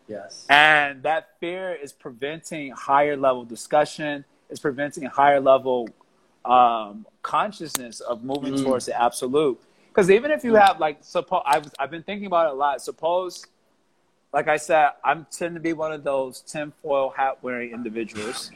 Yes. 0.07 0.45
And 0.49 1.03
that 1.03 1.39
fear 1.39 1.73
is 1.73 1.91
preventing 1.91 2.71
higher 2.71 3.17
level 3.17 3.43
discussion, 3.43 4.25
is 4.49 4.59
preventing 4.59 5.03
higher 5.05 5.39
level 5.39 5.89
um, 6.45 7.05
consciousness 7.23 7.99
of 7.99 8.23
moving 8.23 8.53
mm. 8.53 8.63
towards 8.63 8.85
the 8.85 8.99
absolute. 8.99 9.59
Because 9.89 10.09
even 10.09 10.31
if 10.31 10.43
you 10.43 10.55
have 10.55 10.79
like, 10.79 10.99
suppose 11.01 11.41
I've 11.45 11.71
I've 11.79 11.91
been 11.91 12.03
thinking 12.03 12.27
about 12.27 12.47
it 12.47 12.51
a 12.51 12.55
lot. 12.55 12.81
Suppose, 12.81 13.45
like 14.31 14.47
I 14.47 14.57
said, 14.57 14.91
I'm 15.03 15.25
tend 15.31 15.55
to 15.55 15.61
be 15.61 15.73
one 15.73 15.91
of 15.91 16.03
those 16.03 16.41
tinfoil 16.41 17.09
hat 17.09 17.39
wearing 17.41 17.71
individuals. 17.71 18.51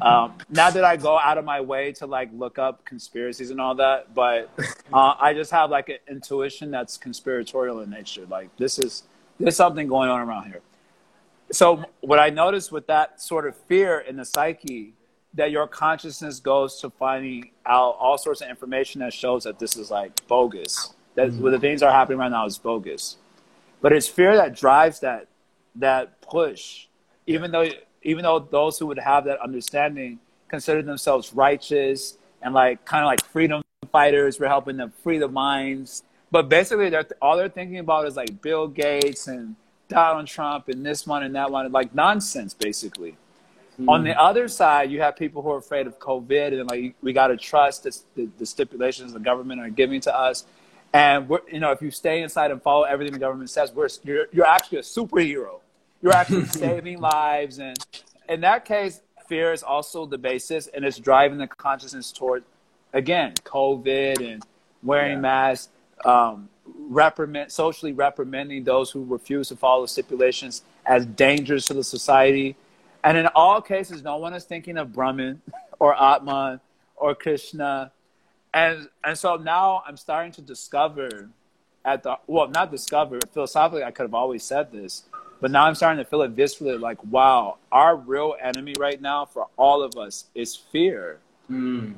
Um, 0.00 0.34
not 0.50 0.74
that 0.74 0.84
I 0.84 0.96
go 0.96 1.18
out 1.18 1.38
of 1.38 1.44
my 1.44 1.60
way 1.60 1.92
to 1.92 2.06
like 2.06 2.30
look 2.32 2.58
up 2.58 2.84
conspiracies 2.84 3.50
and 3.50 3.60
all 3.60 3.74
that, 3.76 4.14
but 4.14 4.50
uh, 4.92 5.14
I 5.18 5.32
just 5.32 5.50
have 5.50 5.70
like 5.70 5.88
an 5.88 5.98
intuition 6.08 6.70
that's 6.70 6.96
conspiratorial 6.96 7.80
in 7.80 7.90
nature. 7.90 8.26
Like 8.28 8.54
this 8.56 8.78
is 8.78 9.04
there's 9.38 9.56
something 9.56 9.86
going 9.86 10.10
on 10.10 10.20
around 10.20 10.46
here 10.46 10.60
so 11.50 11.84
what 12.00 12.18
I 12.18 12.30
noticed 12.30 12.72
with 12.72 12.86
that 12.88 13.20
sort 13.20 13.46
of 13.46 13.56
fear 13.56 14.00
in 14.00 14.16
the 14.16 14.24
psyche, 14.24 14.94
that 15.34 15.50
your 15.50 15.66
consciousness 15.66 16.40
goes 16.40 16.80
to 16.80 16.90
finding 16.90 17.50
out 17.66 17.96
all 17.98 18.16
sorts 18.18 18.40
of 18.40 18.48
information 18.48 19.00
that 19.00 19.12
shows 19.12 19.44
that 19.44 19.58
this 19.58 19.76
is 19.76 19.90
like 19.90 20.26
bogus. 20.26 20.94
That 21.14 21.28
mm-hmm. 21.28 21.42
what 21.42 21.50
the 21.50 21.58
things 21.58 21.82
are 21.82 21.90
happening 21.90 22.18
right 22.18 22.30
now 22.30 22.46
is 22.46 22.58
bogus. 22.58 23.16
But 23.80 23.92
it's 23.92 24.08
fear 24.08 24.36
that 24.36 24.56
drives 24.56 25.00
that 25.00 25.28
that 25.76 26.20
push. 26.22 26.86
Even 27.26 27.50
though 27.50 27.68
even 28.06 28.22
though 28.22 28.38
those 28.38 28.78
who 28.78 28.86
would 28.86 29.00
have 29.00 29.24
that 29.24 29.40
understanding 29.40 30.20
consider 30.48 30.80
themselves 30.80 31.34
righteous 31.34 32.16
and 32.40 32.54
like 32.54 32.84
kind 32.84 33.02
of 33.02 33.06
like 33.06 33.22
freedom 33.24 33.62
fighters, 33.90 34.38
we're 34.38 34.46
helping 34.46 34.76
them 34.76 34.92
free 35.02 35.18
the 35.18 35.28
minds. 35.28 36.04
But 36.30 36.48
basically, 36.48 36.88
they're, 36.88 37.06
all 37.20 37.36
they're 37.36 37.48
thinking 37.48 37.78
about 37.78 38.06
is 38.06 38.16
like 38.16 38.40
Bill 38.40 38.68
Gates 38.68 39.26
and 39.26 39.56
Donald 39.88 40.28
Trump 40.28 40.68
and 40.68 40.86
this 40.86 41.04
one 41.04 41.24
and 41.24 41.34
that 41.34 41.50
one, 41.50 41.70
like 41.72 41.94
nonsense, 41.94 42.54
basically. 42.54 43.16
Mm. 43.80 43.88
On 43.88 44.04
the 44.04 44.18
other 44.20 44.46
side, 44.46 44.90
you 44.90 45.00
have 45.00 45.16
people 45.16 45.42
who 45.42 45.50
are 45.50 45.58
afraid 45.58 45.88
of 45.88 45.98
COVID 45.98 46.60
and 46.60 46.70
like 46.70 46.94
we 47.02 47.12
got 47.12 47.28
to 47.28 47.36
trust 47.36 47.82
the, 47.82 47.98
the, 48.14 48.28
the, 48.38 48.46
stipulations 48.46 49.12
the 49.12 49.18
government 49.18 49.60
are 49.60 49.68
giving 49.68 50.00
to 50.02 50.16
us. 50.16 50.46
And 50.92 51.28
we're, 51.28 51.40
you 51.52 51.58
know, 51.58 51.72
if 51.72 51.82
you 51.82 51.90
stay 51.90 52.22
inside 52.22 52.52
and 52.52 52.62
follow 52.62 52.84
everything 52.84 53.12
the 53.12 53.18
government 53.18 53.50
says, 53.50 53.72
we're, 53.72 53.88
you're, 54.04 54.26
you're 54.32 54.46
actually 54.46 54.78
a 54.78 54.82
superhero. 54.82 55.60
You're 56.02 56.12
actually 56.14 56.46
saving 56.46 57.00
lives. 57.00 57.58
And 57.58 57.76
in 58.28 58.40
that 58.42 58.64
case, 58.64 59.00
fear 59.28 59.52
is 59.52 59.62
also 59.62 60.06
the 60.06 60.18
basis 60.18 60.66
and 60.68 60.84
it's 60.84 60.98
driving 60.98 61.38
the 61.38 61.46
consciousness 61.46 62.12
toward, 62.12 62.44
again, 62.92 63.34
COVID 63.44 64.20
and 64.20 64.44
wearing 64.82 65.14
yeah. 65.14 65.20
masks. 65.20 65.68
Um, 66.04 66.50
reprimand, 66.88 67.50
socially 67.50 67.92
reprimanding 67.92 68.64
those 68.64 68.90
who 68.90 69.04
refuse 69.04 69.48
to 69.48 69.56
follow 69.56 69.86
stipulations 69.86 70.62
as 70.84 71.06
dangerous 71.06 71.66
to 71.66 71.74
the 71.74 71.84
society. 71.84 72.56
And 73.04 73.16
in 73.16 73.26
all 73.34 73.60
cases, 73.60 74.02
no 74.02 74.16
one 74.16 74.34
is 74.34 74.44
thinking 74.44 74.76
of 74.78 74.92
Brahman 74.92 75.42
or 75.78 76.00
Atman 76.00 76.60
or 76.96 77.14
Krishna. 77.14 77.92
And, 78.52 78.88
and 79.04 79.18
so 79.18 79.36
now 79.36 79.82
I'm 79.86 79.96
starting 79.96 80.32
to 80.32 80.42
discover 80.42 81.28
at 81.84 82.02
the, 82.02 82.18
well, 82.26 82.48
not 82.48 82.70
discover, 82.70 83.20
philosophically, 83.32 83.84
I 83.84 83.92
could 83.92 84.04
have 84.04 84.14
always 84.14 84.42
said 84.42 84.72
this, 84.72 85.04
but 85.40 85.50
now 85.50 85.64
I'm 85.64 85.74
starting 85.74 86.02
to 86.02 86.08
feel 86.08 86.22
it 86.22 86.34
viscerally 86.34 86.80
like, 86.80 87.02
wow, 87.04 87.58
our 87.70 87.96
real 87.96 88.36
enemy 88.42 88.74
right 88.78 89.00
now 89.00 89.24
for 89.24 89.48
all 89.56 89.82
of 89.82 89.96
us 89.96 90.26
is 90.34 90.56
fear. 90.56 91.18
Mm. 91.50 91.94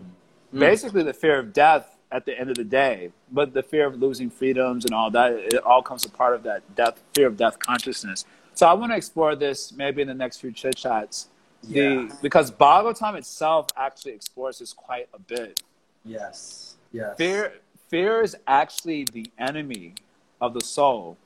Mm. 0.52 0.58
Basically, 0.58 1.02
the 1.02 1.12
fear 1.12 1.38
of 1.38 1.52
death 1.52 1.98
at 2.10 2.24
the 2.24 2.38
end 2.38 2.50
of 2.50 2.56
the 2.56 2.64
day. 2.64 3.10
But 3.30 3.52
the 3.52 3.62
fear 3.62 3.86
of 3.86 4.00
losing 4.00 4.30
freedoms 4.30 4.84
and 4.84 4.94
all 4.94 5.10
that, 5.10 5.32
it 5.32 5.62
all 5.64 5.82
comes 5.82 6.04
a 6.04 6.10
part 6.10 6.34
of 6.34 6.42
that 6.44 6.62
death, 6.74 7.00
fear 7.14 7.26
of 7.26 7.36
death 7.36 7.58
consciousness. 7.58 8.24
So 8.54 8.66
I 8.66 8.72
want 8.72 8.92
to 8.92 8.96
explore 8.96 9.36
this 9.36 9.72
maybe 9.72 10.02
in 10.02 10.08
the 10.08 10.14
next 10.14 10.38
few 10.38 10.52
chit 10.52 10.76
chats. 10.76 11.28
The, 11.64 11.80
yeah. 11.80 12.08
Because 12.22 12.50
Bhagavatam 12.50 13.16
itself 13.16 13.66
actually 13.76 14.12
explores 14.12 14.58
this 14.58 14.72
quite 14.72 15.08
a 15.12 15.18
bit. 15.18 15.62
Yes. 16.04 16.76
Yes. 16.92 17.16
Fear, 17.16 17.52
fear 17.88 18.22
is 18.22 18.36
actually 18.46 19.04
the 19.04 19.30
enemy 19.38 19.94
of 20.40 20.54
the 20.54 20.60
soul. 20.60 21.16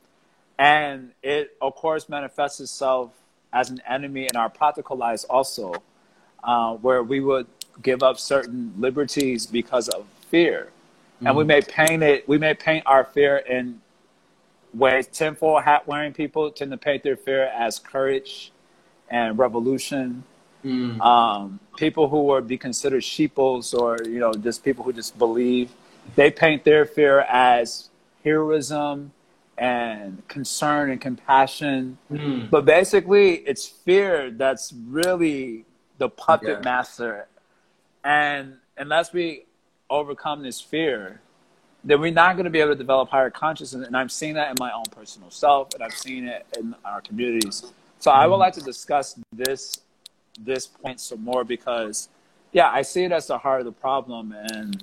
And 0.63 1.11
it, 1.25 1.57
of 1.61 1.75
course, 1.75 2.09
manifests 2.09 2.61
itself 2.61 3.11
as 3.53 3.69
an 3.71 3.83
enemy 3.89 4.29
in 4.29 4.37
our 4.37 4.49
practical 4.49 4.97
lives 4.97 5.25
also, 5.25 5.83
uh, 6.45 6.75
where 6.75 7.03
we 7.03 7.19
would 7.19 7.49
give 7.83 8.05
up 8.05 8.17
certain 8.17 8.73
liberties 8.79 9.45
because 9.45 9.89
of 9.89 10.07
fear. 10.31 10.69
Mm-hmm. 11.17 11.27
And 11.27 11.37
we 11.37 11.43
mm. 11.43 11.49
may 11.49 11.63
paint 11.63 12.03
it, 12.05 12.29
we 12.29 12.39
may 12.39 12.55
paint 12.55 12.85
our 12.87 13.03
fear 13.03 13.39
in 13.39 13.81
ways 14.73 15.09
tinfoil 15.09 15.59
hat 15.59 15.89
wearing 15.89 16.13
people 16.13 16.49
tend 16.53 16.71
to 16.71 16.77
paint 16.77 17.03
their 17.03 17.17
fear 17.17 17.47
as 17.47 17.81
courage 17.81 18.53
and 19.11 19.37
revolution. 19.37 20.23
Mm. 20.65 21.01
Um, 21.01 21.59
people 21.77 22.09
who 22.09 22.23
would 22.23 22.47
be 22.47 22.57
considered 22.57 23.03
sheeples 23.03 23.75
or, 23.75 23.99
you 24.05 24.21
know, 24.21 24.33
just 24.33 24.63
people 24.63 24.85
who 24.85 24.93
just 24.93 25.19
believe, 25.19 25.73
they 26.15 26.31
paint 26.31 26.63
their 26.63 26.87
fear 26.87 27.19
as 27.29 27.91
heroism 28.23 29.11
and 29.59 30.27
concern 30.29 30.91
and 30.91 31.01
compassion. 31.01 31.99
Mm. 32.11 32.51
But 32.51 32.65
basically, 32.65 33.37
it's 33.37 33.67
fear 33.67 34.31
that's 34.31 34.73
really 34.89 35.65
the 35.99 36.09
puppet 36.09 36.59
yeah. 36.59 36.65
master. 36.65 37.29
And 38.05 38.57
unless 38.77 39.13
we 39.13 39.47
overcome 39.89 40.43
this 40.43 40.61
fear, 40.61 41.21
then 41.85 42.01
we're 42.01 42.13
not 42.13 42.37
going 42.37 42.45
to 42.45 42.51
be 42.51 42.61
able 42.61 42.73
to 42.73 42.79
develop 42.79 43.09
higher 43.09 43.31
consciousness. 43.31 43.87
And 43.87 43.97
I'm 43.97 44.09
seeing 44.09 44.35
that 44.35 44.51
in 44.51 44.57
my 44.59 44.73
own 44.73 44.85
personal 44.91 45.31
self, 45.31 45.75
and 45.75 45.83
I've 45.83 45.95
seen 45.95 46.27
it 46.27 46.47
in 46.59 46.75
our 46.85 47.01
communities. 47.01 47.73
So 47.99 48.11
I 48.11 48.27
would 48.27 48.37
like 48.37 48.55
to 48.55 48.61
discuss 48.61 49.19
this 49.33 49.81
this 50.41 50.67
point 50.67 50.99
some 50.99 51.23
more 51.23 51.45
because, 51.45 52.09
yeah, 52.53 52.71
I 52.71 52.83
see 52.83 53.05
it 53.05 53.13
as 53.13 53.27
the 53.27 53.37
heart 53.37 53.61
of 53.61 53.67
the 53.67 53.73
problem, 53.73 54.33
and 54.33 54.83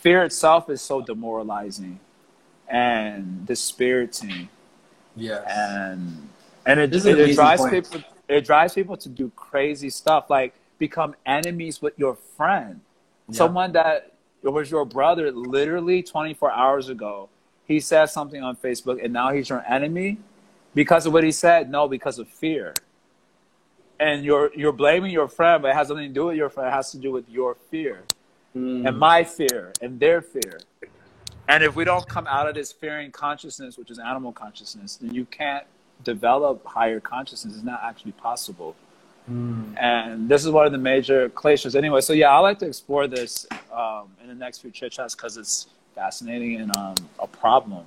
fear 0.00 0.24
itself 0.24 0.68
is 0.68 0.82
so 0.82 1.00
demoralizing 1.00 2.00
and 2.68 3.46
dispiriting. 3.46 4.48
Yeah. 5.16 5.42
and 5.48 6.28
and 6.66 6.80
it, 6.80 6.90
This 6.90 7.06
is 7.06 7.14
an 7.14 7.20
it, 7.20 7.30
it 7.30 7.34
drives 7.34 7.60
point. 7.62 7.72
people 7.72 8.00
it 8.28 8.44
drives 8.44 8.74
people 8.74 8.96
to 8.98 9.08
do 9.08 9.30
crazy 9.36 9.88
stuff 9.88 10.28
like 10.28 10.52
become 10.78 11.14
enemies 11.24 11.80
with 11.80 11.94
your 11.98 12.16
friend 12.36 12.80
Yeah. 13.28 13.36
someone 13.36 13.72
that 13.72 14.12
was 14.42 14.70
your 14.70 14.84
brother 14.84 15.30
literally 15.32 16.02
24 16.02 16.52
hours 16.52 16.88
ago 16.90 17.28
he 17.66 17.80
said 17.80 18.06
something 18.06 18.42
on 18.42 18.56
facebook 18.56 19.02
and 19.02 19.10
now 19.12 19.32
he's 19.32 19.48
your 19.48 19.64
enemy 19.66 20.18
because 20.74 21.06
of 21.06 21.12
what 21.14 21.24
he 21.24 21.32
said 21.32 21.70
no 21.70 21.88
because 21.88 22.18
of 22.18 22.28
fear 22.28 22.74
and 23.98 24.22
you're 24.24 24.50
you're 24.54 24.72
blaming 24.72 25.10
your 25.12 25.28
friend 25.28 25.62
but 25.62 25.68
it 25.70 25.74
has 25.74 25.88
nothing 25.88 26.08
to 26.08 26.14
do 26.14 26.26
with 26.26 26.36
your 26.36 26.50
friend 26.50 26.68
it 26.68 26.72
has 26.72 26.90
to 26.90 26.98
do 26.98 27.10
with 27.12 27.28
your 27.30 27.54
fear 27.70 28.02
Mm. 28.56 28.88
and 28.88 28.98
my 28.98 29.22
fear 29.22 29.70
and 29.82 30.00
their 30.00 30.22
fear. 30.22 30.58
And 31.48 31.62
if 31.62 31.76
we 31.76 31.84
don't 31.84 32.06
come 32.08 32.26
out 32.26 32.48
of 32.48 32.54
this 32.54 32.72
fearing 32.72 33.12
consciousness, 33.12 33.78
which 33.78 33.90
is 33.90 33.98
animal 33.98 34.32
consciousness, 34.32 34.96
then 34.96 35.14
you 35.14 35.24
can't 35.26 35.64
develop 36.02 36.64
higher 36.66 37.00
consciousness. 37.00 37.54
It's 37.54 37.64
not 37.64 37.80
actually 37.82 38.12
possible. 38.12 38.74
Mm. 39.30 39.76
And 39.80 40.28
this 40.28 40.44
is 40.44 40.50
one 40.50 40.66
of 40.66 40.72
the 40.72 40.78
major 40.78 41.28
glaciers. 41.30 41.74
Anyway, 41.74 42.00
so 42.00 42.12
yeah, 42.12 42.30
I 42.30 42.38
like 42.38 42.58
to 42.60 42.66
explore 42.66 43.06
this 43.06 43.46
um, 43.72 44.08
in 44.22 44.28
the 44.28 44.34
next 44.34 44.58
few 44.58 44.70
chit 44.70 44.92
chats 44.92 45.14
because 45.14 45.36
it's 45.36 45.68
fascinating 45.94 46.60
and 46.60 46.76
um, 46.76 46.94
a 47.18 47.26
problem. 47.26 47.84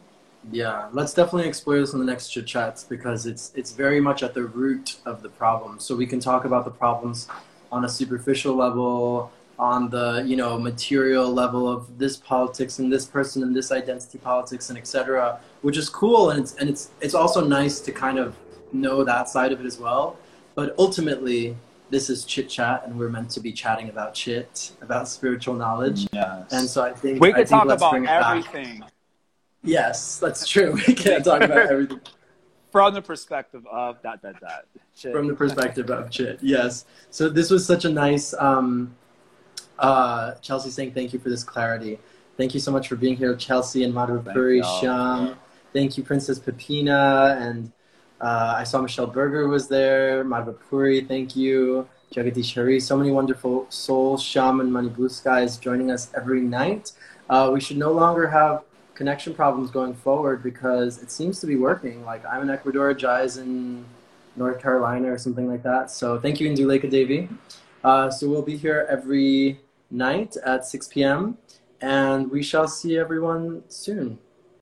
Yeah, 0.51 0.88
let's 0.93 1.14
definitely 1.14 1.47
explore 1.47 1.80
this 1.80 1.93
in 1.93 1.99
the 1.99 2.05
next 2.05 2.30
chit 2.30 2.47
chats 2.47 2.84
because 2.84 3.26
it's 3.26 3.51
it's 3.55 3.74
very 3.74 3.99
much 3.99 4.24
at 4.24 4.34
the 4.34 4.43
root 4.43 4.97
of 5.05 5.22
the 5.22 5.30
problem. 5.30 5.80
So 5.80 5.95
we 5.95 6.07
can 6.07 6.20
talk 6.20 6.45
about 6.45 6.64
the 6.64 6.72
problems 6.72 7.28
on 7.72 7.86
a 7.86 7.89
superficial 7.89 8.55
level, 8.55 9.32
on 9.60 9.89
the 9.89 10.24
you 10.26 10.36
know 10.36 10.57
material 10.57 11.32
level 11.32 11.68
of 11.72 11.97
this 11.99 12.18
politics 12.18 12.80
and 12.80 12.91
this 12.91 13.05
person 13.05 13.43
and 13.43 13.55
this 13.55 13.72
identity 13.72 14.18
politics 14.18 14.70
and 14.70 14.78
etc. 14.80 15.39
Which 15.62 15.78
is 15.78 15.89
cool 15.89 16.32
and 16.32 16.39
it's 16.39 16.55
and 16.55 16.70
it's 16.70 16.89
it's 17.01 17.14
also 17.14 17.45
nice 17.45 17.80
to 17.82 17.91
kind 17.91 18.18
of 18.18 18.36
know 18.72 19.03
that 19.03 19.30
side 19.30 19.51
of 19.51 19.60
it 19.60 19.66
as 19.66 19.78
well. 19.78 20.18
But 20.55 20.74
ultimately, 20.80 21.55
this 21.89 22.10
is 22.10 22.26
chit 22.26 22.49
chat, 22.49 22.84
and 22.86 22.97
we're 22.97 23.10
meant 23.10 23.30
to 23.32 23.39
be 23.39 23.51
chatting 23.51 23.89
about 23.89 24.14
chit, 24.14 24.72
about 24.82 25.07
spiritual 25.07 25.55
knowledge. 25.55 26.07
Yes. 26.12 26.51
And 26.51 26.68
so 26.68 26.84
I 26.84 26.93
think 26.93 27.22
we 27.22 27.30
I 27.30 27.32
could 27.34 27.47
think 27.49 27.64
talk 27.64 27.70
about 27.70 27.91
bring 27.91 28.03
it 28.03 28.07
back. 28.07 28.38
everything 28.38 28.84
Yes, 29.64 30.20
that's 30.20 30.47
true. 30.47 30.78
We 30.88 30.93
can't 30.93 31.24
talk 31.24 31.41
about 31.41 31.57
everything. 31.72 31.99
from 32.72 32.93
the 32.93 33.01
perspective 33.01 33.66
of 33.68 34.01
dot 34.01 34.22
dot 34.22 34.39
dot. 34.39 34.66
Shit. 34.95 35.12
from 35.12 35.28
the 35.28 35.34
perspective 35.34 35.89
of 35.89 36.12
chit 36.12 36.39
yes 36.41 36.84
so 37.10 37.30
this 37.30 37.49
was 37.49 37.66
such 37.66 37.86
a 37.86 37.89
nice 37.89 38.34
um 38.34 38.93
uh 39.80 40.34
chelsea 40.36 40.69
saying 40.69 40.91
thank 40.93 41.13
you 41.13 41.19
for 41.19 41.30
this 41.30 41.43
clarity 41.43 41.99
thank 42.38 42.53
you 42.53 42.59
so 42.59 42.71
much 42.71 42.88
for 42.88 42.95
being 42.95 43.15
here 43.15 43.36
chelsea 43.36 43.84
and 43.84 43.93
madhurpuri 43.93 44.59
y'all. 44.59 44.80
sham 44.80 45.36
thank 45.73 45.97
you 45.97 46.03
princess 46.03 46.39
pepina 46.39 47.39
and 47.41 47.71
uh, 48.21 48.53
i 48.57 48.63
saw 48.63 48.82
michelle 48.82 49.07
berger 49.07 49.47
was 49.47 49.67
there 49.67 50.23
madhurpuri 50.23 51.07
thank 51.07 51.36
you 51.36 51.88
jagadish 52.13 52.53
hari 52.55 52.80
so 52.80 52.97
many 52.97 53.11
wonderful 53.11 53.65
souls 53.69 54.21
sham 54.21 54.59
and 54.59 54.71
money 54.71 54.89
blue 54.89 55.09
skies 55.09 55.57
joining 55.57 55.91
us 55.91 56.11
every 56.15 56.41
night 56.41 56.91
uh, 57.30 57.49
we 57.53 57.59
should 57.61 57.77
no 57.77 57.91
longer 57.91 58.27
have 58.27 58.63
connection 58.95 59.34
problems 59.34 59.71
going 59.71 59.93
forward 59.93 60.43
because 60.43 61.01
it 61.01 61.09
seems 61.09 61.39
to 61.39 61.47
be 61.47 61.55
working 61.55 62.03
like 62.05 62.25
i'm 62.25 62.41
in 62.41 62.49
ecuador 62.49 62.93
jai's 62.93 63.38
in 63.38 63.86
North 64.39 64.61
Carolina 64.61 65.11
or 65.11 65.17
something 65.17 65.47
like 65.47 65.63
that. 65.63 65.91
So 65.91 66.17
thank 66.17 66.39
you, 66.39 66.49
Indulekha 66.49 66.89
Devi. 66.89 67.30
Uh, 67.84 68.09
so 68.09 68.27
we'll 68.30 68.41
be 68.41 68.57
here 68.57 68.88
every 68.89 69.59
night 69.89 70.37
at 70.45 70.65
6 70.65 70.87
p.m. 70.89 71.37
and 71.81 72.29
we 72.29 72.43
shall 72.43 72.67
see 72.67 72.97
everyone 72.97 73.63
soon. 73.67 74.19